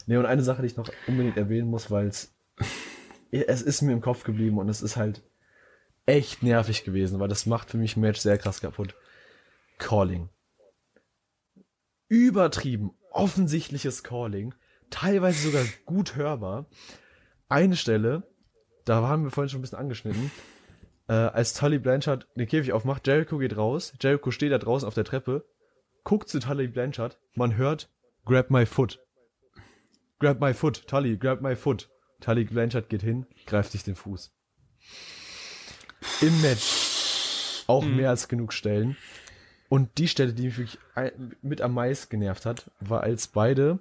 [0.05, 2.33] Nee, und eine Sache, die ich noch unbedingt erwähnen muss, weil es
[3.31, 5.21] es ist mir im Kopf geblieben und es ist halt
[6.05, 8.95] echt nervig gewesen, weil das macht für mich ein Match sehr krass kaputt.
[9.79, 10.29] Calling.
[12.07, 14.53] Übertrieben, offensichtliches Calling,
[14.89, 16.67] teilweise sogar gut hörbar.
[17.49, 18.23] Eine Stelle,
[18.85, 20.31] da haben wir vorhin schon ein bisschen angeschnitten,
[21.09, 24.93] äh, als Tully Blanchard den Käfig aufmacht, Jericho geht raus, Jericho steht da draußen auf
[24.93, 25.45] der Treppe,
[26.03, 27.89] guckt zu Tully Blanchard, man hört,
[28.25, 28.99] grab my foot.
[30.19, 31.89] Grab my foot, Tully, grab my foot.
[32.21, 34.33] Tully Blanchard geht hin, greift sich den Fuß.
[36.21, 37.97] Im Match auch Mhm.
[37.97, 38.97] mehr als genug Stellen.
[39.69, 40.79] Und die Stelle, die mich wirklich
[41.41, 43.79] mit am meisten genervt hat, war als beide,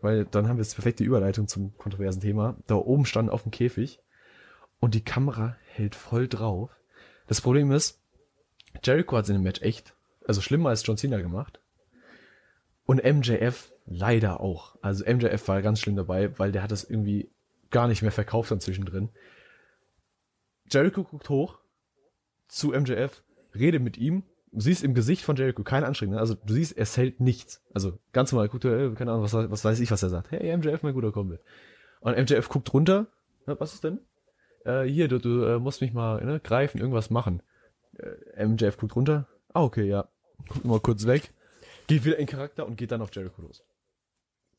[0.00, 3.50] weil dann haben wir jetzt perfekte Überleitung zum kontroversen Thema, da oben standen auf dem
[3.50, 4.00] Käfig
[4.80, 6.70] und die Kamera hält voll drauf.
[7.26, 8.00] Das Problem ist,
[8.82, 9.94] Jericho hat in dem Match echt,
[10.26, 11.60] also schlimmer als John Cena gemacht.
[12.84, 14.76] Und MJF leider auch.
[14.80, 17.30] Also MJF war ganz schlimm dabei, weil der hat das irgendwie
[17.70, 19.10] gar nicht mehr verkauft dann zwischendrin.
[20.70, 21.58] Jericho guckt hoch
[22.48, 23.22] zu MJF,
[23.54, 24.22] redet mit ihm.
[24.56, 26.16] Du siehst im Gesicht von Jericho keine Anstrengung.
[26.16, 27.62] Also du siehst, er hält nichts.
[27.74, 30.30] Also ganz normal, guckt er, äh, keine Ahnung, was, was weiß ich, was er sagt.
[30.30, 31.40] Hey, MJF, mein guter Kumpel.
[32.00, 33.06] Und MJF guckt runter.
[33.44, 34.00] Na, was ist denn?
[34.64, 37.42] Äh, hier, du, du äh, musst mich mal ne, greifen, irgendwas machen.
[37.98, 39.28] Äh, MJF guckt runter.
[39.52, 40.08] Ah, okay, ja.
[40.48, 41.34] Guckt mal kurz weg.
[41.86, 43.62] Geht wieder in Charakter und geht dann auf Jericho los.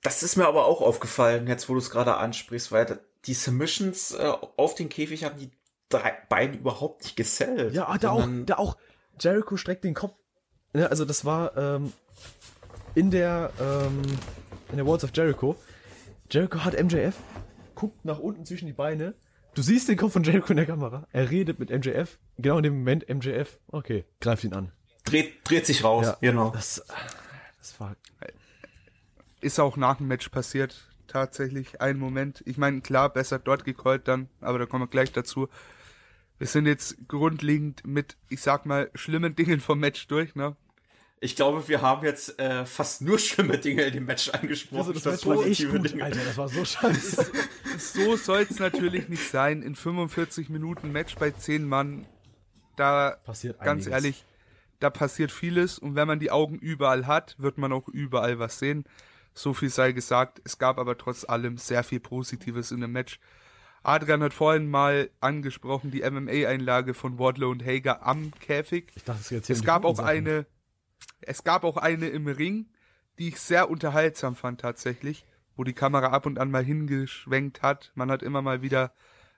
[0.04, 4.12] Das ist mir aber auch aufgefallen, jetzt wo du es gerade ansprichst, weil die Submissions
[4.12, 5.50] äh, auf den Käfig haben die
[5.90, 7.74] drei beiden überhaupt nicht gesellt.
[7.74, 8.78] Ja, da auch, da auch.
[9.20, 10.16] Jericho streckt den Kopf.
[10.74, 11.94] Ja, also das war ähm,
[12.96, 14.02] in der ähm,
[14.70, 15.56] in der Walls of Jericho.
[16.30, 17.16] Jericho hat MJF,
[17.76, 19.14] guckt nach unten zwischen die Beine.
[19.56, 21.08] Du siehst den Kopf von Jericho in der Kamera.
[21.12, 22.20] Er redet mit MJF.
[22.38, 23.58] Genau in dem Moment MJF.
[23.70, 24.72] Okay, greift ihn an.
[25.06, 26.52] dreht, dreht sich raus, Ja, genau.
[26.52, 26.84] Das,
[27.58, 27.96] das war
[29.42, 32.44] Ist auch nach dem Match passiert, tatsächlich ein Moment.
[32.46, 35.48] Ich meine, klar, besser dort gecallt dann, aber da kommen wir gleich dazu.
[36.40, 40.56] Wir sind jetzt grundlegend mit, ich sag mal, schlimmen Dingen vom Match durch, ne?
[41.20, 44.78] Ich glaube, wir haben jetzt äh, fast nur schlimme Dinge in dem Match angesprochen.
[44.78, 46.04] also das Match war echt gut, Dinge.
[46.04, 46.24] Alter.
[46.24, 47.32] Das war so scheiße.
[47.80, 49.64] So soll's natürlich nicht sein.
[49.64, 52.06] In 45 Minuten Match bei 10 Mann,
[52.76, 53.94] da, Passiert ganz einiges.
[53.94, 54.26] ehrlich,
[54.80, 55.80] da passiert vieles.
[55.80, 58.84] Und wenn man die Augen überall hat, wird man auch überall was sehen.
[59.34, 60.40] So viel sei gesagt.
[60.44, 63.20] Es gab aber trotz allem sehr viel Positives in dem Match.
[63.88, 68.92] Adrian hat vorhin mal angesprochen, die MMA-Einlage von Wardlow und Hager am Käfig.
[68.96, 70.10] Ich dachte, es jetzt hier Es gab auch Sachen.
[70.10, 70.46] eine,
[71.22, 72.66] es gab auch eine im Ring,
[73.18, 77.92] die ich sehr unterhaltsam fand tatsächlich, wo die Kamera ab und an mal hingeschwenkt hat.
[77.96, 78.92] Man hat immer mal wieder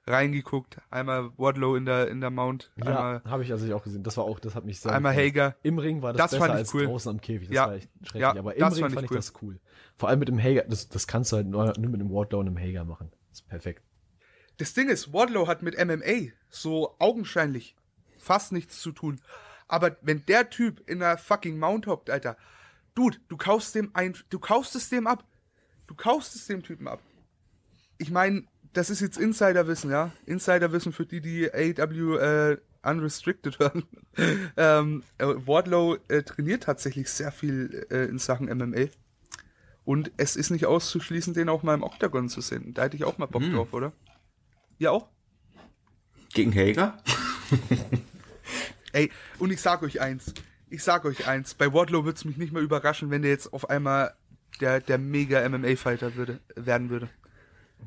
[0.07, 0.80] reingeguckt.
[0.89, 4.01] Einmal Wardlow in der, in der Mount, Ja, habe ich also auch gesehen.
[4.01, 5.27] Das war auch, das hat mich sehr einmal gefreut.
[5.35, 5.55] Hager.
[5.61, 6.85] Im Ring war das, Das besser ich als cool.
[6.88, 7.49] draußen am Käfig.
[7.49, 7.67] Das Ja.
[7.67, 8.21] war echt schrecklich.
[8.21, 9.17] Ja, aber im das Ring fand fand ich ich cool.
[9.17, 9.59] das cool.
[9.95, 10.63] Vor allem mit dem Hager.
[10.67, 13.11] Das, das kannst du halt nur, nur mit einem Wardlow und einem Hager machen.
[13.30, 13.84] Das ist perfekt.
[14.60, 17.76] Das Ding ist, Wardlow hat mit MMA so augenscheinlich
[18.18, 19.22] fast nichts zu tun.
[19.69, 22.38] Aber wenn der Typ in der fucking Mount hockt, Alter,
[22.94, 25.23] Dude, du kaufst dem ein, du kaufst es dem ab.
[25.88, 26.99] Du kaufst es dem Typen ab.
[27.98, 30.11] Ich meine, das ist jetzt Insiderwissen, ja?
[30.26, 33.84] Insiderwissen für die, die AW äh, Unrestricted hören.
[34.57, 38.88] ähm, äh, Wardlow äh, trainiert tatsächlich sehr viel äh, in Sachen MMA.
[39.86, 42.73] Und es ist nicht auszuschließen, den auch mal im Octagon zu sehen.
[42.73, 43.94] Da hätte ich auch mal Bock drauf, oder?
[44.80, 45.07] Ihr auch?
[46.34, 46.97] Gegen Hager?
[48.93, 50.34] Ey, und ich sag euch eins.
[50.69, 51.53] Ich sag euch eins.
[51.53, 54.14] Bei Wardlow wird's mich nicht mehr überraschen, wenn der jetzt auf einmal
[54.61, 57.10] der, der mega MMA-Fighter würde, werden würde.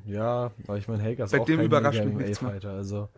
[0.06, 2.51] Ja, aber ich meine, Hager ist Bei auch dem kein überrascht mega mich nichts mehr.
[2.52, 2.73] MMA-Fighter.
[2.73, 3.09] Also,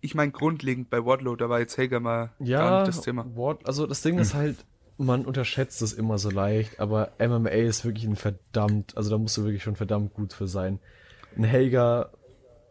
[0.00, 3.24] Ich meine, grundlegend bei Wardlow, da war jetzt Hager mal gar ja, nicht das Thema.
[3.34, 4.64] Ward, also das Ding ist halt,
[4.98, 9.36] man unterschätzt es immer so leicht, aber MMA ist wirklich ein verdammt, also da musst
[9.36, 10.78] du wirklich schon verdammt gut für sein.
[11.36, 12.10] Ein Hager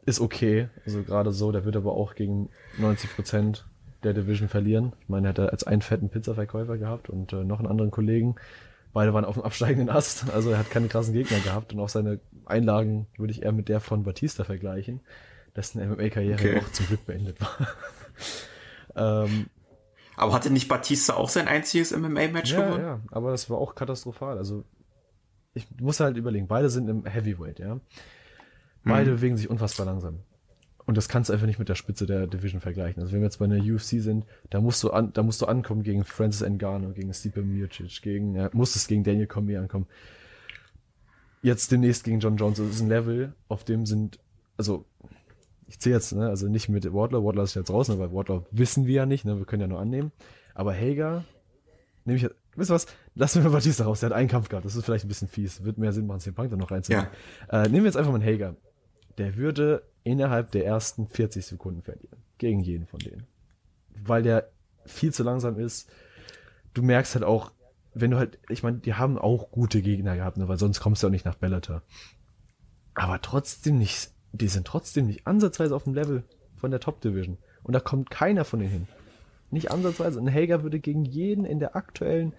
[0.06, 2.50] ist okay, also gerade so, der wird aber auch gegen
[2.80, 3.64] 90%
[4.04, 4.94] der Division verlieren.
[5.02, 8.36] Ich meine, er hat als einen fetten Pizzaverkäufer gehabt und äh, noch einen anderen Kollegen.
[8.92, 11.90] Beide waren auf dem absteigenden Ast, also er hat keine krassen Gegner gehabt und auch
[11.90, 15.00] seine Einlagen würde ich eher mit der von Batista vergleichen,
[15.56, 16.60] dessen MMA-Karriere Okay.
[16.60, 17.68] auch zum Glück beendet war.
[19.26, 19.48] ähm,
[20.16, 22.84] Aber hatte nicht Batista auch sein einziges MMA-Match ja, gewonnen?
[22.84, 24.38] ja, aber das war auch katastrophal.
[24.38, 24.64] Also
[25.56, 27.80] ich muss halt überlegen, beide sind im Heavyweight, ja.
[28.84, 29.16] Beide Mhm.
[29.16, 30.20] bewegen sich unfassbar langsam.
[30.86, 33.02] Und das kannst du einfach nicht mit der Spitze der Division vergleichen.
[33.02, 35.46] Also wenn wir jetzt bei einer UFC sind, da musst du an, da musst du
[35.46, 39.88] ankommen gegen Francis Ngannou, gegen Stipe Miocic, gegen, ja, musstest gegen Daniel Cormier ankommen.
[41.42, 42.58] Jetzt demnächst gegen John Jones.
[42.58, 44.20] Das ist ein Level, auf dem sind,
[44.58, 44.86] also
[45.68, 48.86] ich zähle jetzt, ne, also nicht mit Wardlow, Wardlow ist jetzt draußen, aber Wardlow wissen
[48.86, 50.12] wir ja nicht, ne, wir können ja nur annehmen.
[50.54, 51.24] Aber Hager,
[52.06, 54.50] nehme ich jetzt, wisst ihr was, lassen wir mal Batista raus, der hat einen Kampf
[54.50, 56.72] gehabt, das ist vielleicht ein bisschen fies, wird mehr Sinn machen, den Punk da noch
[56.72, 57.08] reinzunehmen.
[57.50, 58.56] Äh, nehmen wir jetzt einfach mal einen Hager.
[59.18, 62.18] Der würde innerhalb der ersten 40 Sekunden verlieren.
[62.38, 63.26] Gegen jeden von denen.
[64.04, 64.50] Weil der
[64.86, 65.90] viel zu langsam ist.
[66.74, 67.52] Du merkst halt auch,
[67.94, 71.04] wenn du halt, ich meine, die haben auch gute Gegner gehabt, ne, weil sonst kommst
[71.04, 71.84] du auch nicht nach Bellator.
[72.96, 76.24] Aber trotzdem nicht, die sind trotzdem nicht ansatzweise auf dem Level
[76.56, 77.38] von der Top Division.
[77.64, 78.88] Und da kommt keiner von denen hin.
[79.52, 80.20] Nicht ansatzweise.
[80.20, 82.34] Und Hager würde gegen jeden in der aktuellen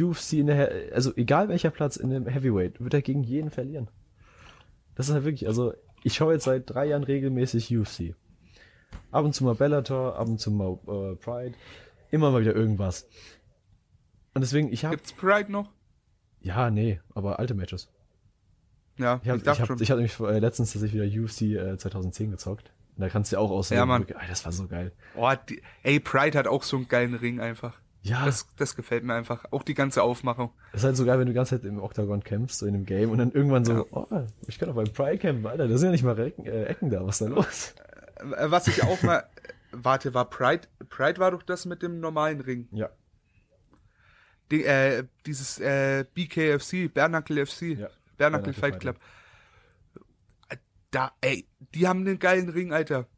[0.00, 3.88] UFC, in der, also egal welcher Platz in dem Heavyweight, wird er gegen jeden verlieren.
[4.94, 5.74] Das ist halt wirklich, also
[6.04, 8.14] ich schaue jetzt seit drei Jahren regelmäßig UFC.
[9.10, 11.54] Ab und zu mal Bellator, ab und zu mal äh, Pride.
[12.10, 13.08] Immer mal wieder irgendwas.
[14.34, 14.96] Und deswegen, ich habe.
[14.96, 15.70] Gibt's Pride noch?
[16.40, 17.90] Ja, nee, aber alte Matches.
[18.98, 22.30] Ja, Ich habe ich hab, ich hab nämlich äh, letztens tatsächlich wieder UFC äh, 2010
[22.30, 22.72] gezockt.
[22.96, 23.78] Und da kannst du ja auch aussehen.
[23.78, 24.06] Ja, Mann.
[24.28, 24.92] Das war so geil.
[25.16, 27.80] Oh, die, ey, Pride hat auch so einen geilen Ring einfach.
[28.04, 29.44] Ja, das, Das, das gefällt mir einfach.
[29.50, 30.52] Auch die ganze Aufmachung.
[30.72, 32.84] ist halt so geil, wenn du die ganze Zeit im Octagon kämpfst, so in einem
[32.86, 33.84] Game und dann irgendwann so, Ja.
[33.90, 34.06] oh,
[34.46, 36.90] ich kann auch beim Pride campen, Alter, da sind ja nicht mal Ecken, äh, Ecken
[36.90, 37.74] da, was ist da los?
[38.36, 39.24] Äh, Was ich auch mal.
[39.72, 40.68] Warte, war Pride.
[40.88, 42.68] Pride war doch das mit dem normalen Ring.
[42.70, 42.90] Ja,
[44.50, 47.88] Die, äh, dieses äh, BKFC, Bernacle FC, ja.
[48.16, 48.96] Bernacle Fight Fight, Club.
[50.90, 53.08] Da, ey, die haben einen geilen Ring, Alter.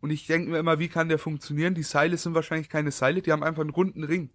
[0.00, 1.74] Und ich denke mir immer, wie kann der funktionieren?
[1.74, 4.30] Die Seile sind wahrscheinlich keine Seile, die haben einfach einen runden Ring.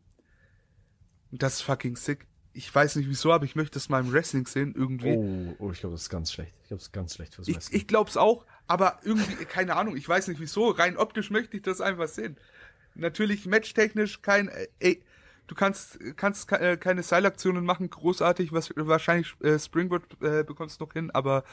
[1.31, 2.27] Und das ist fucking sick.
[2.55, 5.15] Ich weiß nicht wieso, aber ich möchte das mal im Wrestling sehen, irgendwie.
[5.15, 6.53] Oh, oh, ich glaube, das ist ganz schlecht.
[6.61, 7.79] Ich glaube, das ist ganz schlecht fürs Ich, Wrestling.
[7.79, 11.63] ich glaub's auch, aber irgendwie, keine Ahnung, ich weiß nicht wieso, rein optisch möchte ich
[11.63, 12.37] das einfach sehen.
[12.93, 15.03] Natürlich matchtechnisch kein, äh, ey,
[15.47, 20.93] du kannst, kannst äh, keine Seilaktionen machen, großartig, was wahrscheinlich äh, Springboard äh, bekommst noch
[20.93, 21.43] hin, aber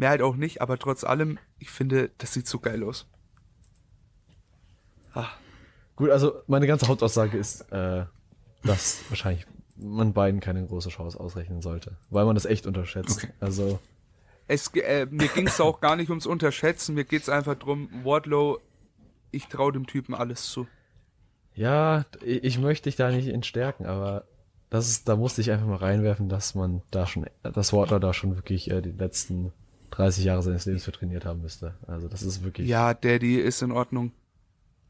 [0.00, 3.06] mehr halt auch nicht, aber trotz allem, ich finde, das sieht so geil aus.
[5.14, 5.28] Ah,
[6.00, 8.06] Gut, also meine ganze Hauptaussage ist, äh,
[8.64, 9.46] dass wahrscheinlich
[9.76, 13.18] man beiden keine große Chance ausrechnen sollte, weil man das echt unterschätzt.
[13.22, 13.32] Okay.
[13.38, 13.78] Also,
[14.48, 18.60] es, äh, mir ging's auch gar nicht ums Unterschätzen, mir geht's einfach drum, Wardlow,
[19.30, 20.66] ich trau dem Typen alles zu.
[21.54, 24.24] ja, ich ich möchte dich da nicht entstärken, aber
[24.70, 28.14] das ist, da musste ich einfach mal reinwerfen, dass man da schon, das Wardler da
[28.14, 29.52] schon wirklich äh, die letzten
[29.90, 31.74] 30 Jahre seines Lebens für trainiert haben müsste.
[31.86, 32.68] Also das ist wirklich.
[32.68, 34.12] Ja, Daddy ist in Ordnung.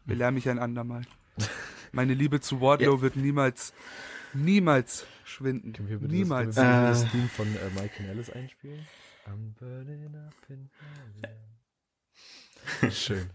[0.05, 1.03] Belehr mich ein andermal.
[1.93, 3.73] Meine Liebe zu Wardlow wird niemals,
[4.33, 5.73] niemals schwinden.
[5.73, 6.55] Können wir bitte niemals.
[6.55, 7.03] Das, können wir bitte Äh.
[7.03, 8.87] das Theme von äh, Mike Canellis einspielen?
[9.27, 10.71] I'm burning up in
[12.81, 12.91] hell.
[12.93, 13.31] Schön.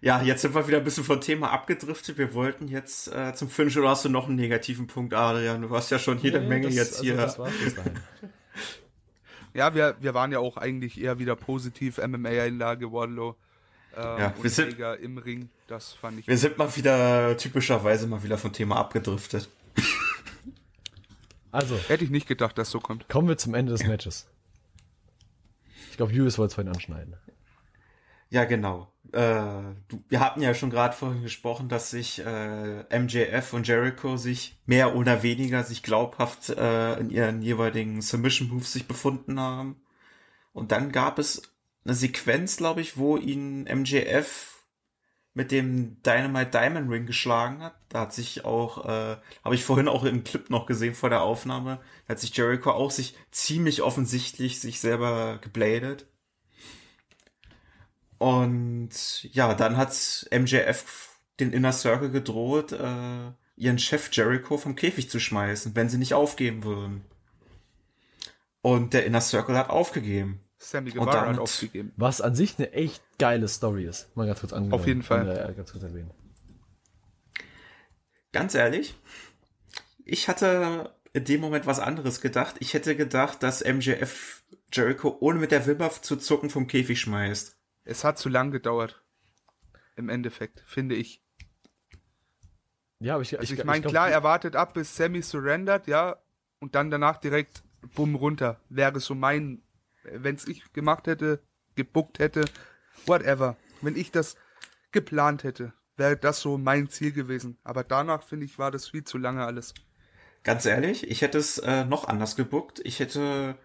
[0.00, 2.16] Ja, jetzt sind wir wieder ein bisschen vom Thema abgedriftet.
[2.16, 5.60] Wir wollten jetzt äh, zum Finish oder hast du noch einen negativen Punkt, Adrian?
[5.62, 7.16] Du hast ja schon jede Nee, Menge das, jetzt also hier.
[7.16, 7.98] Das war's bis dahin.
[9.54, 11.98] Ja, wir, wir waren ja auch eigentlich eher wieder positiv.
[11.98, 13.36] MMA-Einlage, Wardlow.
[13.96, 15.48] Ähm, Ja, und wir sind- im Ring.
[15.66, 16.26] Das fand ich.
[16.28, 19.48] wir sind mal wieder typischerweise mal wieder vom Thema abgedriftet.
[21.52, 23.08] Also, Hätte ich nicht gedacht, dass so kommt.
[23.08, 24.28] kommen wir zum Ende des Matches.
[25.90, 27.14] Ich glaube, Julius wollte es vorhin anschneiden.
[28.30, 28.92] Ja, genau.
[29.12, 34.16] Äh, du, wir hatten ja schon gerade vorhin gesprochen, dass sich äh, MJF und Jericho
[34.16, 39.82] sich mehr oder weniger sich glaubhaft äh, in ihren jeweiligen Submission Moves sich befunden haben.
[40.52, 41.42] Und dann gab es
[41.84, 44.64] eine Sequenz, glaube ich, wo ihn MJF
[45.34, 47.74] mit dem Dynamite Diamond Ring geschlagen hat.
[47.88, 51.22] Da hat sich auch, äh, habe ich vorhin auch im Clip noch gesehen vor der
[51.22, 56.06] Aufnahme, hat sich Jericho auch sich ziemlich offensichtlich sich selber gebladet.
[58.20, 61.08] Und ja, dann hat MJF
[61.40, 66.12] den Inner Circle gedroht, äh, ihren Chef Jericho vom Käfig zu schmeißen, wenn sie nicht
[66.12, 67.06] aufgeben würden.
[68.60, 70.40] Und der Inner Circle hat aufgegeben.
[70.58, 71.92] Sammy Und Guevara hat aufgegeben.
[71.96, 74.14] Was an sich eine echt geile Story ist.
[74.14, 74.78] Mal ganz kurz angenommen.
[74.78, 75.26] Auf jeden Fall.
[75.26, 76.10] Äh, ganz kurz erwähnen.
[78.32, 78.94] Ganz ehrlich,
[80.04, 82.56] ich hatte in dem Moment was anderes gedacht.
[82.58, 87.56] Ich hätte gedacht, dass MJF Jericho ohne mit der Wimper zu zucken vom Käfig schmeißt.
[87.84, 89.02] Es hat zu lang gedauert.
[89.96, 91.22] Im Endeffekt, finde ich.
[93.00, 96.16] Ja, aber ich, Also ich, ich meine, klar, er wartet ab, bis Sammy surrendert, ja,
[96.58, 97.62] und dann danach direkt
[97.94, 98.60] bumm runter.
[98.68, 99.62] Wäre so mein,
[100.04, 101.42] wenn es ich gemacht hätte,
[101.74, 102.44] gebuckt hätte,
[103.06, 103.56] whatever.
[103.80, 104.36] Wenn ich das
[104.92, 107.58] geplant hätte, wäre das so mein Ziel gewesen.
[107.64, 109.74] Aber danach, finde ich, war das viel zu lange alles.
[110.42, 112.80] Ganz ehrlich, ich hätte es äh, noch anders gebuckt.
[112.84, 113.56] Ich hätte,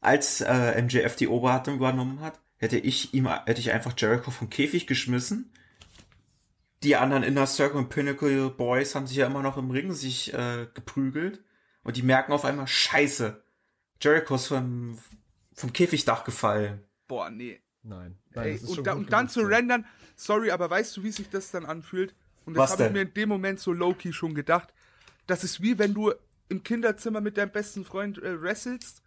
[0.00, 4.50] als äh, MJF die Oberhand übernommen hat, hätte ich ihm, hätte ich einfach Jericho vom
[4.50, 5.50] Käfig geschmissen.
[6.82, 10.32] Die anderen Inner Circle und Pinnacle Boys haben sich ja immer noch im Ring sich
[10.34, 11.42] äh, geprügelt
[11.82, 13.42] und die merken auf einmal Scheiße.
[14.00, 14.98] Jericho ist vom,
[15.54, 16.82] vom Käfigdach gefallen.
[17.08, 17.60] Boah, nee.
[17.82, 18.18] Nein.
[18.34, 19.40] Nein Ey, das ist schon und, da, und dann so.
[19.40, 22.14] surrendern, sorry, aber weißt du, wie sich das dann anfühlt?
[22.44, 24.72] Und das habe ich mir in dem Moment so low-key schon gedacht.
[25.26, 26.12] Das ist wie wenn du
[26.48, 29.02] im Kinderzimmer mit deinem besten Freund äh, wrestelst,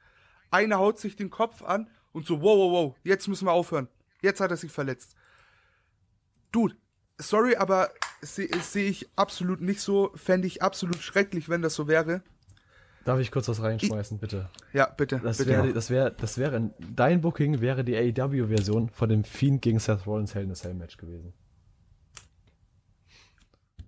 [0.51, 3.87] einer haut sich den Kopf an und so, wow, wow, wow, jetzt müssen wir aufhören.
[4.21, 5.15] Jetzt hat er sich verletzt.
[6.51, 6.75] Dude,
[7.17, 7.91] sorry, aber
[8.21, 10.11] sehe seh ich absolut nicht so.
[10.15, 12.23] Fände ich absolut schrecklich, wenn das so wäre.
[13.05, 14.49] Darf ich kurz was reinschmeißen, bitte?
[14.73, 15.19] Ja, bitte.
[15.23, 15.49] Das bitte.
[15.51, 20.05] wäre, das wäre, das wäre, dein Booking wäre die AEW-Version von dem Fiend gegen Seth
[20.05, 21.33] Rollins Hell in a Cell Match gewesen.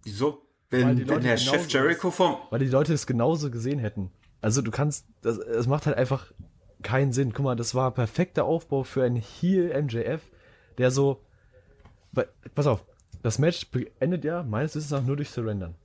[0.03, 0.47] Wieso?
[0.69, 3.51] Weil Wenn, die wenn Leute der genauso Chef Jericho vom, Weil die Leute es genauso
[3.51, 4.11] gesehen hätten.
[4.39, 6.31] Also du kannst, das, es macht halt einfach
[6.81, 7.33] keinen Sinn.
[7.33, 10.21] Guck mal, das war perfekter Aufbau für einen Heel MJF,
[10.77, 11.21] der so,
[12.55, 12.83] pass auf,
[13.23, 13.67] das Match
[13.99, 15.75] endet ja meines Wissens nach nur durch Surrendern.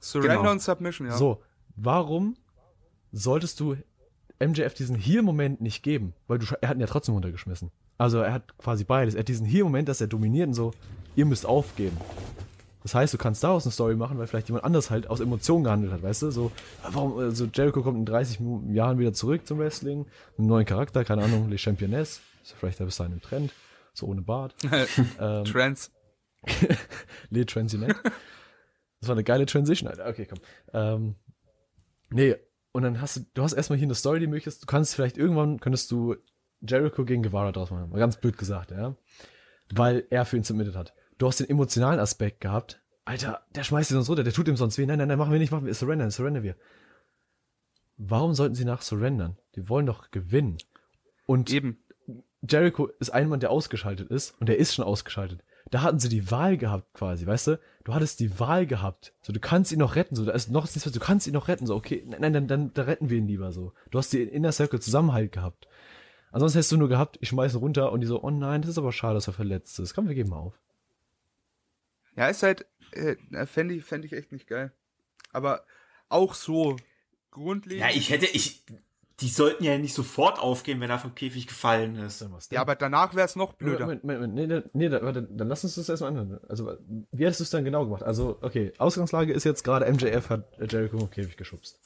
[0.00, 0.50] Surrender Genau.
[0.50, 1.16] und Submission, ja.
[1.16, 1.42] So,
[1.76, 2.36] warum
[3.12, 3.76] solltest du
[4.38, 6.12] MJF diesen Heel-Moment nicht geben?
[6.26, 7.70] Weil du, er hat ihn ja trotzdem runtergeschmissen.
[7.96, 9.14] Also er hat quasi beides.
[9.14, 10.72] Er hat diesen Heel-Moment, dass er dominiert und so,
[11.16, 11.96] ihr müsst aufgeben.
[12.84, 15.64] Das heißt, du kannst daraus eine Story machen, weil vielleicht jemand anders halt aus Emotionen
[15.64, 16.30] gehandelt hat, weißt du?
[16.30, 16.52] So,
[16.82, 20.06] warum, also Jericho kommt in 30 Mu- Jahren wieder zurück zum Wrestling,
[20.38, 23.52] einen neuen Charakter, keine Ahnung, Le Championess, ist vielleicht da bis dahin im Trend,
[23.94, 24.54] so ohne Bart.
[25.18, 25.90] ähm, Trans.
[27.30, 27.96] Le Transinet.
[29.00, 30.06] Das war eine geile Transition, Alter.
[30.06, 30.38] Okay, komm.
[30.72, 31.14] Ähm,
[32.10, 32.36] nee,
[32.72, 35.16] und dann hast du, du hast erstmal hier eine Story, die möchtest, du kannst vielleicht
[35.16, 36.16] irgendwann, könntest du
[36.60, 37.90] Jericho gegen Guevara draus machen.
[37.90, 38.94] Mal ganz blöd gesagt, ja.
[39.72, 40.92] Weil er für ihn submitted hat.
[41.18, 42.80] Du hast den emotionalen Aspekt gehabt.
[43.04, 44.86] Alter, der schmeißt ihn sonst runter, der tut ihm sonst weh.
[44.86, 46.56] Nein, nein, nein, machen wir nicht, machen wir, surrendern, surrender wir.
[47.96, 49.36] Warum sollten sie nach surrendern?
[49.54, 50.58] Die wollen doch gewinnen.
[51.26, 51.78] Und Eben.
[52.48, 55.42] Jericho ist ein Mann, der ausgeschaltet ist und der ist schon ausgeschaltet.
[55.70, 57.60] Da hatten sie die Wahl gehabt quasi, weißt du?
[57.84, 59.14] Du hattest die Wahl gehabt.
[59.22, 60.14] So, du kannst ihn noch retten.
[60.14, 61.66] So, da ist noch nichts, du kannst ihn noch retten.
[61.66, 63.72] So, okay, nein, nein, dann, dann, dann retten wir ihn lieber so.
[63.90, 65.68] Du hast die Inner Circle Zusammenhalt gehabt.
[66.32, 68.70] Ansonsten hättest du nur gehabt, ich schmeiß ihn runter und die so, oh nein, das
[68.70, 69.94] ist aber schade, dass er verletzt ist.
[69.94, 70.58] Komm, wir geben mal auf.
[72.16, 73.16] Ja, ist halt, äh,
[73.46, 74.72] fände ich, fänd ich echt nicht geil.
[75.32, 75.64] Aber
[76.08, 76.76] auch so
[77.30, 77.84] grundlegend.
[77.90, 78.64] ja, ich hätte, ich,
[79.20, 82.20] die sollten ja nicht sofort aufgehen, wenn er vom Käfig gefallen ist.
[82.20, 83.80] Dann was ja, aber danach wäre es noch blöder.
[83.86, 86.40] Moment, Moment, Moment, nee, nee, nee, da- warte, dann lass uns das erstmal anhören.
[86.48, 86.76] Also,
[87.10, 88.02] wie hättest du es dann genau gemacht?
[88.04, 91.80] Also, okay, Ausgangslage ist jetzt gerade, MJF hat Jericho im Käfig geschubst.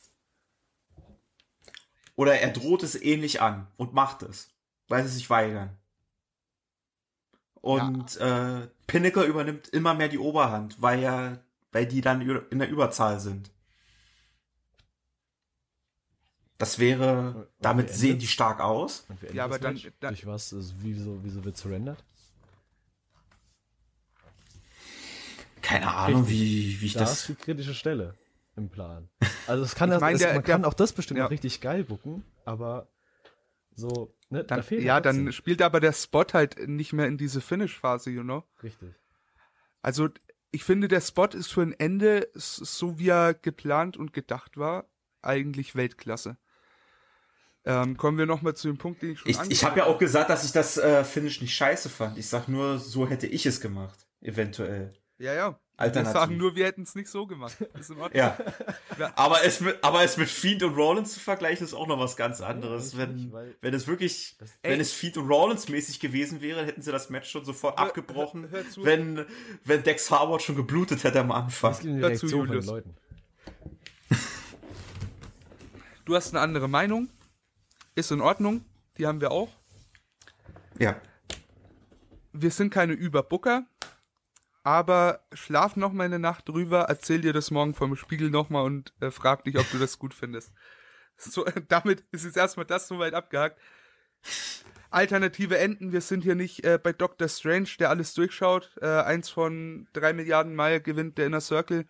[2.16, 4.50] Oder er droht es ähnlich an und macht es,
[4.88, 5.77] weil sie sich weigern.
[7.60, 11.38] Und äh, Pinnacle übernimmt immer mehr die Oberhand, weil ja,
[11.72, 12.20] weil die dann
[12.50, 13.50] in der Überzahl sind.
[16.56, 19.06] Das wäre, Und damit sehen die stark aus.
[19.32, 20.52] Ja, aber das dann- dann- Durch was?
[20.52, 22.02] Also, wieso, wieso wird surrendert?
[25.62, 26.38] Keine Ahnung, Richtig.
[26.40, 27.20] wie, wie ich Da das.
[27.20, 28.14] ist die kritische Stelle
[28.56, 29.08] im Plan.
[29.46, 31.26] Also es kann Ich das, mein, es, der- man der- kann auch das bestimmt ja.
[31.26, 32.88] richtig geil bucken, aber
[33.78, 35.26] so, ne, Dann, da fehlt ja, trotzdem.
[35.26, 38.42] dann spielt aber der Spot halt nicht mehr in diese Finish-Phase, you know?
[38.62, 38.94] Richtig.
[39.82, 40.08] Also,
[40.50, 44.88] ich finde, der Spot ist für ein Ende, so wie er geplant und gedacht war,
[45.22, 46.38] eigentlich Weltklasse.
[47.64, 49.98] Ähm, kommen wir nochmal zu dem Punkt, den ich schon Ich, ich habe ja auch
[49.98, 52.16] gesagt, dass ich das äh, Finish nicht scheiße fand.
[52.18, 54.06] Ich sag nur, so hätte ich es gemacht.
[54.20, 54.94] Eventuell.
[55.18, 55.60] Ja, ja.
[55.78, 56.14] Alternativ.
[56.14, 57.56] Wir sagen nur, wir hätten es nicht so gemacht.
[57.78, 58.18] Ist in Ordnung.
[58.18, 58.36] Ja.
[59.14, 62.16] Aber, es mit, aber es mit Fiend und Rollins zu vergleichen, ist auch noch was
[62.16, 62.92] ganz anderes.
[62.92, 64.80] Ja, wenn, weil- wenn es wirklich, Das- wenn Ey.
[64.80, 68.50] es Fiend und Rollins mäßig gewesen wäre, hätten sie das Match schon sofort Hör- abgebrochen,
[68.50, 68.84] hör- hör zu.
[68.84, 69.24] wenn,
[69.64, 71.72] wenn Dex Harwood schon geblutet hätte am Anfang.
[71.72, 72.66] Das Hör zu, Julius.
[72.66, 72.96] Leuten.
[76.04, 77.08] Du hast eine andere Meinung.
[77.94, 78.64] Ist in Ordnung.
[78.96, 79.50] Die haben wir auch.
[80.78, 80.96] Ja.
[82.32, 83.66] Wir sind keine Überbooker.
[84.68, 88.92] Aber schlaf noch mal eine Nacht drüber, erzähl dir das morgen vom Spiegel nochmal und
[89.00, 90.52] äh, frag dich, ob du das gut findest.
[91.16, 93.58] So, damit ist jetzt erstmal das soweit abgehakt.
[94.90, 98.70] Alternative Enden, wir sind hier nicht äh, bei Doctor Strange, der alles durchschaut.
[98.82, 101.86] Äh, eins von drei Milliarden Mal gewinnt der Inner Circle.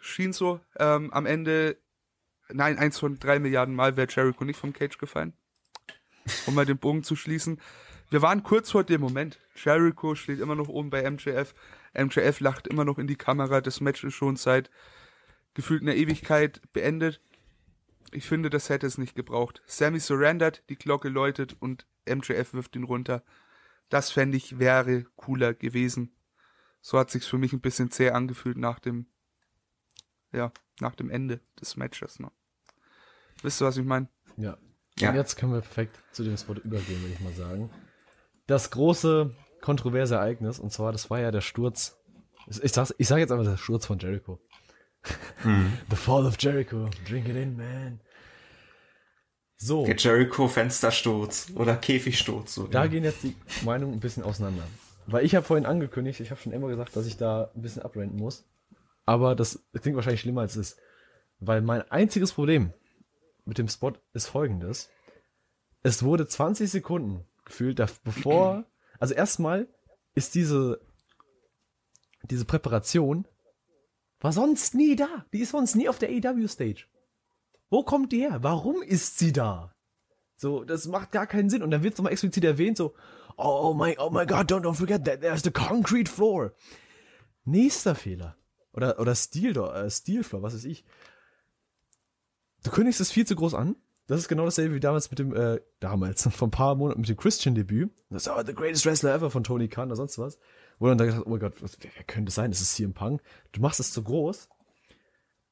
[0.00, 0.60] Schien so.
[0.78, 1.76] Ähm, am Ende,
[2.48, 5.34] nein, eins von drei Milliarden Mal wäre Jericho nicht vom Cage gefallen.
[6.46, 7.60] Um mal den Bogen zu schließen.
[8.08, 9.38] Wir waren kurz vor dem Moment.
[9.54, 11.54] Jericho steht immer noch oben bei MJF.
[11.94, 13.60] MJF lacht immer noch in die Kamera.
[13.60, 14.70] Das Match ist schon seit
[15.54, 17.20] gefühlt einer Ewigkeit beendet.
[18.12, 19.62] Ich finde, das hätte es nicht gebraucht.
[19.66, 23.22] Sammy surrendert, die Glocke läutet und MJF wirft ihn runter.
[23.88, 26.14] Das fände ich wäre cooler gewesen.
[26.80, 29.06] So hat sich's für mich ein bisschen zäh angefühlt nach dem,
[30.32, 32.18] ja, nach dem Ende des Matches.
[32.18, 32.30] Ne?
[33.42, 34.08] Wisst ihr, was ich meine?
[34.36, 34.58] Ja.
[34.98, 35.10] Ja.
[35.10, 37.70] Und jetzt können wir perfekt zu dem Spot übergehen, würde ich mal sagen.
[38.46, 41.98] Das große kontroverse Ereignis, und zwar, das war ja der Sturz.
[42.62, 44.38] Ich sag, ich sag jetzt einfach der Sturz von Jericho.
[45.44, 46.90] The Fall of Jericho.
[47.08, 48.00] Drink it in, man.
[49.56, 52.54] So, Der Jericho Fenstersturz oder Käfigsturz.
[52.54, 52.90] So, da ja.
[52.90, 54.64] gehen jetzt die Meinungen ein bisschen auseinander.
[55.06, 57.82] Weil ich habe vorhin angekündigt, ich habe schon immer gesagt, dass ich da ein bisschen
[57.82, 58.44] abrenten muss.
[59.04, 60.80] Aber das klingt wahrscheinlich schlimmer als es ist.
[61.38, 62.72] Weil mein einziges Problem
[63.44, 64.90] mit dem Spot ist folgendes.
[65.82, 68.64] Es wurde 20 Sekunden gefühlt, bevor,
[69.02, 69.66] also erstmal
[70.14, 70.80] ist diese
[72.30, 73.26] diese Präparation
[74.20, 75.26] war sonst nie da.
[75.32, 76.84] Die ist sonst nie auf der AEW-Stage.
[77.68, 78.44] Wo kommt die her?
[78.44, 79.74] Warum ist sie da?
[80.36, 81.64] So, das macht gar keinen Sinn.
[81.64, 82.94] Und dann wird es nochmal explizit erwähnt, so,
[83.36, 86.52] oh my, oh my god, don't, don't forget that there's the concrete floor.
[87.44, 88.36] Nächster Fehler.
[88.72, 90.84] Oder, oder Steel, äh, Steel Floor, was weiß ich.
[92.62, 93.74] Du kündigst es viel zu groß an.
[94.12, 97.08] Das ist genau dasselbe wie damals mit dem, äh, damals, vor ein paar Monaten mit
[97.08, 97.90] dem Christian-Debüt.
[98.10, 100.38] Das ist oh, the greatest wrestler ever von Tony Khan oder sonst was.
[100.78, 102.50] Wo dann da gedacht, oh Gott, was, wer, wer könnte das sein?
[102.50, 103.22] Das ist CM Punk.
[103.52, 104.50] Du machst es zu groß.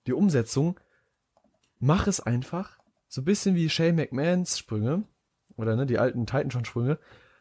[0.06, 0.78] Die Umsetzung,
[1.78, 2.78] mach es einfach.
[3.08, 5.04] So ein bisschen wie Shane McMahons Sprünge.
[5.56, 6.98] Oder, ne, die alten Titan-Sprünge.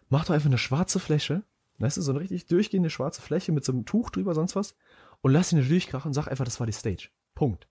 [0.08, 1.44] Mach doch einfach eine schwarze Fläche.
[1.80, 4.74] Weißt du, so eine richtig durchgehende schwarze Fläche mit so einem Tuch drüber, sonst was.
[5.20, 7.10] Und lass ihn durchkrachen und sag einfach, das war die Stage.
[7.36, 7.69] Punkt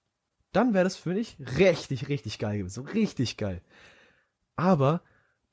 [0.52, 2.74] dann wäre das für mich richtig, richtig geil gewesen.
[2.74, 3.62] So richtig geil.
[4.56, 5.02] Aber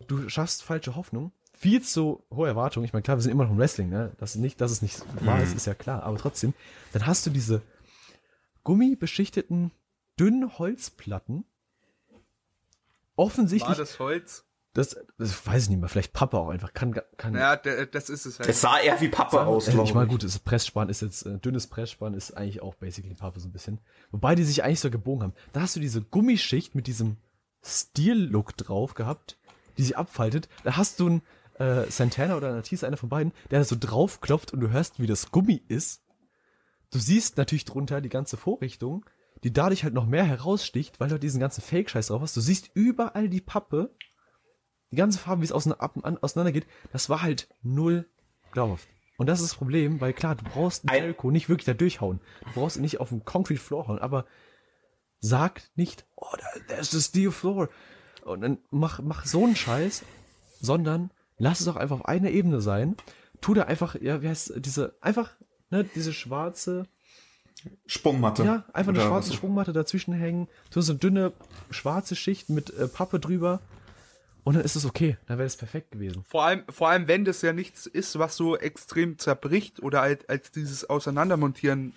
[0.08, 1.32] du schaffst falsche Hoffnung.
[1.54, 2.86] Viel zu hohe Erwartungen.
[2.86, 4.12] Ich meine, klar, wir sind immer noch im Wrestling, ne?
[4.18, 5.58] Das ist nicht, dass es nicht wahr ist, mhm.
[5.58, 6.04] ist ja klar.
[6.04, 6.54] Aber trotzdem,
[6.92, 7.62] dann hast du diese
[8.64, 9.72] gummibeschichteten,
[10.20, 11.46] dünnen Holzplatten.
[13.16, 13.70] Offensichtlich.
[13.70, 14.45] War das Holz?
[14.76, 16.74] Das, das weiß ich nicht mehr, vielleicht Pappe auch einfach.
[16.74, 17.34] Kann, kann.
[17.34, 18.50] Ja, das ist es halt.
[18.50, 19.90] Es sah eher wie Pappe aus, glaube ich.
[19.90, 23.40] Ich meine, gut, das Pressspann ist jetzt, äh, dünnes Pressspann ist eigentlich auch basically Pappe
[23.40, 23.80] so ein bisschen.
[24.12, 25.34] Wobei die sich eigentlich so gebogen haben.
[25.54, 27.16] Da hast du diese Gummischicht mit diesem
[27.64, 29.38] Stil-Look drauf gehabt,
[29.78, 30.50] die sich abfaltet.
[30.66, 31.22] Da hast du einen
[31.58, 35.08] äh, Santana oder Natis, einer von beiden, der da so draufklopft und du hörst, wie
[35.08, 36.04] das Gummi ist.
[36.92, 39.06] Du siehst natürlich drunter die ganze Vorrichtung,
[39.46, 42.36] die dadurch halt noch mehr heraussticht, weil du diesen ganzen Fake-Scheiß drauf hast.
[42.36, 43.96] Du siehst überall die Pappe
[44.96, 48.06] die ganze Farbe, wie es auseinander geht, das war halt null
[48.52, 48.88] glaubhaft.
[49.18, 52.22] Und das ist das Problem, weil klar, du brauchst einen Jericho nicht wirklich da durchhauen.
[52.46, 54.26] Du brauchst ihn nicht auf dem Concrete Floor hauen, aber
[55.20, 56.28] sag nicht, oh,
[56.68, 57.70] there's the steel floor.
[58.24, 60.04] Und dann mach, mach so einen Scheiß,
[60.62, 62.96] sondern lass es auch einfach auf einer Ebene sein.
[63.42, 65.32] Tu da einfach, ja, wie heißt diese, einfach,
[65.72, 66.88] ne, diese schwarze
[67.86, 68.44] Sprungmatte.
[68.44, 70.48] Ja, einfach eine schwarze Sprungmatte dazwischen hängen.
[70.72, 71.34] Tu so eine dünne
[71.70, 73.62] schwarze Schicht mit äh, Pappe drüber
[74.46, 76.24] und dann ist es okay, dann wäre es perfekt gewesen.
[76.24, 80.30] Vor allem, vor allem, wenn das ja nichts ist, was so extrem zerbricht oder als,
[80.30, 81.94] als dieses Auseinandermontieren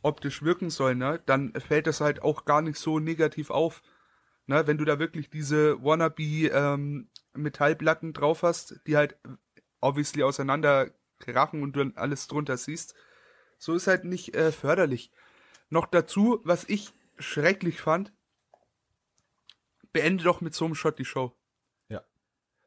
[0.00, 3.82] optisch wirken soll, ne, dann fällt das halt auch gar nicht so negativ auf.
[4.46, 9.18] Ne, wenn du da wirklich diese wannabe ähm, Metallplatten drauf hast, die halt
[9.82, 12.94] obviously auseinander krachen und du dann alles drunter siehst,
[13.58, 15.10] so ist halt nicht äh, förderlich.
[15.68, 18.10] Noch dazu, was ich schrecklich fand,
[19.92, 21.36] beende doch mit so einem Shot die Show.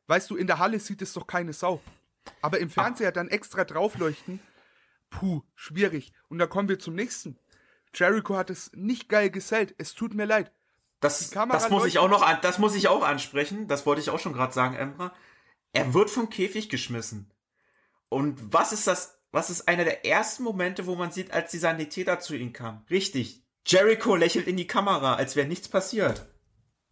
[0.07, 1.81] Weißt du, in der Halle sieht es doch keine Sau.
[2.41, 4.39] Aber im Fernseher dann extra draufleuchten,
[5.09, 6.11] puh, schwierig.
[6.29, 7.37] Und dann kommen wir zum nächsten.
[7.93, 9.75] Jericho hat es nicht geil gesellt.
[9.77, 10.51] Es tut mir leid.
[10.99, 13.67] Das, das muss ich auch noch an, das muss ich auch ansprechen.
[13.67, 15.13] Das wollte ich auch schon gerade sagen, Emra.
[15.73, 17.31] Er wird vom Käfig geschmissen.
[18.09, 21.59] Und was ist das, was ist einer der ersten Momente, wo man sieht, als die
[21.59, 22.83] Sanitäter zu ihm kam?
[22.89, 23.43] Richtig.
[23.65, 26.25] Jericho lächelt in die Kamera, als wäre nichts passiert.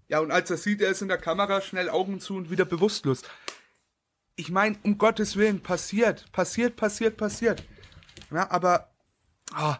[0.07, 2.65] Ja, und als er sieht, er ist in der Kamera, schnell Augen zu und wieder
[2.65, 3.23] bewusstlos.
[4.35, 7.63] Ich meine, um Gottes Willen, passiert, passiert, passiert, passiert.
[8.31, 8.89] Ja, aber
[9.53, 9.77] ah,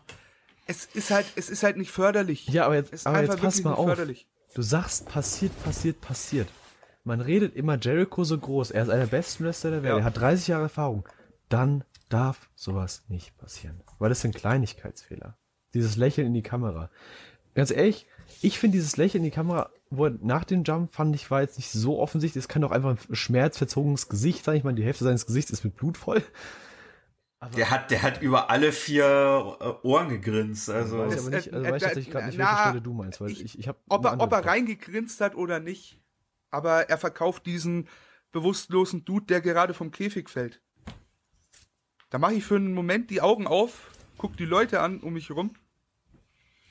[0.66, 2.48] es ist halt, es ist halt nicht förderlich.
[2.48, 3.88] Ja, aber jetzt, aber jetzt pass mal auf.
[3.88, 4.28] Förderlich.
[4.54, 6.48] Du sagst, passiert, passiert, passiert.
[7.04, 8.72] Man redet immer Jericho so groß.
[8.72, 9.94] Er ist einer der besten Wrestler der Welt.
[9.94, 10.00] Ja.
[10.00, 11.08] Er hat 30 Jahre Erfahrung.
[11.50, 13.84] Dann darf sowas nicht passieren.
[14.00, 15.38] Weil das sind Kleinigkeitsfehler.
[15.74, 16.90] Dieses Lächeln in die Kamera.
[17.54, 18.08] Ganz ehrlich,
[18.42, 21.42] ich finde dieses Lächeln in die Kamera wo er nach dem Jump fand ich, war
[21.42, 22.44] jetzt nicht so offensichtlich.
[22.44, 24.58] Es kann doch einfach ein schmerzverzogenes Gesicht sein.
[24.58, 26.24] Ich meine, die Hälfte seines Gesichts ist mit Blut voll.
[27.40, 30.70] Aber der hat, der hat über alle vier äh, Ohren gegrinst.
[30.70, 32.94] Also, weiß ich aber nicht, also äh, weiß ich tatsächlich gerade nicht, welche Stelle du
[32.94, 33.78] meinst, weil ich, ich, ich habe.
[33.90, 36.00] Ob er, ob er reingegrinst hat oder nicht,
[36.50, 37.88] aber er verkauft diesen
[38.32, 40.62] bewusstlosen Dude, der gerade vom Käfig fällt.
[42.10, 45.30] Da mache ich für einen Moment die Augen auf, guck die Leute an um mich
[45.30, 45.54] herum,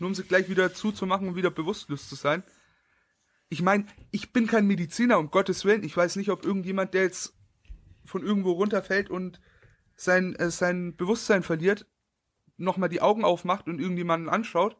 [0.05, 2.45] nur um sie gleich wieder zuzumachen und wieder bewusstlos zu sein
[3.49, 5.85] ich meine, ich bin kein Mediziner, um Gottes Willen.
[5.85, 7.35] Ich weiß nicht, ob irgendjemand, der jetzt
[8.05, 9.41] von irgendwo runterfällt und
[9.95, 11.87] sein, äh, sein Bewusstsein verliert,
[12.57, 14.77] nochmal die Augen aufmacht und irgendjemanden anschaut.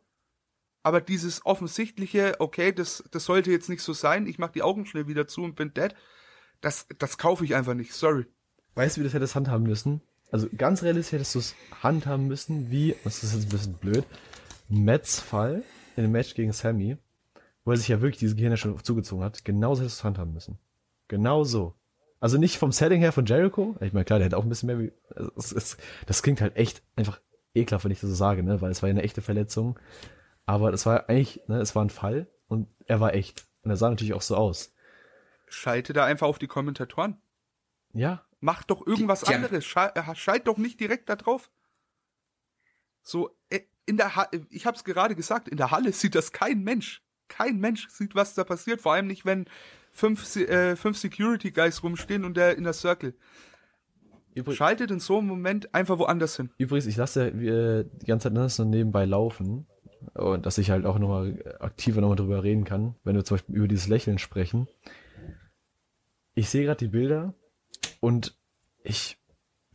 [0.83, 4.87] Aber dieses offensichtliche, okay, das, das sollte jetzt nicht so sein, ich mach die Augen
[4.87, 5.95] schnell wieder zu und bin dead,
[6.61, 8.27] das, das kaufe ich einfach nicht, sorry.
[8.75, 10.03] Weißt du, wie das hättest handhaben müssen?
[10.31, 14.05] Also ganz realistisch hättest du es handhaben müssen, wie, das ist jetzt ein bisschen blöd,
[14.69, 15.63] Mets Fall
[15.97, 16.97] in dem Match gegen Sammy,
[17.65, 20.35] wo er sich ja wirklich diese Gehirne schon zugezogen hat, genauso hättest du es handhaben
[20.35, 20.59] müssen.
[21.09, 21.75] Genau so.
[22.21, 23.77] Also nicht vom Setting her von Jericho.
[23.81, 24.93] Ich meine, klar, der hätte auch ein bisschen mehr wie.
[25.15, 25.77] Also es, es,
[26.07, 27.21] das klingt halt echt einfach
[27.55, 28.61] ekelhaft, wenn ich das so sage, ne?
[28.61, 29.79] Weil es war ja eine echte Verletzung.
[30.47, 33.47] Aber das war eigentlich, ne, es war ein Fall und er war echt.
[33.63, 34.75] Und er sah natürlich auch so aus.
[35.49, 37.19] Schalte da einfach auf die Kommentatoren.
[37.93, 38.25] Ja.
[38.41, 39.65] Mach doch irgendwas die, die anderes.
[39.65, 41.51] Schalt, äh, schalt doch nicht direkt da drauf.
[43.03, 43.44] So, äh,
[43.87, 47.03] in der ha ich hab's gerade gesagt, in der Halle sieht das kein Mensch.
[47.29, 48.81] Kein Mensch sieht, was da passiert.
[48.81, 49.47] Vor allem nicht, wenn
[49.91, 53.15] fünf, äh, fünf Security Guys rumstehen und der in der Circle.
[54.35, 56.51] Übrig Schaltet in so einem Moment einfach woanders hin.
[56.59, 59.67] Übrigens, ich lasse äh, die ganze Zeit das noch nebenbei laufen.
[60.13, 63.55] Und dass ich halt auch nochmal aktiver nochmal drüber reden kann, wenn wir zum Beispiel
[63.55, 64.69] über dieses Lächeln sprechen.
[66.35, 67.33] Ich sehe gerade die Bilder
[68.01, 68.37] und
[68.83, 69.17] ich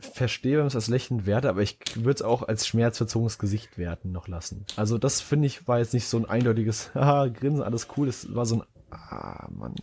[0.00, 3.78] verstehe, wenn man es als Lächeln werte, aber ich würde es auch als schmerzverzogenes Gesicht
[3.78, 4.64] werten noch lassen.
[4.76, 8.08] Also das finde ich war jetzt nicht so ein eindeutiges, haha, Grinsen, alles cool.
[8.08, 9.74] Es war so ein, ah, Mann.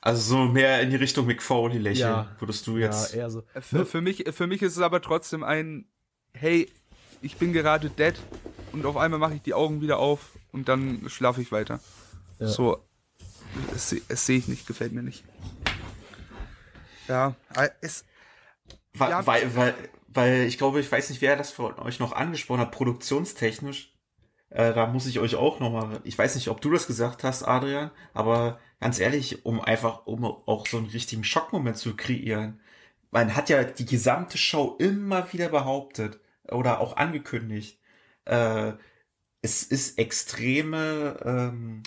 [0.00, 3.14] Also so mehr in die Richtung McFoley lächeln, ja, würdest du jetzt.
[3.14, 3.42] Ja, eher so.
[3.60, 5.86] Für, für, mich, für mich ist es aber trotzdem ein,
[6.34, 6.70] hey,
[7.22, 8.14] ich bin gerade dead
[8.72, 11.80] und auf einmal mache ich die Augen wieder auf und dann schlafe ich weiter.
[12.38, 12.48] Ja.
[12.48, 12.84] So,
[13.74, 15.24] es, es sehe ich nicht, gefällt mir nicht.
[17.08, 17.34] Ja,
[17.80, 18.04] es.
[18.94, 19.74] Weil, ja, weil, weil,
[20.08, 23.92] weil ich glaube, ich weiß nicht, wer das von euch noch angesprochen hat, produktionstechnisch.
[24.50, 27.42] Äh, da muss ich euch auch nochmal, ich weiß nicht, ob du das gesagt hast,
[27.42, 32.60] Adrian, aber ganz ehrlich, um einfach, um auch so einen richtigen Schockmoment zu kreieren.
[33.10, 37.80] Man hat ja die gesamte Show immer wieder behauptet oder auch angekündigt.
[38.26, 38.74] Äh,
[39.42, 41.82] es ist extreme ähm,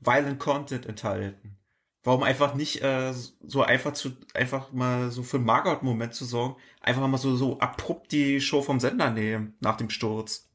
[0.00, 1.56] Violent Content enthalten.
[2.04, 3.12] Warum einfach nicht äh,
[3.46, 7.60] so einfach zu einfach mal so für einen Margot-Moment zu sorgen, einfach mal so so
[7.60, 10.48] abrupt die Show vom Sender nehmen nach dem Sturz.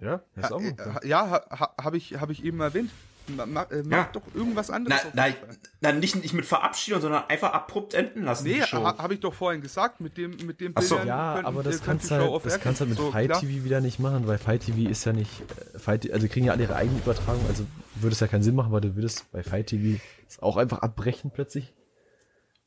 [0.00, 2.90] Ja, ist auch äh, ja, ha, habe ich habe ich eben erwähnt.
[3.28, 4.10] Mach, äh, mach ja.
[4.12, 5.04] doch irgendwas anderes.
[5.14, 8.44] Nein, nein, nein, nicht, nicht mit Verabschiedung, sondern einfach abrupt enden lassen.
[8.44, 10.96] Nee, ha, habe ich doch vorhin gesagt, mit dem, mit dem so.
[10.98, 13.80] Ja, können, aber das kannst, halt, das kannst du halt mit so, Fight TV wieder
[13.80, 15.30] nicht machen, weil Fight TV ist ja nicht,
[15.74, 17.64] äh, Fight, also kriegen ja alle ihre eigene Übertragung, also
[17.94, 20.78] würde es ja keinen Sinn machen, weil du würdest bei Fight TV es auch einfach
[20.80, 21.74] abbrechen plötzlich.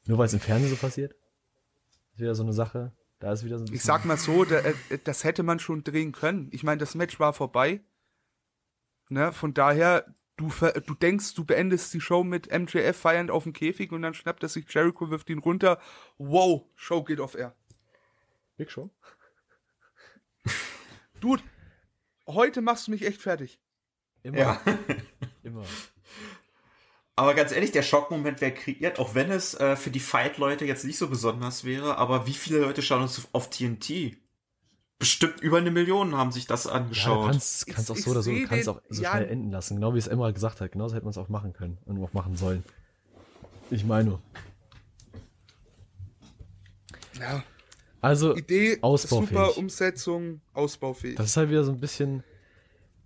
[0.06, 1.14] Nur weil es im Fernsehen so passiert.
[1.14, 2.92] Das ist wieder so eine Sache.
[3.20, 4.74] Da ist wieder so ein Ich sag mal so, da, äh,
[5.04, 6.50] das hätte man schon drehen können.
[6.52, 7.82] Ich meine, das Match war vorbei.
[9.10, 10.52] Ne, von daher, du,
[10.86, 14.44] du denkst, du beendest die Show mit MJF feiernd auf dem Käfig und dann schnappt
[14.44, 15.80] er sich Jericho, wirft ihn runter.
[16.18, 17.56] Wow, Show geht auf Air.
[18.58, 18.90] Big Show?
[21.20, 21.44] Dude,
[22.28, 23.60] heute machst du mich echt fertig.
[24.24, 24.38] Immer.
[24.38, 24.62] Ja.
[25.44, 25.64] Immer.
[27.16, 30.84] Aber ganz ehrlich, der Schockmoment wäre kreiert, auch wenn es äh, für die Fight-Leute jetzt
[30.84, 34.18] nicht so besonders wäre, aber wie viele Leute schauen uns auf TNT?
[35.04, 37.18] bestimmt über eine Million haben sich das angeschaut.
[37.18, 39.52] Ja, du kannst, kannst auch so oder so, du kannst auch so ja, schnell enden
[39.52, 39.76] lassen.
[39.76, 40.72] Genau wie es Emma gesagt hat.
[40.72, 42.64] Genauso hätte man es auch machen können und auch machen sollen.
[43.70, 44.20] Ich meine.
[47.20, 47.44] Ja.
[48.00, 51.16] Also, Idee, super Umsetzung, ausbaufähig.
[51.16, 52.24] Das ist halt wieder so ein bisschen,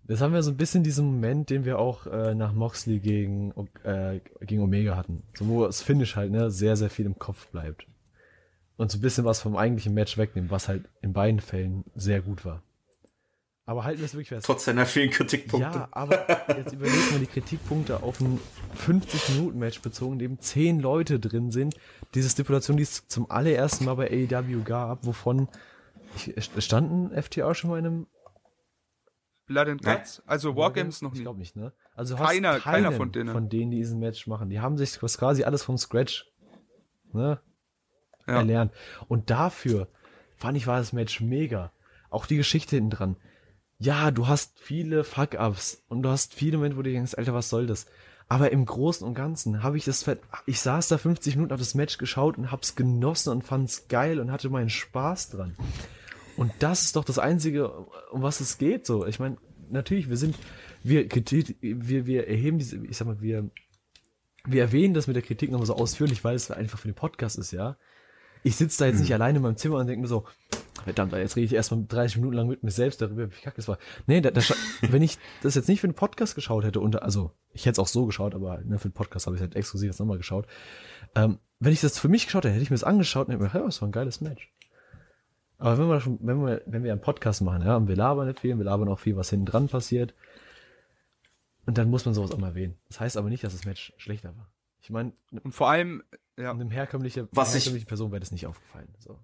[0.08, 3.54] das haben wir so ein bisschen diesen Moment, den wir auch äh, nach Moxley gegen,
[3.84, 5.24] äh, gegen Omega hatten.
[5.38, 7.86] So, wo das Finish halt, ne, sehr, sehr viel im Kopf bleibt
[8.78, 12.22] und so ein bisschen was vom eigentlichen Match wegnehmen, was halt in beiden Fällen sehr
[12.22, 12.62] gut war.
[13.66, 14.46] Aber halten wir es wirklich fest.
[14.46, 15.80] Trotz seiner vielen Kritikpunkte.
[15.80, 16.26] Ja, aber
[16.58, 18.40] jetzt überlegen wir die Kritikpunkte auf ein
[18.88, 21.76] 50-Minuten-Match bezogen, in dem 10 Leute drin sind.
[22.14, 25.50] Diese Stipulation, die es zum allerersten Mal bei AEW gab, wovon
[26.16, 28.08] ich, standen FTR schon mal in einem
[29.48, 30.22] Blood and Guts?
[30.26, 31.20] Also Wargames noch nie.
[31.20, 31.74] Ich glaube nicht, ne?
[31.96, 33.32] Also keiner, keiner von denen.
[33.32, 34.50] Von denen, die diesen Match machen.
[34.50, 36.32] Die haben sich quasi alles vom Scratch
[37.14, 37.40] ne,
[38.28, 38.36] ja.
[38.36, 38.72] erlernt.
[39.08, 39.88] Und dafür
[40.36, 41.72] fand ich war das Match mega.
[42.10, 43.16] Auch die Geschichte hinten dran.
[43.80, 47.50] Ja, du hast viele Fuck-Ups und du hast viele Momente, wo du denkst, Alter, was
[47.50, 47.86] soll das?
[48.30, 50.06] Aber im Großen und Ganzen habe ich das,
[50.46, 54.20] ich saß da 50 Minuten auf das Match geschaut und hab's genossen und fand's geil
[54.20, 55.56] und hatte meinen Spaß dran.
[56.38, 57.70] Und das ist doch das Einzige,
[58.12, 59.06] um was es geht, so.
[59.06, 59.38] Ich meine,
[59.70, 60.36] natürlich, wir sind,
[60.84, 61.08] wir,
[61.62, 63.50] wir, wir erheben diese, ich sag mal, wir,
[64.46, 67.38] wir erwähnen das mit der Kritik nochmal so ausführlich, weil es einfach für den Podcast
[67.38, 67.78] ist, ja
[68.44, 69.16] ich sitze da jetzt nicht hm.
[69.16, 70.26] alleine in meinem Zimmer und denke mir so,
[70.84, 73.68] verdammt, jetzt rede ich erstmal 30 Minuten lang mit mir selbst darüber, wie kacke es
[73.68, 73.78] war.
[74.06, 74.42] Nee, da, da,
[74.82, 77.80] wenn ich das jetzt nicht für den Podcast geschaut hätte, und also ich hätte es
[77.80, 80.48] auch so geschaut, aber ne, für den Podcast habe ich halt exklusiv jetzt nochmal geschaut.
[81.16, 83.44] Ähm, wenn ich das für mich geschaut hätte, hätte ich mir das angeschaut und hätte
[83.44, 84.50] mir gedacht, ja, das war ein geiles Match.
[85.60, 88.28] Aber wenn wir schon, wenn wir, wenn wir einen Podcast machen, ja, und wir labern
[88.28, 90.14] nicht viel, wir labern auch viel, was hinten dran passiert.
[91.66, 92.78] Und dann muss man sowas auch mal erwähnen.
[92.88, 94.48] Das heißt aber nicht, dass das Match schlechter war.
[94.82, 95.12] Ich meine,
[95.44, 96.04] und vor allem,
[96.38, 96.52] ja.
[96.52, 98.88] Einem herkömmlichen, was herkömmliche ich, Person wäre das nicht aufgefallen.
[99.00, 99.20] So.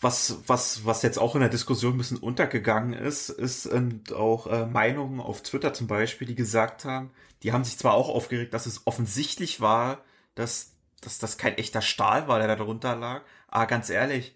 [0.00, 4.46] Was, was, was jetzt auch in der Diskussion ein bisschen untergegangen ist, ist und auch
[4.46, 7.10] äh, Meinungen auf Twitter zum Beispiel, die gesagt haben,
[7.42, 10.02] die haben sich zwar auch aufgeregt, dass es offensichtlich war,
[10.34, 14.34] dass, dass das kein echter Stahl war, der da drunter lag, aber ganz ehrlich,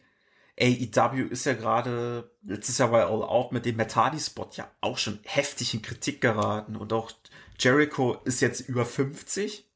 [0.60, 4.98] AEW ist ja gerade, jetzt ist ja bei All Out mit dem Metadi-Spot ja auch
[4.98, 7.12] schon heftig in Kritik geraten und auch
[7.58, 9.66] Jericho ist jetzt über 50,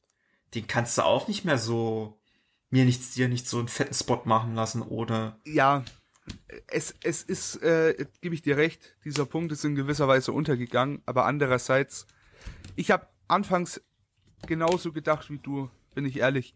[0.55, 2.19] den kannst du auch nicht mehr so
[2.71, 5.39] mir nichts, dir nicht so einen fetten Spot machen lassen oder.
[5.45, 5.85] Ja,
[6.67, 11.03] es, es ist, äh, gebe ich dir recht, dieser Punkt ist in gewisser Weise untergegangen,
[11.07, 12.07] aber andererseits,
[12.75, 13.81] ich habe anfangs
[14.47, 16.55] genauso gedacht wie du, bin ich ehrlich.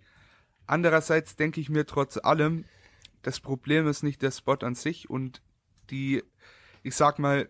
[0.66, 2.64] Andererseits denke ich mir trotz allem,
[3.22, 5.42] das Problem ist nicht der Spot an sich und
[5.90, 6.22] die,
[6.82, 7.48] ich sag mal,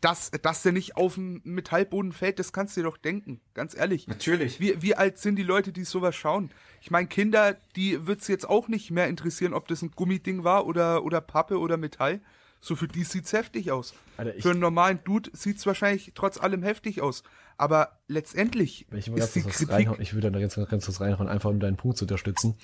[0.00, 3.74] dass, dass der nicht auf dem Metallboden fällt, das kannst du dir doch denken, ganz
[3.74, 4.06] ehrlich.
[4.06, 4.60] Natürlich.
[4.60, 6.50] Wie, wie alt sind die Leute, die sowas schauen?
[6.82, 10.66] Ich meine, Kinder, die wird's jetzt auch nicht mehr interessieren, ob das ein Gummiding war
[10.66, 12.20] oder, oder Pappe oder Metall.
[12.60, 13.94] So für die sieht's heftig aus.
[14.16, 17.22] Alter, für einen normalen Dude sieht's wahrscheinlich trotz allem heftig aus.
[17.56, 21.28] Aber letztendlich Wenn ich ist die Kritik reinhauen, ich würde da ganz, ganz kurz reinhauen,
[21.28, 22.56] einfach um deinen Punkt zu unterstützen.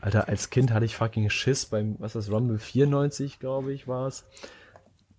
[0.00, 3.88] Alter, als Kind hatte ich fucking Schiss beim, was ist das, Rumble 94, glaube ich,
[3.88, 4.24] war es.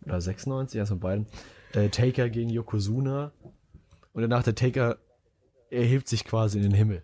[0.06, 1.28] Oder 96, eins von beiden.
[1.74, 3.32] Äh, Taker gegen Yokozuna.
[4.14, 4.98] Und danach der Taker
[5.70, 7.04] erhebt sich quasi in den Himmel.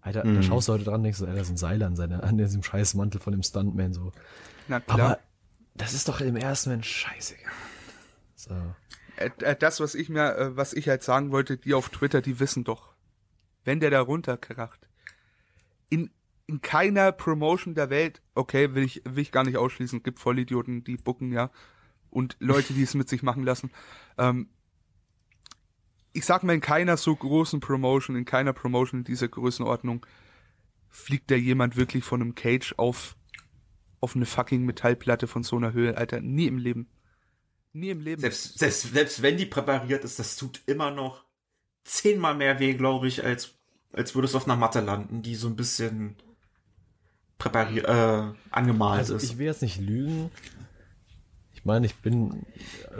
[0.00, 1.96] Alter, da schaust du heute dran und denkst, du, Alter, das ist ein Seil an,
[1.96, 4.12] seiner, an diesem scheiß Mantel von dem Stuntman, so.
[4.68, 5.00] Na klar.
[5.00, 5.18] Aber
[5.76, 7.52] das ist doch im ersten Moment scheißegal.
[8.34, 8.54] So.
[9.16, 12.20] Äh, äh, das, was ich mir, äh, was ich halt sagen wollte, die auf Twitter,
[12.20, 12.94] die wissen doch,
[13.64, 14.86] wenn der da runterkracht,
[15.88, 16.10] in,
[16.46, 20.84] in keiner Promotion der Welt, okay, will ich, will ich gar nicht ausschließen, gibt Vollidioten,
[20.84, 21.50] die bucken, ja,
[22.10, 23.70] und Leute, die es mit sich machen lassen.
[24.18, 24.48] Ähm,
[26.12, 30.06] ich sag mal, in keiner so großen Promotion, in keiner Promotion in dieser Größenordnung
[30.88, 33.16] fliegt da jemand wirklich von einem Cage auf,
[34.06, 36.86] auf eine fucking Metallplatte von so einer Höhe, Alter, nie im Leben.
[37.72, 38.20] Nie im Leben.
[38.20, 41.24] Selbst, selbst, selbst wenn die präpariert ist, das tut immer noch
[41.84, 43.54] zehnmal mehr weh, glaube ich, als,
[43.92, 46.14] als würde es auf einer Matte landen, die so ein bisschen
[47.38, 49.24] präpariert, äh, angemalt Also ist.
[49.24, 50.30] ich will jetzt nicht lügen.
[51.52, 52.46] Ich meine, ich bin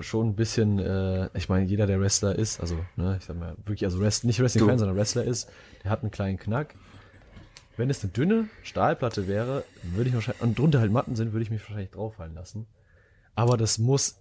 [0.00, 3.54] schon ein bisschen, äh, ich meine, jeder, der Wrestler ist, also, ne, ich sag mal,
[3.58, 4.78] wirklich, also Rest, nicht Wrestling-Fan, Du.
[4.80, 5.48] sondern Wrestler ist,
[5.84, 6.74] der hat einen kleinen Knack.
[7.76, 11.42] Wenn es eine dünne Stahlplatte wäre, würde ich wahrscheinlich, und drunter halt Matten sind, würde
[11.42, 12.66] ich mich wahrscheinlich draufhalten lassen.
[13.34, 14.18] Aber das muss,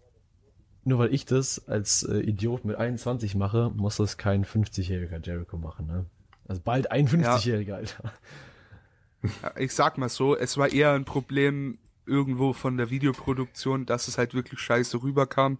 [0.84, 5.58] nur weil ich das als äh, Idiot mit 21 mache, muss das kein 50-jähriger Jericho
[5.58, 6.06] machen, ne?
[6.48, 8.12] Also bald ein 50-jähriger, Alter.
[9.58, 14.18] ich sag mal so, es war eher ein Problem irgendwo von der Videoproduktion, dass es
[14.18, 15.58] halt wirklich scheiße rüberkam.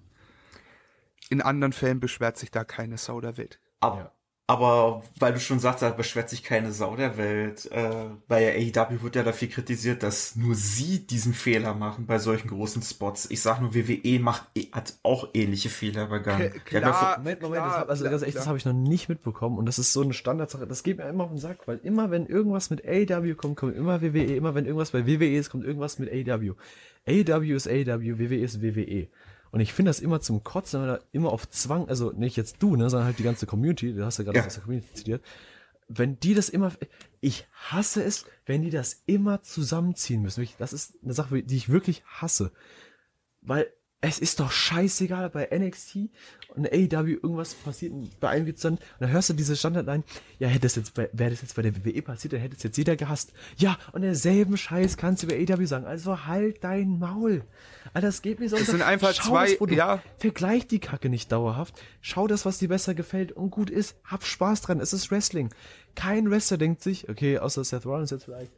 [1.30, 3.60] In anderen Fällen beschwert sich da keine Sau der Welt.
[3.80, 4.12] Aber, Ja.
[4.48, 7.66] Aber weil du schon sagst, da beschwert sich keine Sau der Welt.
[7.72, 12.50] Äh, bei AEW wird ja dafür kritisiert, dass nur sie diesen Fehler machen bei solchen
[12.50, 13.28] großen Spots.
[13.32, 16.52] Ich sag nur, WWE macht, eh- hat auch ähnliche Fehler begangen.
[16.54, 16.94] Ja klar.
[16.94, 19.10] vor- Moment, Moment, klar, das hab, also klar, ganz ehrlich, das habe ich noch nicht
[19.10, 21.80] mitbekommen und das ist so eine Standardsache, das geht mir immer auf den Sack, weil
[21.84, 25.50] immer wenn irgendwas mit AEW kommt, kommt immer WWE, immer wenn irgendwas bei WWE ist,
[25.50, 26.54] kommt irgendwas mit AEW.
[27.08, 29.08] AEW ist AEW, WWE ist WWE.
[29.56, 32.58] Und ich finde das immer zum Kotzen, weil da immer auf Zwang, also nicht jetzt
[32.60, 34.44] du, ne, sondern halt die ganze Community, du hast ja gerade Ja.
[34.44, 35.24] das aus der Community zitiert,
[35.88, 36.74] wenn die das immer,
[37.22, 40.46] ich hasse es, wenn die das immer zusammenziehen müssen.
[40.58, 42.52] Das ist eine Sache, die ich wirklich hasse.
[43.40, 43.72] Weil
[44.08, 46.10] es ist doch scheißegal bei NXT
[46.56, 50.04] und AEW irgendwas passiert bei einem geht's dann, und dann hörst du diese Standardline,
[50.40, 52.64] ja, hätte das jetzt bei, wäre das jetzt bei der WWE passiert, dann hätte es
[52.64, 53.34] jetzt jeder gehasst.
[53.58, 55.86] Ja, und denselben Scheiß kannst du bei AEW sagen.
[55.86, 57.44] Also halt dein Maul.
[57.94, 58.56] Alter, das geht mir so.
[58.58, 60.02] Es sind einfach Schau zwei- das ja.
[60.18, 61.76] Vergleich die Kacke nicht dauerhaft.
[62.02, 63.96] Schau das, was dir besser gefällt und gut ist.
[64.04, 64.80] Hab Spaß dran.
[64.80, 65.50] Es ist Wrestling.
[65.96, 68.52] Kein Wrestler denkt sich, okay, außer Seth Rollins jetzt vielleicht,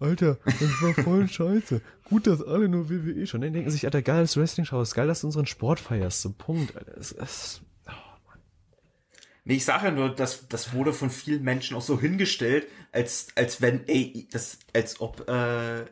[0.00, 1.80] Alter, das war voll scheiße.
[2.04, 3.40] Gut, dass alle nur WWE schon.
[3.40, 6.22] Dann denken sich, Alter, geiles Wrestling schaust, geil, dass du unseren Sport feierst.
[6.22, 6.96] So, Punkt, Alter.
[6.96, 7.60] Es, es,
[9.44, 13.28] Nee, ich sage ja nur, das, das wurde von vielen Menschen auch so hingestellt, als,
[13.34, 15.86] als wenn AE, das, als ob äh,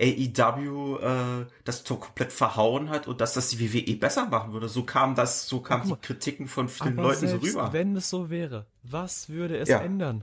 [0.00, 4.68] AEW äh, das so komplett verhauen hat und dass das die WWE besser machen würde.
[4.68, 7.72] So kam das, so kam die Kritiken von vielen Leuten so rüber.
[7.72, 9.80] wenn es so wäre, was würde es Ja.
[9.80, 10.22] ändern?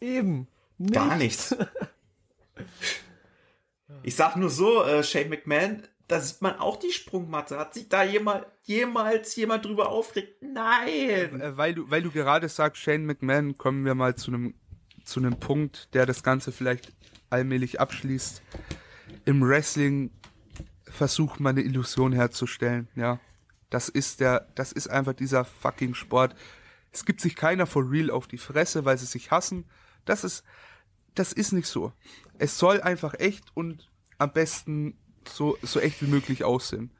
[0.00, 0.48] Eben.
[0.92, 1.56] Gar nichts.
[4.02, 7.58] Ich sag nur so, äh, Shane McMahon, da sieht man auch die Sprungmatte.
[7.58, 10.42] Hat sich da jemals, jemals jemand drüber aufregt?
[10.42, 11.40] Nein!
[11.40, 14.54] Äh, weil du, weil du gerade sagst, Shane McMahon, kommen wir mal zu einem,
[15.04, 16.92] zu einem Punkt, der das Ganze vielleicht
[17.28, 18.42] allmählich abschließt.
[19.26, 20.10] Im Wrestling
[20.84, 23.20] versucht man eine Illusion herzustellen, ja.
[23.68, 26.34] Das ist der, das ist einfach dieser fucking Sport.
[26.90, 29.64] Es gibt sich keiner for real auf die Fresse, weil sie sich hassen.
[30.04, 30.44] Das ist,
[31.14, 31.92] das ist nicht so.
[32.38, 34.98] Es soll einfach echt und am besten
[35.28, 36.92] so, so echt wie möglich aussehen.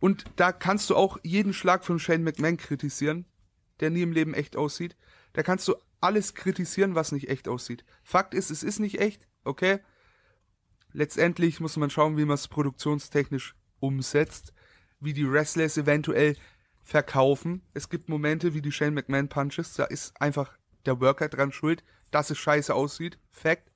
[0.00, 3.24] Und da kannst du auch jeden Schlag von Shane McMahon kritisieren,
[3.80, 4.96] der nie im Leben echt aussieht.
[5.32, 7.84] Da kannst du alles kritisieren, was nicht echt aussieht.
[8.02, 9.78] Fakt ist, es ist nicht echt, okay?
[10.92, 14.52] Letztendlich muss man schauen, wie man es produktionstechnisch umsetzt,
[15.00, 16.36] wie die Wrestler es eventuell
[16.82, 17.62] verkaufen.
[17.72, 21.84] Es gibt Momente wie die Shane McMahon Punches, da ist einfach der Worker dran schuld,
[22.12, 23.18] dass es scheiße aussieht.
[23.30, 23.72] Fact.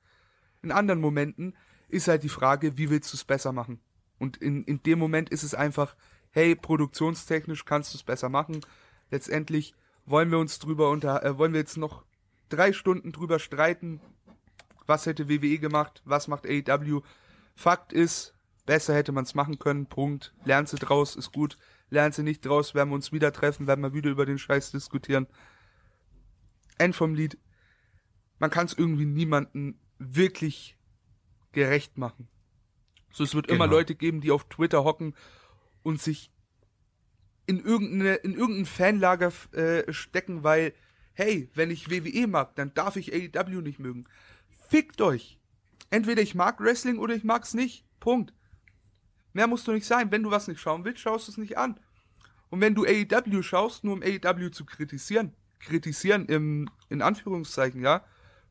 [0.62, 1.56] In anderen Momenten
[1.88, 3.80] ist halt die Frage, wie willst du es besser machen?
[4.18, 5.96] Und in, in dem Moment ist es einfach,
[6.30, 8.60] hey, produktionstechnisch kannst du es besser machen.
[9.10, 12.04] Letztendlich wollen wir uns drüber unter, äh, wollen wir jetzt noch
[12.48, 14.00] drei Stunden drüber streiten,
[14.86, 17.02] was hätte WWE gemacht, was macht AEW.
[17.54, 18.34] Fakt ist,
[18.66, 20.32] besser hätte man es machen können, Punkt.
[20.44, 21.58] Lernst du draus, ist gut.
[21.88, 24.72] Lernst du nicht draus, werden wir uns wieder treffen, werden wir wieder über den Scheiß
[24.72, 25.26] diskutieren.
[26.78, 27.38] End vom Lied.
[28.38, 30.76] Man kann es irgendwie niemanden wirklich
[31.52, 32.28] gerecht machen.
[33.12, 33.78] So, es wird immer Genau.
[33.78, 35.14] Leute geben, die auf Twitter hocken
[35.82, 36.30] und sich
[37.46, 40.74] in irgendeine, in irgendein Fanlager äh, stecken, weil,
[41.14, 44.04] hey, wenn ich WWE mag, dann darf ich AEW nicht mögen.
[44.68, 45.38] Fickt euch!
[45.90, 47.86] Entweder ich mag Wrestling oder ich mag's nicht.
[48.00, 48.34] Punkt.
[49.32, 50.10] Mehr musst du nicht sein.
[50.10, 51.78] Wenn du was nicht schauen willst, schaust du es nicht an.
[52.50, 58.04] Und wenn du AEW schaust, nur um AEW zu kritisieren, kritisieren im, in Anführungszeichen, ja,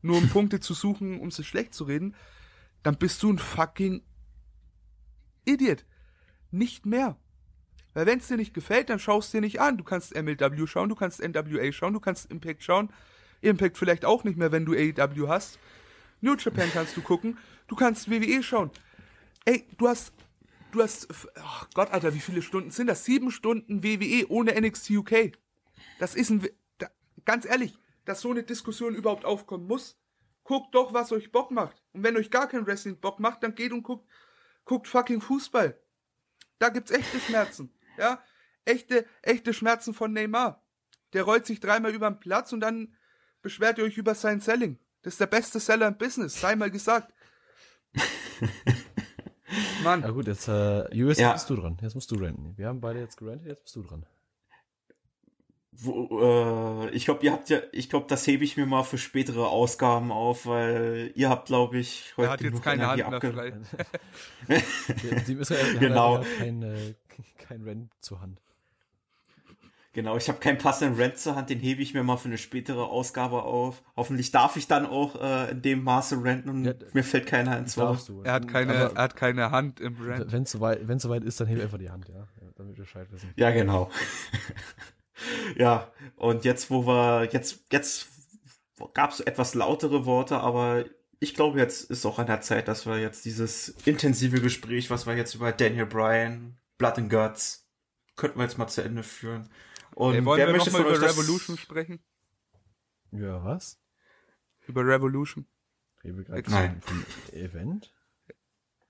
[0.06, 2.14] nur um Punkte zu suchen, um es schlecht zu reden,
[2.82, 4.02] dann bist du ein fucking
[5.44, 5.84] Idiot.
[6.50, 7.16] Nicht mehr.
[7.94, 9.78] Weil wenn es dir nicht gefällt, dann schaust dir nicht an.
[9.78, 12.90] Du kannst MLW schauen, du kannst NWA schauen, du kannst Impact schauen.
[13.40, 15.58] Impact vielleicht auch nicht mehr, wenn du AEW hast.
[16.20, 17.38] New Japan kannst du gucken.
[17.68, 18.70] Du kannst WWE schauen.
[19.44, 20.12] Ey, du hast,
[20.72, 23.04] du hast, oh Gott, Alter, wie viele Stunden sind das?
[23.04, 25.32] Sieben Stunden WWE ohne NXT UK.
[25.98, 26.46] Das ist ein,
[27.24, 29.98] ganz ehrlich, dass so eine Diskussion überhaupt aufkommen muss.
[30.44, 31.82] Guckt doch, was euch Bock macht.
[31.92, 34.08] Und wenn euch gar kein Wrestling Bock macht, dann geht und guckt,
[34.64, 35.78] guckt fucking Fußball.
[36.58, 37.70] Da gibt's echte Schmerzen.
[37.98, 38.22] Ja,
[38.66, 40.62] echte, echte Schmerzen von Neymar.
[41.14, 42.94] Der rollt sich dreimal über den Platz und dann
[43.40, 44.78] beschwert ihr euch über sein Selling.
[45.00, 47.14] Das ist der beste Seller im Business, sei mal gesagt.
[49.82, 50.00] Mann.
[50.00, 51.32] Na gut, jetzt, äh, US, Ja.
[51.32, 51.78] bist du dran.
[51.80, 52.52] Jetzt musst du ranten.
[52.58, 54.04] Wir haben beide jetzt gerantet, jetzt bist du dran.
[55.78, 58.98] Wo, äh, ich glaube, ihr habt ja, ich glaube, das hebe ich mir mal für
[58.98, 63.22] spätere Ausgaben auf, weil ihr habt, glaube ich, heute Er hat jetzt keine Energie Hand
[63.22, 63.32] mehr
[64.48, 66.24] abge- die müssen ja, Genau.
[66.38, 66.94] kein, äh,
[67.38, 68.40] kein Rant zur Hand.
[69.92, 72.36] Genau, ich habe keinen passenden Rant zur Hand, den hebe ich mir mal für eine
[72.36, 73.82] spätere Ausgabe auf.
[73.96, 77.58] Hoffentlich darf ich dann auch äh, in dem Maße ranten und Ja, mir fällt keiner
[77.58, 77.90] ins Wort.
[77.94, 78.20] Darfst du.
[78.22, 80.30] Er hat keine, Aber er hat keine Hand im Brand.
[80.32, 82.14] wenn es soweit, wenn's soweit ist, dann heb einfach die Hand, ja.
[82.14, 82.26] ja
[82.56, 83.30] damit wir Bescheid wissen.
[83.36, 83.90] Ja, genau.
[85.56, 88.08] ja, und jetzt, wo wir, jetzt, jetzt
[88.94, 90.84] gab es etwas lautere Worte, aber
[91.18, 95.06] ich glaube, jetzt ist auch an der Zeit, dass wir jetzt dieses intensive Gespräch, was
[95.06, 97.66] wir jetzt über Daniel Bryan, Blood and Guts,
[98.16, 99.48] könnten wir jetzt mal zu Ende führen.
[99.94, 102.00] Und Ey, wollen wer wir möchte über Revolution sprechen?
[103.12, 103.80] Ja, was?
[104.66, 105.46] Über Revolution.
[106.04, 106.82] Reden wir gerade Nein.
[106.82, 107.94] vom Event?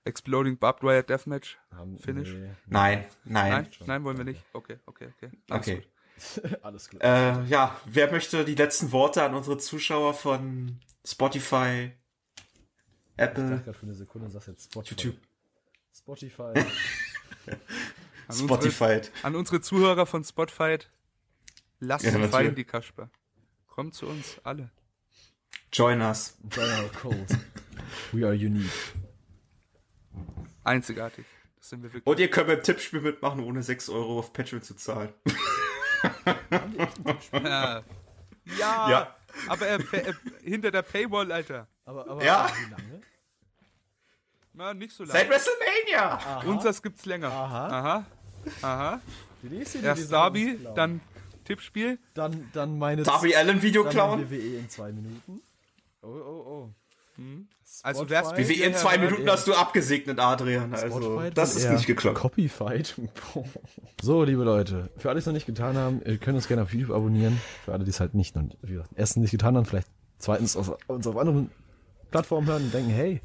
[0.03, 1.57] Exploding Barbed Wire Deathmatch.
[1.71, 2.33] Haben, Finish?
[2.33, 2.51] Nee.
[2.67, 3.51] Nein, nein.
[3.51, 4.43] Nein, nein, wollen wir nicht.
[4.53, 5.31] Okay, okay, okay.
[5.49, 5.75] Alles Okay.
[5.77, 5.87] gut.
[6.61, 7.43] Alles klar.
[7.43, 11.91] Äh, ja, wer möchte die letzten Worte an unsere Zuschauer von Spotify,
[13.15, 14.93] ich Apple, dachte gerade für eine Sekunde und sagst jetzt Spotify.
[15.07, 15.17] YouTube,
[15.95, 16.53] Spotify.
[18.27, 18.83] An Spotify.
[18.97, 20.79] Unsere, an unsere Zuhörer von Spotify.
[21.79, 22.31] Lasst Ja, uns natürlich.
[22.31, 23.09] fallen, die Kasper.
[23.67, 24.69] Kommt zu uns, alle.
[25.71, 26.37] join us.
[26.49, 27.37] General Cold.
[28.11, 28.69] We are unique.
[30.63, 31.25] Einzigartig.
[31.57, 32.05] Das sind wir wirklich.
[32.05, 35.13] Und ihr könnt beim Tippspiel mitmachen, ohne 6 Euro auf Patreon zu zahlen.
[38.57, 38.89] Ja.
[38.89, 39.15] ja,
[39.49, 40.13] aber äh, äh,
[40.43, 41.67] hinter der Paywall, Alter.
[41.85, 42.49] Aber, aber Ja.
[42.57, 43.01] wie lange?
[44.53, 45.35] Na, nicht so Seit lange.
[45.35, 46.41] WrestleMania!
[46.45, 47.27] Unseres gibt's länger.
[47.31, 47.67] Aha.
[47.67, 48.05] Aha.
[48.61, 49.01] Aha.
[49.43, 50.67] Die nächste, die Erst klauen.
[50.75, 51.01] dann
[51.45, 51.99] Tippspiel.
[52.13, 54.31] Dann, dann meine Darby Allen Video dann klauen?
[54.31, 55.41] WWE in zwei Minuten.
[56.01, 56.69] Oh, oh, oh.
[57.83, 58.09] Also Spotify.
[58.09, 60.73] wär's WWE in zwei Ja, Minuten hast du abgesegnet, Adrian.
[60.73, 62.17] Also, das ist nicht geklappt.
[62.17, 62.95] Copyfight.
[64.01, 66.63] so, liebe Leute, für alle, die es noch nicht getan haben, ihr könnt uns gerne
[66.63, 67.39] auf YouTube abonnieren.
[67.65, 69.87] Für alle, die es halt nicht, noch, wie gesagt, erstens nicht getan haben, vielleicht
[70.19, 71.49] zweitens aus, uns auf anderen
[72.11, 73.21] Plattformen hören und denken, hey,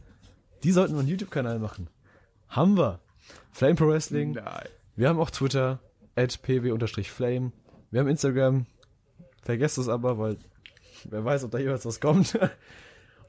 [0.65, 1.89] die sollten wir einen YouTube-Kanal machen.
[2.49, 3.01] Haben wir.
[3.53, 4.33] Flame Pro Wrestling.
[4.33, 4.69] Nein.
[4.97, 5.81] Wir haben auch Twitter,
[6.17, 7.53] at pw-flame.
[7.91, 8.67] Wir haben Instagram.
[9.43, 10.39] Vergesst es aber, weil
[11.05, 12.39] wer weiß, ob da jeweils was kommt.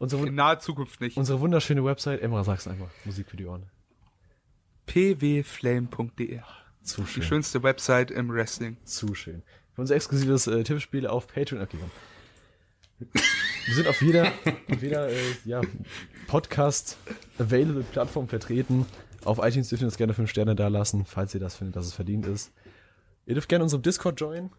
[0.04, 1.18] unsere, In naher Zukunft nicht.
[1.18, 2.90] unsere wunderschöne Website, Emra, sag's einfach.
[3.06, 3.64] Musik für die Ohren.
[4.86, 6.42] pwflame.de.
[6.84, 7.24] Zu Die schön.
[7.24, 8.78] schönste Website im Wrestling.
[8.84, 9.42] Zu schön.
[9.74, 11.62] Für unser exklusives äh, Tippspiel auf Patreon.
[11.62, 11.92] Okay, komm.
[13.66, 14.32] Wir sind auf jeder,
[14.70, 15.16] auf jeder äh,
[15.46, 15.62] ja,
[16.28, 18.86] Podcast-Available-Plattform vertreten.
[19.24, 21.86] Auf iTunes dürft ihr uns gerne 5 Sterne da lassen, falls ihr das findet, dass
[21.88, 22.52] es verdient ist.
[23.26, 24.52] Ihr dürft gerne unserem Discord joinen.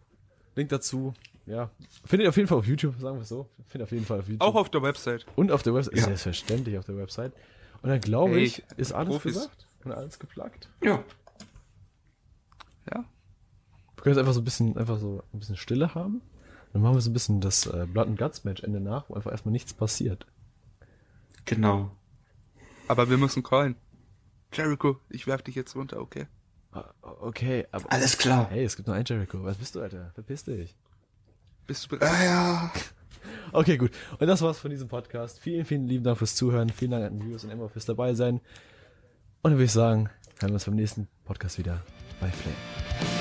[0.55, 1.13] Link dazu.
[1.47, 1.69] Ja,
[2.05, 3.47] findet ihr auf jeden Fall auf YouTube, sagen wir es so.
[3.67, 4.41] Findet auf jeden Fall auf YouTube.
[4.47, 5.25] Auch auf der Website.
[5.35, 5.95] Und auf der Website.
[5.97, 6.03] Ja.
[6.05, 7.33] Selbstverständlich auf der Website.
[7.83, 9.33] Und dann glaube Hey, ich, ist alles Profis.
[9.35, 10.69] gesagt und alles geplagt.
[10.81, 11.03] Ja.
[12.91, 13.05] Ja.
[13.95, 16.21] Wir können jetzt einfach so ein bisschen, einfach so ein bisschen Stille haben.
[16.73, 19.13] Dann machen wir so ein bisschen das äh, Blood and Guts Match Ende nach, wo
[19.13, 20.25] einfach erstmal nichts passiert.
[21.45, 21.91] Genau.
[22.87, 23.75] Aber wir müssen callen.
[24.51, 26.27] Jericho, ich werf dich jetzt runter, okay?
[26.71, 27.91] Ah, Okay, aber.
[27.91, 28.49] Alles klar.
[28.49, 29.43] Hey, es gibt nur einen Jericho.
[29.43, 30.11] Was bist du, Alter?
[30.15, 30.75] Verpiss dich.
[31.67, 32.11] Bist du bereit?
[32.11, 32.71] Ah, ja.
[33.51, 33.91] Okay, gut.
[34.19, 35.39] Und das war's von diesem Podcast.
[35.39, 36.69] Vielen, vielen lieben Dank fürs Zuhören.
[36.69, 38.35] Vielen Dank an Julius und Emma fürs dabei sein.
[39.41, 40.09] Und dann würde ich sagen,
[40.39, 41.81] hören wir uns beim nächsten Podcast wieder
[42.19, 43.14] bei Flame.